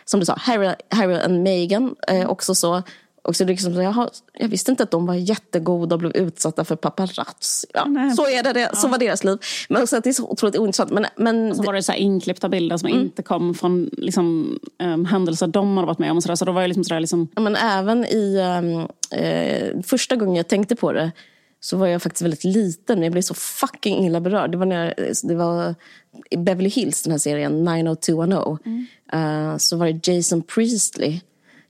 Som 0.05 0.21
du 0.21 0.27
sa, 0.27 0.35
Harry, 0.39 0.75
Harry 0.89 1.15
and 1.15 1.43
Meghan. 1.43 1.95
Eh, 2.09 2.31
också 2.31 2.55
så 2.55 2.83
och 3.23 3.37
så 3.37 3.45
liksom, 3.45 3.75
jag, 3.75 4.11
jag 4.33 4.49
visste 4.49 4.71
inte 4.71 4.83
att 4.83 4.91
de 4.91 5.07
var 5.07 5.15
jättegoda 5.15 5.95
och 5.95 5.99
blev 5.99 6.17
utsatta 6.17 6.65
för 6.65 6.77
paparazzi. 6.77 7.67
Ja, 7.75 8.13
så 8.17 8.29
är 8.29 8.43
det, 8.43 8.53
det. 8.53 8.71
Så 8.77 8.89
var 8.89 8.99
deras 8.99 9.25
liv. 9.25 9.39
Men 9.69 9.83
också 9.83 9.97
att 9.97 10.05
det 10.05 10.11
är 10.11 10.15
så 10.15 10.29
otroligt 10.29 10.57
ointressant. 10.57 10.91
Men, 10.91 11.07
men, 11.17 11.57
så 11.57 11.63
var 11.63 11.73
det 11.73 11.83
så 11.83 11.93
inklippta 11.93 12.49
bilder 12.49 12.77
som 12.77 12.89
mm. 12.89 13.01
inte 13.01 13.23
kom 13.23 13.55
från 13.55 13.91
liksom, 13.93 14.59
um, 14.83 15.05
händelser 15.05 15.47
de 15.47 15.77
hade 15.77 15.87
varit 15.87 15.99
med 15.99 16.11
om. 16.11 16.23
Så, 16.23 16.29
där. 16.29 16.37
så 16.37 16.45
då 16.45 16.53
var 16.53 16.61
det 16.61 16.69
liksom, 16.69 16.85
så 16.85 16.95
där, 16.95 17.01
liksom... 17.01 17.29
Ja, 17.35 17.43
men 17.43 17.57
även 17.57 18.05
i 18.05 18.39
um, 18.39 18.89
eh, 19.21 19.83
första 19.83 20.17
gången 20.17 20.37
jag 20.37 20.49
tänkte 20.49 20.77
på 20.77 20.93
det 20.93 21.13
så 21.61 21.77
var 21.77 21.87
jag 21.87 22.03
faktiskt 22.03 22.23
väldigt 22.23 22.45
liten. 22.45 22.99
Men 22.99 23.03
jag 23.03 23.13
blev 23.13 23.23
så 23.23 23.35
fucking 23.35 24.07
illa 24.07 24.21
berörd. 24.21 24.51
Det 24.51 24.59
var, 24.59 24.67
när 24.67 24.85
jag, 24.85 25.15
det 25.23 25.35
var 25.35 25.75
i 26.31 26.37
Beverly 26.37 26.69
Hills, 26.69 27.03
den 27.03 27.11
här 27.11 27.19
serien 27.19 27.65
90210. 27.65 28.59
Mm. 28.65 28.87
Uh, 29.15 29.57
så 29.57 29.77
var 29.77 29.87
det 29.87 30.09
Jason 30.13 30.43
Priestley 30.43 31.21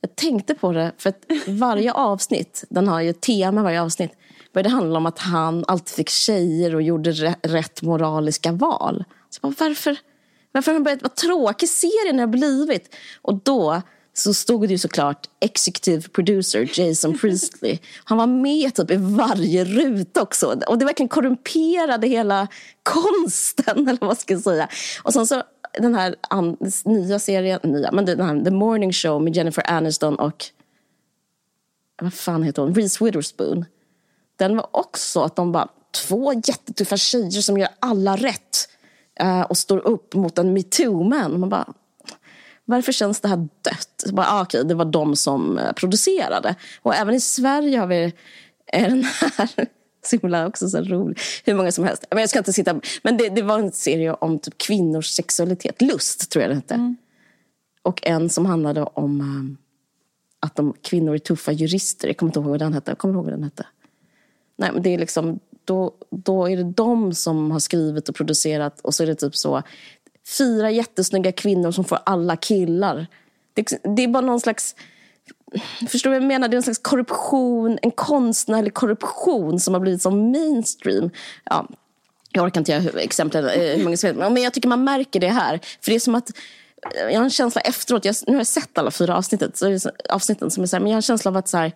jag 0.01 0.17
tänkte 0.17 0.55
på 0.55 0.73
det, 0.73 0.93
för 0.99 1.11
att 1.11 1.25
varje 1.47 1.93
avsnitt, 1.93 2.65
den 2.69 2.89
har 2.89 3.01
ju 3.01 3.11
ett 3.11 3.21
tema 3.21 3.63
varje 3.63 3.83
avsnitt, 3.83 4.13
började 4.53 4.69
handla 4.69 4.99
om 4.99 5.07
att 5.07 5.19
han 5.19 5.65
alltid 5.69 5.95
fick 5.95 6.09
tjejer 6.09 6.75
och 6.75 6.83
gjorde 6.83 7.13
rätt 7.43 7.83
moraliska 7.83 8.53
val. 8.53 9.05
Så 9.31 9.41
bara, 9.41 9.55
varför, 9.59 9.97
varför 10.53 10.71
har 10.71 10.75
han 10.75 10.83
börjat, 10.83 11.03
vad 11.03 11.15
tråkig 11.15 11.69
serien 11.69 12.19
har 12.19 12.27
blivit. 12.27 12.95
Och 13.23 13.35
då 13.35 13.83
så 14.13 14.35
stod 14.35 14.69
det 14.69 14.73
ju 14.73 14.79
såklart 14.79 15.27
executive 15.41 16.09
producer 16.09 16.81
Jason 16.81 17.19
Priestley. 17.19 17.79
Han 18.05 18.19
var 18.19 18.27
med 18.27 18.75
typ 18.75 18.91
i 18.91 18.97
varje 18.97 19.65
ruta 19.65 20.23
också. 20.23 20.61
Och 20.67 20.79
det 20.79 20.85
verkligen 20.85 21.09
korrumperade 21.09 22.07
hela 22.07 22.49
konsten, 22.83 23.89
eller 23.89 24.07
vad 24.07 24.19
ska 24.19 24.35
jag 24.35 24.43
säga. 24.43 24.69
Och 25.03 25.13
sen 25.13 25.27
så 25.27 25.43
den 25.79 25.95
här 25.95 26.17
nya 26.89 27.19
serien, 27.19 27.61
nya, 27.63 27.93
men 27.93 28.05
den 28.05 28.21
här 28.21 28.45
The 28.45 28.51
Morning 28.51 28.93
Show 28.93 29.23
med 29.23 29.37
Jennifer 29.37 29.71
Aniston 29.71 30.15
och 30.15 30.45
vad 32.03 32.15
fan 32.15 32.43
heter 32.43 32.63
hon, 32.63 32.75
Reese 32.75 33.01
Witherspoon. 33.01 33.65
Den 34.37 34.57
var 34.57 34.69
också 34.71 35.23
att 35.23 35.37
de 35.37 35.53
bara 35.53 35.69
två 36.09 36.33
jättetuffa 36.33 36.97
tjejer 36.97 37.41
som 37.41 37.59
gör 37.59 37.69
alla 37.81 38.17
rätt 38.17 38.69
eh, 39.21 39.41
och 39.41 39.59
står 39.59 39.79
upp 39.79 40.15
mot 40.15 40.39
en 40.39 40.53
metoo-man. 40.53 41.41
Man 41.41 41.49
bara, 41.49 41.73
varför 42.65 42.93
känns 42.93 43.21
det 43.21 43.29
här 43.29 43.37
dött? 43.37 44.05
Så 44.07 44.15
bara, 44.15 44.27
ah, 44.27 44.43
okej, 44.43 44.65
det 44.65 44.75
var 44.75 44.85
de 44.85 45.17
som 45.17 45.59
eh, 45.59 45.73
producerade. 45.73 46.55
Och 46.83 46.95
även 46.95 47.15
i 47.15 47.21
Sverige 47.21 47.79
har 47.79 47.87
vi 47.87 48.13
eh, 48.73 48.89
den 48.89 49.05
här 49.05 49.67
så 50.03 50.17
himla 50.17 50.47
också 50.47 50.69
så 50.69 50.81
rolig. 50.81 51.19
Hur 51.45 51.55
många 51.55 51.73
som 51.73 51.85
helst. 51.85 52.05
Men 52.11 52.19
jag 52.19 52.31
ska 52.31 52.39
inte 52.39 52.53
sitta... 52.53 52.81
Men 53.03 53.17
det, 53.17 53.29
det 53.29 53.43
var 53.43 53.59
en 53.59 53.73
serie 53.73 54.15
om 54.15 54.39
typ 54.39 54.59
kvinnors 54.59 55.07
sexualitet. 55.07 55.83
Lust, 55.83 56.31
tror 56.31 56.43
jag 56.43 56.51
det 56.51 56.55
hette. 56.55 56.75
Mm. 56.75 56.97
Och 57.83 58.07
en 58.07 58.29
som 58.31 58.47
handlade 58.47 58.83
om 58.83 59.21
um, 59.21 59.57
att 60.41 60.57
de 60.57 60.75
kvinnor 60.83 61.15
är 61.15 61.19
tuffa 61.19 61.53
jurister. 61.53 62.09
Jag 62.09 62.17
kommer 62.17 62.31
inte 62.31 62.39
ihåg 62.41 62.49
vad 62.49 62.59
den 62.59 62.73
hette. 62.73 62.91
Jag 62.91 62.99
kommer 62.99 63.15
ihåg 63.15 63.25
vad 63.25 63.33
den 63.33 63.45
hette. 63.45 63.67
Nej, 64.57 64.71
men 64.73 64.83
det 64.83 64.95
är 64.95 64.99
liksom... 64.99 65.41
Då, 65.65 65.93
då 66.11 66.47
är 66.51 66.57
det 66.57 66.73
de 66.73 67.15
som 67.15 67.51
har 67.51 67.59
skrivit 67.59 68.09
och 68.09 68.15
producerat 68.15 68.81
och 68.81 68.95
så 68.95 69.03
är 69.03 69.07
det 69.07 69.15
typ 69.15 69.37
så 69.37 69.63
fyra 70.39 70.71
jättesnygga 70.71 71.33
kvinnor 71.33 71.71
som 71.71 71.85
får 71.85 71.99
alla 72.07 72.37
killar. 72.37 73.07
Det, 73.55 73.83
det 73.97 74.05
är 74.05 74.09
bara 74.09 74.27
någon 74.27 74.41
slags 74.41 74.77
Förstår 75.89 76.11
du 76.11 76.17
vad 76.17 76.23
jag 76.23 76.29
menar? 76.29 76.49
Det 76.49 76.55
är 76.55 76.57
en 76.57 76.63
slags 76.63 76.79
korruption, 76.79 77.79
en 77.83 77.91
konstnärlig 77.91 78.75
korruption 78.75 79.61
som 79.61 79.75
har 79.75 79.81
blivit 79.81 80.03
som 80.03 80.31
mainstream. 80.31 81.11
Ja, 81.45 81.67
jag 82.33 82.45
orkar 82.45 82.61
inte 82.61 82.73
göra 82.73 83.01
exempel 83.01 83.45
eh, 83.45 83.77
hur 83.77 83.85
många 83.85 83.97
som 83.97 84.17
men 84.17 84.37
jag 84.37 84.55
tycker 84.55 84.69
man 84.69 84.85
märker 84.85 85.21
det 85.21 85.29
här. 85.29 85.61
För 85.81 85.91
det 85.91 85.95
är 85.97 86.01
som 86.01 86.15
att 86.15 86.31
jag 86.93 87.17
har 87.17 87.25
en 87.25 87.31
känsla 87.31 87.61
efteråt, 87.61 88.05
jag, 88.05 88.15
nu 88.27 88.33
har 88.33 88.41
jag 88.41 88.47
sett 88.47 88.79
alla 88.79 88.91
fyra 88.91 89.17
avsnittet, 89.17 89.57
så 89.57 89.69
det 89.69 89.87
avsnitten 90.09 90.51
som 90.51 90.63
är 90.63 90.67
så 90.67 90.77
här, 90.77 90.81
men 90.81 90.91
jag 90.91 90.95
har 90.95 90.99
en 90.99 91.03
känsla 91.03 91.31
av 91.31 91.37
att 91.37 91.49
så 91.49 91.57
här, 91.57 91.73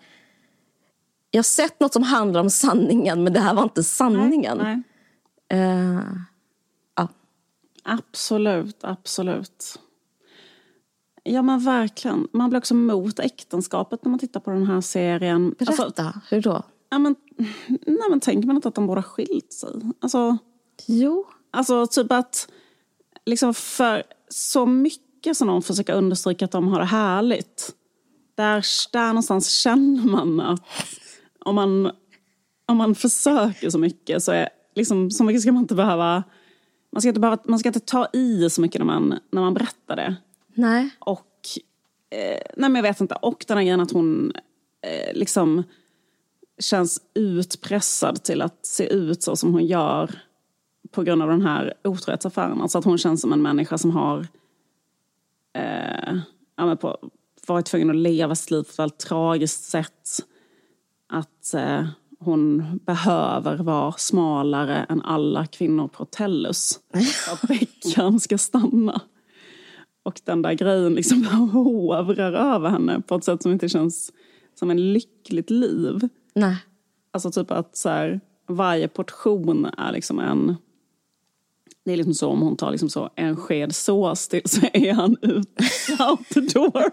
jag 1.31 1.39
har 1.39 1.45
sett 1.45 1.81
något 1.81 1.93
som 1.93 2.03
handlar 2.03 2.41
om 2.41 2.51
sanningen, 2.51 3.25
men 3.25 3.33
det 3.33 3.41
här 3.41 3.55
var 3.55 3.63
inte 3.63 3.85
sanningen. 3.85 4.59
Nej, 4.59 4.83
nej. 5.51 5.61
Uh, 5.61 6.03
ja. 6.97 7.09
Absolut, 7.85 8.79
absolut. 8.81 9.79
Ja 11.25 11.43
men 11.43 11.61
verkligen. 11.61 12.29
Man 12.33 12.51
blir 12.51 12.59
också 12.59 12.75
mot 12.75 13.19
äktenskapet 13.19 14.05
när 14.05 14.11
man 14.11 14.19
tittar 14.19 14.41
på 14.41 14.51
den 14.51 14.67
här 14.67 14.81
serien. 14.81 15.55
Berätta, 15.59 15.83
Alltså, 15.85 16.13
hur 16.31 16.41
då? 16.43 16.63
ja, 16.91 16.99
men, 16.99 17.15
nej 17.69 18.11
men 18.11 18.21
tänker 18.21 18.47
man 18.47 18.57
inte 18.57 18.69
att 18.69 18.75
de 18.75 18.87
borde 18.87 19.01
ha 19.01 19.09
skilt 19.09 19.53
sig? 19.53 19.71
Alltså, 20.01 20.37
Jo. 20.87 21.27
alltså 21.51 21.87
typ 21.87 22.13
att 22.13 22.49
liksom 23.27 23.55
för 23.55 24.03
så 24.29 24.67
mycket 24.67 25.37
som 25.37 25.49
de 25.49 25.63
försöker 25.63 25.95
understryka 25.95 26.45
att 26.45 26.51
de 26.51 26.69
har 26.69 26.79
det 26.79 26.85
härligt. 26.85 27.75
Där, 28.35 28.65
där 28.93 29.09
någonstans 29.09 29.51
känner 29.51 30.05
man 30.05 30.41
att 30.41 30.61
om 31.39 31.55
man, 31.55 31.91
om 32.67 32.77
man 32.77 32.95
försöker 32.95 33.71
så 33.71 33.79
mycket 33.79 34.23
så 34.23 34.33
är 34.33 34.49
liksom, 34.75 35.11
så 35.11 35.25
mycket 35.25 35.43
ska 35.43 35.53
man 35.53 35.63
inte 35.63 35.75
behöva 35.75 36.23
man 36.93 37.01
ska 37.01 37.09
inte, 37.09 37.21
behöva, 37.21 37.43
man 37.45 37.59
ska 37.59 37.69
inte 37.69 37.81
ta 37.81 38.07
i 38.13 38.51
så 38.51 38.61
mycket 38.61 38.79
när 38.79 38.87
man, 38.87 39.19
när 39.31 39.41
man 39.43 39.55
berättar 39.55 39.97
det. 39.97 40.17
Nej. 40.55 40.91
Och, 40.99 41.31
eh, 42.11 42.41
nej 42.57 42.71
men 42.71 42.75
jag 42.75 42.83
vet 42.83 43.01
inte, 43.01 43.15
och 43.15 43.45
den 43.49 43.57
här 43.57 43.65
grejen 43.65 43.81
att 43.81 43.93
hon 43.93 44.33
eh, 44.83 45.15
liksom 45.15 45.63
känns 46.59 47.01
utpressad 47.15 48.23
till 48.23 48.43
att 48.43 48.67
se 48.67 48.93
ut 48.93 49.23
så 49.23 49.37
som 49.37 49.53
hon 49.53 49.67
gör 49.67 50.19
på 50.91 51.03
grund 51.03 51.23
av 51.23 51.29
den 51.29 51.43
här 51.43 51.75
otrohetsaffären. 51.85 52.61
Alltså 52.61 52.79
att 52.79 52.85
hon 52.85 52.99
känns 52.99 53.21
som 53.21 53.33
en 53.33 53.43
människa 53.43 53.79
som 53.79 53.91
har 53.91 54.27
eh, 55.55 56.19
ja, 56.57 56.77
på, 56.77 56.99
varit 57.47 57.67
tvungen 57.67 57.91
att 57.91 57.97
leva 57.97 58.35
sitt 58.35 58.51
liv 58.51 58.63
på 58.63 58.71
ett 58.71 58.79
väldigt 58.79 58.99
tragiskt 58.99 59.65
sätt. 59.65 60.09
Att 61.09 61.55
eh, 61.55 61.87
hon 62.19 62.65
behöver 62.87 63.57
vara 63.57 63.93
smalare 63.93 64.87
än 64.89 65.03
alla 65.03 65.47
kvinnor 65.47 65.89
på 65.89 66.05
Tellus 66.05 66.81
för 67.27 67.33
att 67.33 67.43
Beckham 67.43 68.21
ska 68.21 68.39
stanna. 68.39 69.01
Och 70.05 70.21
den 70.25 70.43
där 70.43 70.53
grejen 70.53 70.95
liksom 70.95 71.25
hovrar 71.53 72.33
över 72.55 72.69
henne 72.71 73.01
på 73.01 73.15
ett 73.15 73.25
sätt 73.25 73.43
som 73.43 73.53
inte 73.53 73.69
känns 73.69 74.13
som 74.55 74.71
en 74.71 74.93
lyckligt 74.93 75.51
liv. 75.51 76.09
Nej. 76.35 76.57
Alltså 77.11 77.31
typ 77.31 77.51
att 77.51 77.77
så 77.77 77.89
här, 77.89 78.21
varje 78.49 78.89
portion 78.89 79.67
är 79.79 79.93
liksom 79.93 80.19
en... 80.19 80.57
Det 81.85 81.93
är 81.93 81.97
liksom 81.97 82.15
så 82.15 82.29
om 82.29 82.41
hon 82.43 82.57
tar 82.57 82.71
liksom 82.71 82.89
så 82.91 83.11
en 83.17 83.37
sked 83.37 83.75
sås 83.75 84.29
till 84.29 84.43
så 84.45 84.61
är 84.73 84.93
han 84.93 85.17
ut, 85.23 85.61
out 86.11 86.29
the 86.29 86.41
door. 86.41 86.83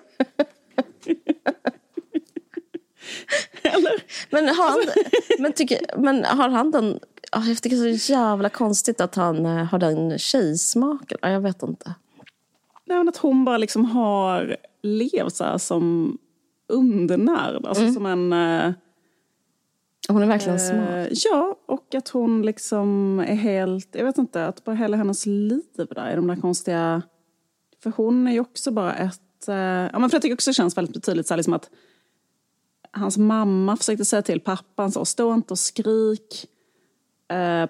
Eller? 3.63 4.03
Men 4.29 4.47
har 4.47 4.69
han, 4.69 4.79
Alltså- 4.79 4.93
men 5.39 5.53
tycker, 5.53 5.79
men 5.97 6.25
har 6.25 6.49
han 6.49 6.71
den... 6.71 6.99
ja, 7.31 7.43
Jag 7.45 7.61
tycker 7.61 7.77
det 7.77 7.89
är 7.89 7.97
så 7.97 8.11
jävla 8.11 8.49
konstigt 8.49 9.01
att 9.01 9.15
han 9.15 9.45
eh, 9.45 9.63
har 9.65 9.79
den 9.79 10.19
tjejsmaken. 10.19 11.17
Ja, 11.21 11.29
Jag 11.29 11.41
vet 11.41 11.63
inte. 11.63 11.93
Nej, 12.91 13.07
att 13.07 13.17
hon 13.17 13.45
bara 13.45 13.57
liksom 13.57 13.85
har 13.85 14.57
levt 14.81 15.35
så 15.35 15.43
här 15.43 15.57
som 15.57 16.17
undernärd. 16.67 17.65
Alltså 17.65 17.91
som 17.91 18.05
en... 18.05 18.33
eh, 18.33 18.73
Hon 20.07 20.21
är 20.23 20.27
verkligen 20.27 20.59
smart. 20.59 20.89
Eh, 20.89 21.07
ja, 21.11 21.55
och 21.65 21.95
att 21.95 22.09
hon 22.09 22.41
liksom 22.41 23.19
är 23.19 23.35
helt, 23.35 23.95
jag 23.95 24.05
vet 24.05 24.17
inte, 24.17 24.45
att 24.45 24.63
bara 24.63 24.75
hela 24.75 24.97
hennes 24.97 25.25
liv 25.25 25.61
där 25.73 25.99
är 25.99 26.15
de 26.15 26.27
där 26.27 26.35
konstiga... 26.35 27.01
För 27.83 27.91
hon 27.97 28.27
är 28.27 28.31
ju 28.31 28.39
också 28.39 28.71
bara 28.71 28.93
ett... 28.93 29.47
eh, 29.47 29.55
ja, 29.55 29.99
men 29.99 30.09
för 30.09 30.15
jag 30.15 30.21
tycker 30.21 30.33
också 30.33 30.49
det 30.49 30.55
känns 30.55 30.77
väldigt 30.77 31.03
tydligt 31.03 31.27
så 31.27 31.33
här, 31.33 31.37
liksom 31.37 31.53
att 31.53 31.69
hans 32.91 33.17
mamma 33.17 33.77
försökte 33.77 34.05
säga 34.05 34.21
till 34.21 34.39
pappan 34.39 34.91
så, 34.91 35.05
stå 35.05 35.33
inte 35.33 35.53
och 35.53 35.59
skrik 35.59 36.45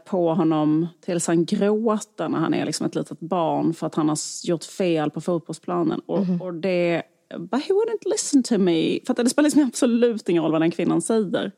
på 0.06 0.34
honom 0.34 0.88
tills 1.06 1.28
han 1.28 1.46
gråter 1.46 2.30
när 2.30 2.40
han 2.40 2.54
är 2.54 2.66
liksom 2.66 2.86
ett 2.86 2.96
litet 2.96 3.20
barn 3.20 3.74
för 3.74 3.88
att 3.88 3.96
han 3.96 4.10
har 4.10 4.18
gjort 4.44 4.64
fel 4.64 5.10
på 5.12 5.22
fotbollsplanen. 5.22 6.02
Och, 6.06 6.26
och 6.40 6.54
det... 6.54 7.04
But 7.38 7.64
he 7.64 7.74
wouldn't 7.74 8.12
listen 8.12 8.44
to 8.44 8.58
me. 8.58 9.00
För 9.06 9.14
att 9.14 9.18
det 9.18 9.30
spelar 9.30 9.44
liksom 9.44 9.64
absolut 9.64 10.30
ingen 10.30 10.44
roll 10.44 10.52
vad 10.52 10.62
den 10.62 10.72
kvinnan 10.72 11.02
säger. 11.02 11.52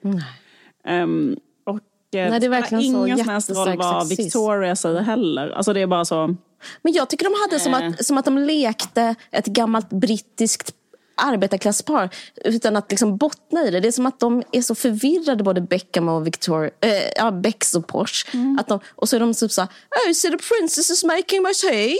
Ehm, 0.84 1.36
och 1.64 1.76
eh, 2.16 2.30
Nej, 2.30 2.40
det 2.40 2.46
är 2.46 2.50
verkligen 2.50 2.84
så 2.84 3.06
ingen 3.06 3.18
som 3.18 3.30
helst 3.30 3.50
roll 3.50 3.78
vad. 3.78 4.10
Victoria 4.10 4.76
säger 4.76 5.02
heller. 5.02 5.50
Alltså 5.50 5.74
det 5.74 5.82
är 5.82 5.88
bara 5.88 6.06
så... 6.06 6.36
Men 6.82 6.94
jag 6.94 7.10
tycker 7.10 7.26
de 7.26 7.34
hade 7.42 7.60
som 7.60 7.74
Eh. 7.74 7.88
att, 7.90 8.06
som 8.06 8.18
att 8.18 8.26
de 8.26 8.38
lekte 8.38 9.16
ett 9.32 9.46
gammalt 9.46 9.90
brittiskt 9.90 10.76
arbetarklasspar 11.24 12.10
utan 12.46 12.76
att 12.76 12.92
liksom 12.92 13.18
bottna 13.18 13.68
i 13.68 13.72
det. 13.72 13.80
Det 13.80 13.88
är 13.88 13.92
som 13.92 14.06
att 14.06 14.20
de 14.20 14.44
är 14.52 14.62
så 14.62 14.76
förvirrade, 14.76 15.44
både 15.44 15.62
Beckham 15.62 16.10
och 16.10 16.28
Victoria, 16.28 16.72
eh, 16.82 17.12
ja, 17.16 17.32
Becks 17.32 17.76
och 17.76 17.88
Porsche. 17.88 18.30
Mm. 18.34 18.58
Att 18.60 18.68
de, 18.68 18.80
och 18.96 19.10
så 19.10 19.16
är 19.16 19.20
de 19.20 19.34
typ 19.34 19.52
så 19.52 19.62
här, 19.62 19.70
oh, 20.08 20.14
see 20.14 20.32
the 20.32 20.38
princess 20.38 20.90
is 20.90 21.04
making 21.04 21.44
my 21.44 21.54
tea. 21.54 21.96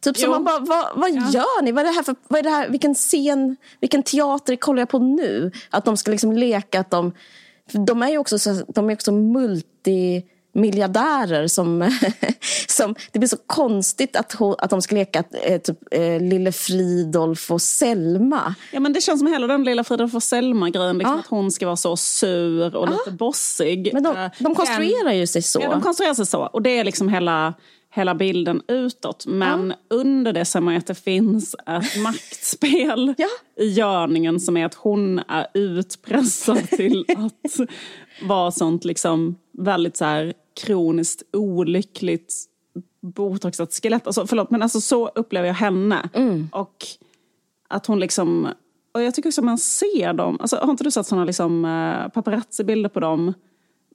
Typ 0.00 0.16
som 0.16 0.30
man 0.30 0.44
bara, 0.44 0.58
vad, 0.58 0.86
vad 0.94 1.10
gör 1.10 1.62
ni? 1.62 1.72
Vad 1.72 1.84
är 1.84 1.88
det 1.88 1.94
här 1.94 2.02
för, 2.02 2.16
vad 2.28 2.38
är 2.38 2.42
det 2.42 2.50
här, 2.50 2.68
vilken 2.68 2.94
scen, 2.94 3.56
vilken 3.80 4.02
teater 4.02 4.56
kollar 4.56 4.80
jag 4.80 4.88
på 4.88 4.98
nu? 4.98 5.52
Att 5.70 5.84
de 5.84 5.96
ska 5.96 6.10
liksom 6.10 6.32
leka 6.32 6.80
att 6.80 6.90
de, 6.90 7.12
de 7.86 8.02
är 8.02 8.08
ju 8.08 8.18
också, 8.18 8.38
så, 8.38 8.64
de 8.68 8.90
är 8.90 8.94
också 8.94 9.12
multimiljardärer 10.54 11.46
som, 11.46 11.90
som, 12.68 12.94
det 13.12 13.18
blir 13.18 13.28
så 13.28 13.36
konstigt 13.46 14.16
att, 14.16 14.32
hon, 14.32 14.54
att 14.58 14.70
de 14.70 14.82
ska 14.82 14.94
leka 14.94 15.24
eh, 15.44 15.60
typ, 15.60 15.78
eh, 15.90 16.20
Lille 16.20 16.52
Fridolf 16.52 17.50
och 17.50 17.62
Selma. 17.62 18.54
Ja 18.72 18.80
men 18.80 18.92
det 18.92 19.00
känns 19.00 19.20
som 19.20 19.26
hela 19.26 19.46
den 19.46 19.64
lilla 19.64 19.84
Frida 19.84 20.08
för 20.08 20.20
Selma-grejen. 20.20 20.98
Liksom 20.98 21.14
Ja. 21.14 21.20
Att 21.20 21.26
hon 21.26 21.50
ska 21.50 21.66
vara 21.66 21.76
så 21.76 21.96
sur 21.96 22.76
och 22.76 22.88
lite 22.90 23.10
bossig. 23.10 23.90
Men 23.92 24.02
de, 24.02 24.16
Eh, 24.16 24.30
de 24.38 24.54
konstruerar 24.54 25.12
ju 25.12 25.26
sig 25.26 25.42
så. 25.42 25.60
Ja, 25.62 25.70
de 25.70 25.80
konstruerar 25.80 26.14
sig 26.14 26.26
så. 26.26 26.40
Och 26.46 26.62
det 26.62 26.78
är 26.78 26.84
liksom 26.84 27.08
hela, 27.08 27.54
hela 27.94 28.14
bilden 28.14 28.62
utåt. 28.68 29.26
Men 29.26 29.74
under 29.90 30.32
det 30.32 30.44
ser 30.44 30.60
man 30.60 30.74
ju 30.74 30.78
att 30.78 30.86
det 30.86 30.94
finns 30.94 31.54
ett 31.54 31.96
maktspel 32.02 33.14
Ja. 33.18 33.28
i 33.60 33.68
görningen 33.68 34.40
som 34.40 34.56
är 34.56 34.66
att 34.66 34.74
hon 34.74 35.18
är 35.18 35.46
utpressad 35.54 36.70
till 36.70 37.04
att 37.16 37.68
vara 38.22 38.50
sånt 38.50 38.84
liksom 38.84 39.36
väldigt 39.58 39.96
så 39.96 40.04
här 40.04 40.32
kroniskt 40.60 41.22
olyckligt 41.32 42.34
botoxat 43.00 43.72
skelett. 43.82 44.06
Alltså, 44.06 44.26
förlåt, 44.26 44.50
men 44.50 44.62
alltså 44.62 44.80
så 44.80 45.08
upplever 45.08 45.46
jag 45.46 45.54
henne. 45.54 46.08
Och 46.52 46.86
att 47.68 47.86
hon 47.86 48.00
liksom... 48.00 48.48
Och 48.92 49.02
jag 49.02 49.14
tycker 49.14 49.28
också 49.28 49.40
att 49.40 49.44
man 49.44 49.58
ser 49.58 50.12
dem. 50.12 50.38
Alltså, 50.40 50.56
har 50.56 50.70
inte 50.70 50.84
du 50.84 50.90
sett 50.90 51.06
såna 51.06 51.24
liksom, 51.24 51.64
eh, 51.64 52.08
paparazzi-bilder 52.08 52.88
på 52.88 53.00
dem? 53.00 53.34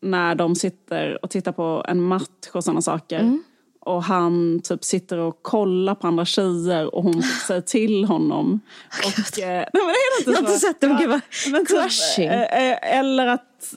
När 0.01 0.35
de 0.35 0.55
sitter 0.55 1.23
och 1.23 1.29
tittar 1.29 1.51
på 1.51 1.85
en 1.87 2.01
match 2.01 2.49
och 2.53 2.63
sådana 2.63 2.81
saker. 2.81 3.39
Och 3.79 4.03
han 4.03 4.61
typ 4.63 4.83
sitter 4.83 5.17
och 5.17 5.39
kollar 5.41 5.95
på 5.95 6.07
andra 6.07 6.25
tjejer 6.25 6.95
och 6.95 7.03
hon 7.03 7.13
typ 7.13 7.23
säger 7.47 7.61
till 7.61 8.05
honom. 8.05 8.59
Och, 9.05 9.39
eh, 9.39 9.47
nej, 9.47 9.67
men 9.73 9.81
är 9.81 10.17
det 10.17 10.19
inte 10.21 10.31
Jag 10.31 10.37
har 10.37 10.49
inte 10.49 10.59
sett 10.59 10.81
det, 10.81 10.87
men 10.87 10.97
gud 10.97 11.09
vad 11.09 11.21
typ, 11.67 11.67
crushing. 11.67 12.25
eh, 12.27 12.97
eller 12.99 13.27
att, 13.27 13.73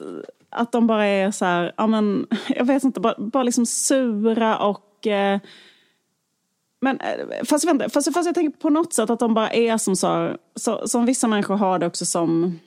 att 0.49 0.71
de 0.71 0.87
bara 0.87 1.05
är 1.05 1.31
så 1.31 1.45
här, 1.45 1.73
ja 1.77 1.87
men, 1.87 2.27
jag 2.49 2.65
vet 2.65 2.83
inte, 2.83 2.99
bara, 2.99 3.15
bara 3.17 3.43
liksom 3.43 3.65
sura 3.65 4.57
och... 4.57 5.07
Eh, 5.07 5.39
men 6.81 6.99
eh, 6.99 7.43
fast, 7.45 7.67
vänta, 7.67 7.89
fast, 7.89 8.13
fast 8.13 8.25
jag 8.25 8.35
tänker 8.35 8.59
på 8.59 8.69
något 8.69 8.93
sätt 8.93 9.09
att 9.09 9.19
de 9.19 9.33
bara 9.33 9.51
är 9.51 9.77
som 9.77 9.95
så, 9.95 10.37
så 10.55 10.87
som 10.87 11.05
vissa 11.05 11.27
människor 11.27 11.55
har 11.55 11.79
det 11.79 11.85
också 11.87 12.05
som 12.05 12.59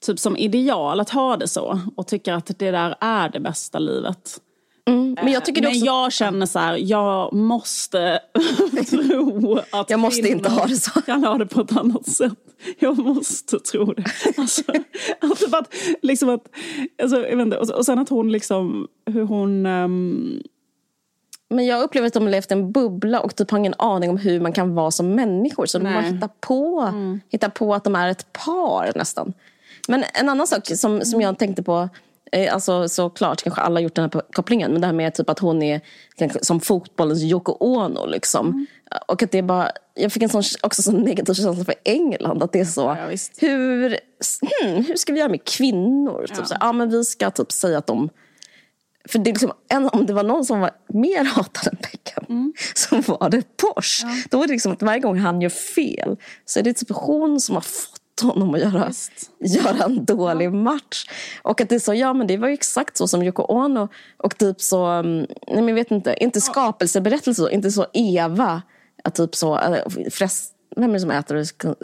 typ 0.00 0.18
som 0.18 0.36
ideal 0.36 1.00
att 1.00 1.10
ha 1.10 1.36
det 1.36 1.48
så 1.48 1.80
och 1.96 2.06
tycker 2.06 2.32
att 2.32 2.58
det 2.58 2.70
där 2.70 2.96
är 3.00 3.28
det 3.28 3.40
bästa 3.40 3.78
livet. 3.78 4.40
Mm, 4.88 5.16
men 5.22 5.32
jag 5.32 5.44
tycker 5.44 5.60
det 5.62 5.68
Men 5.68 5.76
också... 5.76 5.86
jag 5.86 6.12
känner 6.12 6.46
så 6.46 6.58
här, 6.58 6.76
jag 6.76 7.32
måste 7.32 8.20
tro 8.90 9.58
att 9.72 9.90
Jag 9.90 10.00
måste 10.00 10.28
inte 10.28 10.48
ha 10.50 10.66
det 10.66 10.76
så. 10.76 10.90
kan 11.02 11.24
ha 11.24 11.38
det 11.38 11.46
på 11.46 11.60
ett 11.60 11.76
annat 11.76 12.06
sätt. 12.08 12.32
Jag 12.78 12.98
måste 12.98 13.58
tro 13.58 13.92
det. 13.92 14.04
Alltså, 14.38 14.62
alltså 15.20 15.56
att, 15.56 15.74
liksom 16.02 16.28
att, 16.28 16.42
alltså, 17.02 17.16
jag 17.16 17.36
vet 17.36 17.46
inte, 17.46 17.58
och, 17.58 17.70
och 17.70 17.86
sen 17.86 17.98
att 17.98 18.08
hon 18.08 18.32
liksom, 18.32 18.88
hur 19.06 19.22
hon... 19.22 19.66
ehm, 19.66 20.42
Men 21.50 21.66
jag 21.66 21.82
upplever 21.82 22.06
att 22.06 22.12
de 22.14 22.22
har 22.22 22.30
levt 22.30 22.50
i 22.50 22.54
en 22.54 22.72
bubbla 22.72 23.20
och 23.20 23.36
typ 23.36 23.50
har 23.50 23.58
ingen 23.58 23.74
aning 23.78 24.10
om 24.10 24.16
hur 24.16 24.40
man 24.40 24.52
kan 24.52 24.74
vara 24.74 24.90
som 24.90 25.14
människor. 25.14 25.66
Så 25.66 25.78
de 25.78 25.84
Nej. 25.84 25.94
bara 25.94 26.02
hittar 26.02 26.30
på, 26.40 26.92
hittar 27.28 27.48
på 27.48 27.74
att 27.74 27.84
de 27.84 27.94
är 27.96 28.08
ett 28.08 28.32
par 28.32 28.92
nästan. 28.94 29.32
Men 29.88 30.04
en 30.14 30.28
annan 30.28 30.46
sak 30.46 30.66
som, 30.66 31.00
som 31.00 31.20
jag 31.20 31.38
tänkte 31.38 31.62
på, 31.62 31.76
eh, 31.78 31.88
alltså 32.50 32.88
såklart 32.88 33.42
kanske 33.42 33.60
alla 33.60 33.74
har 33.74 33.82
gjort 33.82 33.94
den 33.94 34.10
här 34.14 34.22
kopplingen, 34.32 34.72
men 34.72 34.80
det 34.80 34.86
här 34.86 34.94
med 34.94 35.14
typ 35.14 35.30
att 35.30 35.38
hon 35.38 35.62
är 35.62 35.80
som 36.42 36.60
fotbollens 36.60 37.22
Yoko 37.22 37.52
Ono 37.52 38.06
liksom. 38.06 38.66
Och 39.08 39.22
att 39.22 39.30
det 39.30 39.38
är 39.38 39.42
bara, 39.42 39.70
jag 39.94 40.12
fick 40.12 40.22
en 40.22 40.28
sån, 40.28 40.42
också 40.62 40.82
sån 40.82 41.00
negativ 41.00 41.34
känsla 41.34 41.64
för 41.64 41.74
England, 41.84 42.42
att 42.42 42.52
det 42.52 42.60
är 42.60 42.64
så, 42.64 42.80
Ja, 42.80 43.16
hur, 43.38 43.88
hmm, 44.62 44.84
hur 44.84 44.96
ska 44.96 45.12
vi 45.12 45.18
göra 45.18 45.30
med 45.30 45.44
kvinnor? 45.44 46.26
Typ 46.26 46.46
så, 46.46 46.54
här, 46.54 46.60
ja, 46.60 46.72
men 46.72 46.90
vi 46.90 47.04
ska 47.04 47.30
typ 47.30 47.52
säga 47.52 47.78
att 47.78 47.86
de 47.86 48.10
för 49.08 49.18
det 49.18 49.30
är 49.30 49.32
liksom, 49.32 49.52
om 49.92 50.06
det 50.06 50.12
var 50.12 50.22
någon 50.22 50.44
som 50.44 50.60
var 50.60 50.70
mer 50.88 51.24
hatad 51.24 51.72
än 51.72 51.78
Beckham 51.82 52.06
Mm. 52.28 52.52
så 52.74 53.00
var 53.00 53.30
det 53.30 53.56
Porsche. 53.56 54.06
Då 54.30 54.42
är 54.42 54.46
det 54.46 54.52
liksom 54.52 54.72
att 54.72 54.82
varje 54.82 55.00
gång 55.00 55.18
han 55.18 55.40
gör 55.40 55.48
fel 55.48 56.16
så 56.44 56.58
är 56.58 56.62
det 56.62 56.72
typ 56.72 56.90
hon 56.90 57.40
som 57.40 57.54
har 57.54 57.62
fått 57.62 58.00
honom 58.20 58.54
att 58.54 58.60
göra, 58.60 58.92
göra 59.40 59.84
en 59.84 60.04
dålig 60.04 60.52
match. 60.52 61.04
Och 61.42 61.60
att 61.60 61.68
det 61.68 61.74
är 61.74 61.78
så, 61.78 61.94
ja 61.94 62.12
men 62.12 62.26
det 62.26 62.36
var 62.36 62.48
ju 62.48 62.54
exakt 62.54 62.96
så 62.96 63.08
som 63.08 63.22
Yoko 63.22 63.42
Ono 63.42 63.88
och 64.16 64.38
typ 64.38 64.60
så, 64.60 64.84
mm, 64.86 65.26
nej 65.46 65.56
men 65.56 65.68
jag 65.68 65.74
vet 65.74 65.90
inte, 65.90 66.16
inte 66.20 66.40
skapelseberättelse, 66.40 67.50
inte 67.50 67.70
så 67.70 67.86
Eva, 67.92 68.62
att 69.04 69.14
typ 69.14 69.34
så, 69.34 69.58
äh, 69.58 69.78
förrest, 70.10 70.55
vem 70.76 70.90
är 70.90 70.94
det 70.94 71.00
som 71.00 71.10
äter 71.10 71.34
det? 71.34 71.74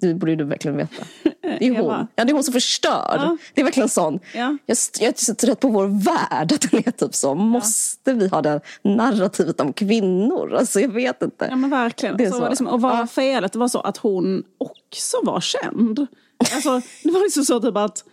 Det 0.00 0.14
borde 0.14 0.36
du 0.36 0.44
verkligen 0.44 0.76
veta. 0.76 1.04
Det 1.42 1.66
är 1.66 1.70
hon. 1.70 1.84
Eva. 1.84 2.06
Ja, 2.14 2.24
det 2.24 2.30
är 2.30 2.34
hon 2.34 2.44
som 2.44 2.52
förstör. 2.52 3.14
Ja. 3.16 3.36
Det 3.54 3.60
är 3.60 3.64
verkligen 3.64 3.88
sån. 3.88 4.18
Ja. 4.34 4.56
Jag, 4.66 4.76
jag 5.00 5.08
är 5.08 5.14
så 5.16 5.34
trött 5.34 5.60
på 5.60 5.68
vår 5.68 5.86
värld. 5.86 6.52
Att 6.52 6.70
den 6.70 6.82
är 6.86 6.90
typ 6.90 7.14
så. 7.14 7.34
Måste 7.34 8.12
vi 8.12 8.28
ha 8.28 8.42
det 8.42 8.60
narrativet 8.82 9.60
om 9.60 9.72
kvinnor? 9.72 10.54
Alltså 10.54 10.80
jag 10.80 10.88
vet 10.88 11.22
inte. 11.22 11.46
Ja 11.50 11.56
men 11.56 11.70
verkligen. 11.70 12.16
Det 12.16 12.24
är 12.24 12.30
så, 12.30 12.38
så. 12.38 12.48
Liksom, 12.48 12.66
och 12.66 12.80
vad 12.80 12.92
var 12.92 12.98
Ja. 12.98 13.06
felet? 13.06 13.56
Var 13.56 13.68
så 13.68 13.80
att 13.80 13.96
hon 13.96 14.42
också 14.58 15.16
var 15.22 15.40
känd. 15.40 16.06
Alltså, 16.54 16.80
det 17.04 17.10
var 17.10 17.20
liksom 17.22 17.44
så 17.44 17.60
typ 17.60 17.76
att... 17.76 18.04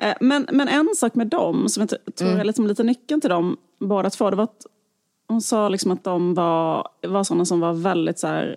Eh, 0.00 0.14
men, 0.20 0.46
men 0.52 0.68
en 0.68 0.88
sak 0.96 1.14
med 1.14 1.26
dem, 1.26 1.68
som 1.68 1.80
jag 1.80 2.14
tror 2.16 2.28
Mm. 2.28 2.40
är 2.40 2.44
liksom 2.44 2.66
lite 2.66 2.82
nyckeln 2.82 3.20
till 3.20 3.30
dem 3.30 3.56
båda 3.80 4.10
två, 4.10 4.30
det 4.30 4.36
var 4.36 4.44
att 4.44 4.66
hon 5.28 5.40
sa 5.42 5.68
liksom 5.68 5.90
att 5.90 6.04
de 6.04 6.34
var, 6.34 6.88
var 7.08 7.24
sådana 7.24 7.44
som 7.44 7.60
var 7.60 7.72
väldigt 7.72 8.18
så 8.18 8.26
här 8.26 8.56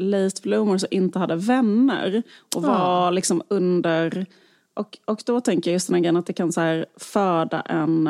late 0.00 0.40
bloomers 0.42 0.82
och 0.82 0.92
inte 0.92 1.18
hade 1.18 1.36
vänner. 1.36 2.22
Och 2.56 2.62
var 2.62 3.10
liksom 3.12 3.42
under... 3.48 4.26
Och, 4.74 4.98
och 5.04 5.22
då 5.26 5.40
tänker 5.40 5.70
jag 5.70 5.72
just 5.72 5.86
den 5.86 5.94
här 5.94 6.00
grejen 6.00 6.16
att 6.16 6.26
det 6.26 6.32
kan 6.32 6.52
så 6.52 6.60
här 6.60 6.86
föda 6.96 7.60
en, 7.60 8.06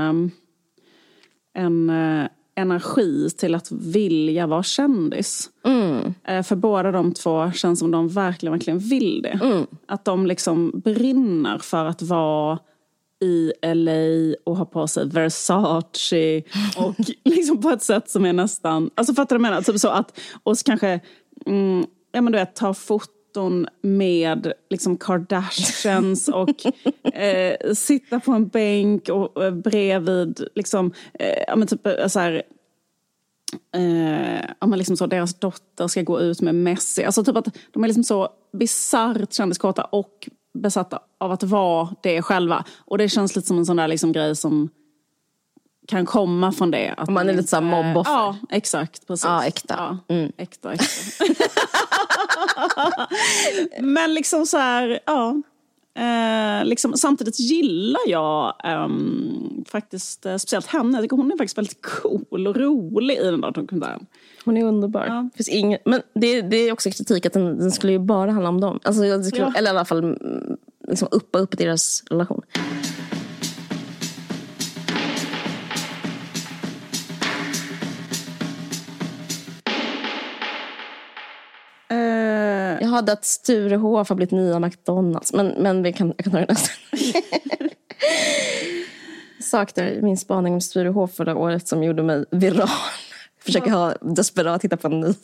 en 1.55 1.91
eh, 1.91 2.27
energi 2.57 3.31
till 3.39 3.55
att 3.55 3.73
vilja 3.73 4.47
vara 4.47 4.63
kändis. 4.63 5.51
Eh, 6.25 6.43
För 6.43 6.57
båda 6.57 6.93
de 6.93 7.15
två 7.15 7.53
känns 7.53 7.79
som 7.79 7.91
de 7.91 8.09
verkligen, 8.09 8.53
verkligen 8.53 8.79
vill 8.79 9.23
det. 9.23 9.39
Att 9.87 10.05
de 10.05 10.27
liksom 10.27 10.73
brinner 10.85 11.59
för 11.59 11.85
att 11.85 12.03
vara 12.03 12.59
i 13.23 13.53
LA 13.75 14.35
och 14.45 14.57
ha 14.57 14.65
på 14.65 14.87
sig 14.89 15.09
Versace 15.09 16.43
och 16.77 16.95
liksom 17.25 17.61
på 17.61 17.71
ett 17.71 17.83
sätt 17.83 18.11
som 18.11 18.25
är 18.25 18.33
nästan, 18.33 18.91
alltså 18.95 19.15
fattar 19.15 19.37
du 19.37 19.43
vad 19.43 19.47
jag 19.47 19.53
menar? 19.53 19.63
Typ 19.63 19.79
så 19.81 19.89
att, 19.89 20.21
och 20.43 20.57
kanske, 20.65 21.01
mm, 21.51 21.87
ja 22.13 22.21
men 22.21 22.33
du 22.33 22.39
vet, 22.39 22.55
ta 22.55 22.75
foton 22.75 23.67
med 23.83 24.53
liksom 24.71 24.97
Kardashians 24.97 26.29
och 26.35 26.67
eh, 27.15 27.73
sitta 27.75 28.21
på 28.21 28.33
en 28.33 28.49
bänk 28.49 29.09
och 29.09 29.45
eh, 29.45 29.55
bredvid 29.55 30.49
liksom, 30.55 30.93
eh, 31.19 31.45
ja 31.47 31.57
men 31.57 31.69
typ 31.69 31.87
eh, 31.87 32.07
så 32.07 32.21
här, 32.21 32.43
eh, 33.75 34.67
men 34.67 34.79
liksom 34.79 34.97
så, 34.97 35.07
deras 35.07 35.35
dotter 35.35 35.89
ska 35.89 36.03
gå 36.03 36.21
ut 36.21 36.41
med 36.41 36.55
Messi. 36.55 37.05
Alltså 37.05 37.25
typ 37.25 37.37
att 37.37 37.57
de 37.71 37.85
är 37.85 37.89
liksom 37.89 38.05
så 38.05 38.29
bisarrt 38.53 39.33
kändiskåta 39.33 39.85
och 39.85 40.29
besatta 40.55 40.99
av 41.19 41.33
att 41.33 41.43
vara 41.43 41.89
det 42.03 42.23
själva. 42.23 42.65
Och 42.79 42.99
det 42.99 43.09
känns 43.09 43.37
lite 43.37 43.49
som 43.49 43.59
en 43.59 43.67
sån 43.67 43.77
där 43.77 43.89
liksom 43.89 44.13
grej 44.13 44.37
som 44.37 44.69
kan 45.91 46.07
komma 46.07 46.53
från 46.53 46.71
det. 46.71 46.95
Att 46.97 47.09
Man 47.09 47.29
är 47.29 47.33
lite 47.33 47.49
så 47.49 47.57
här 47.57 47.63
inte- 47.63 47.77
mobboffer. 47.89 48.13
Ja, 48.13 48.37
exakt. 48.51 49.07
Precis. 49.07 49.25
Ja, 49.25 49.45
äkta. 49.45 49.99
Mm. 50.09 50.33
Ja, 50.37 50.43
äkta, 50.43 50.73
äkta. 50.73 50.85
Men 53.81 54.15
liksom 54.15 54.47
så 54.47 54.59
här, 54.59 55.01
ja. 55.07 55.43
Eh, 55.95 56.65
liksom, 56.65 56.93
samtidigt 56.97 57.41
gillar 57.41 58.01
jag 58.07 58.55
ehm, 58.65 59.65
faktiskt 59.69 60.27
eh, 60.27 60.37
speciellt 60.37 60.67
henne. 60.67 60.99
Jag 60.99 61.05
tycker 61.05 61.17
hon 61.17 61.33
är 61.33 61.37
faktiskt 61.37 61.59
väldigt 61.59 61.83
cool 61.87 62.47
och 62.47 62.57
rolig 62.57 63.17
i 63.19 63.25
den 63.25 63.41
där 63.41 63.51
dokumentären. 63.51 64.07
Hon 64.45 64.57
är 64.57 64.65
underbar. 64.65 65.05
Ja. 65.09 65.29
Finns 65.37 65.49
ingen, 65.49 65.79
men 65.85 66.03
det, 66.15 66.43
det 66.43 66.57
är 66.57 66.73
också 66.73 66.91
kritik 66.91 67.27
att 67.27 67.33
den, 67.33 67.59
den 67.59 67.71
skulle 67.71 67.93
ju 67.93 67.99
bara 67.99 68.31
handla 68.31 68.49
om 68.49 68.61
dem. 68.61 68.81
Alltså, 68.83 69.23
skulle, 69.23 69.43
Ja. 69.43 69.53
Eller 69.57 69.71
i 69.71 69.77
alla 69.77 69.85
fall 69.85 69.99
mm, 70.05 70.57
liksom 70.89 71.09
uppa 71.11 71.39
upp 71.39 71.59
deras 71.59 72.03
relation. 72.11 72.43
Hade 82.91 83.13
att 83.13 83.25
Sturehof 83.25 84.09
har 84.09 84.17
blivit 84.17 84.33
nya 84.33 84.59
McDonalds. 84.61 85.33
Men, 85.33 85.47
men 85.49 85.83
vi 85.83 85.93
kan, 85.93 86.09
jag 86.17 86.25
kan 86.25 86.33
ta 86.33 86.39
det 86.39 86.47
nästa. 86.49 86.71
Saknar 89.41 90.01
min 90.03 90.17
spaning 90.17 90.55
om 90.55 90.61
Sturehof 90.61 91.15
förra 91.15 91.37
året 91.37 91.69
som 91.69 91.83
gjorde 91.83 92.03
mig 92.03 92.25
viral. 92.31 92.69
Försöker 93.45 93.71
ha 93.71 93.95
desperat 94.01 94.65
hitta 94.65 94.77
på 94.77 94.89
en 94.89 95.01
ny. 95.01 95.15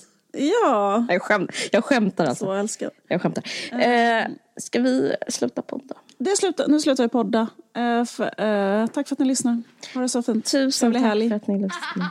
ja, 0.63 1.07
Jag, 1.09 1.23
skämt, 1.23 1.51
jag 1.73 1.85
skämtar 1.85 2.27
alltså. 2.27 2.45
så 2.45 2.53
älskar 2.53 2.91
Jag 3.09 3.23
skämtar. 3.23 3.45
Eh, 3.73 4.25
ska 4.57 4.81
vi 4.81 5.15
sluta 5.29 5.63
podda? 5.63 5.95
det. 6.19 6.37
Slutar, 6.37 6.69
nu 6.69 6.81
slutar 6.81 7.05
vi 7.05 7.09
podda. 7.09 7.49
Eh, 7.77 8.05
för, 8.05 8.25
eh, 8.25 8.87
tack 8.87 9.09
för 9.09 9.15
att 9.15 9.19
ni 9.19 9.25
lyssnar. 9.27 9.63
Ha 9.95 10.01
det 10.01 10.09
så 10.09 10.23
fint. 10.23 10.47
Tusen 10.51 10.93
tack 10.93 11.03
helg. 11.03 11.29
för 11.29 11.37
att 11.37 11.47
ni 11.47 11.55
lyssnade. 11.55 11.73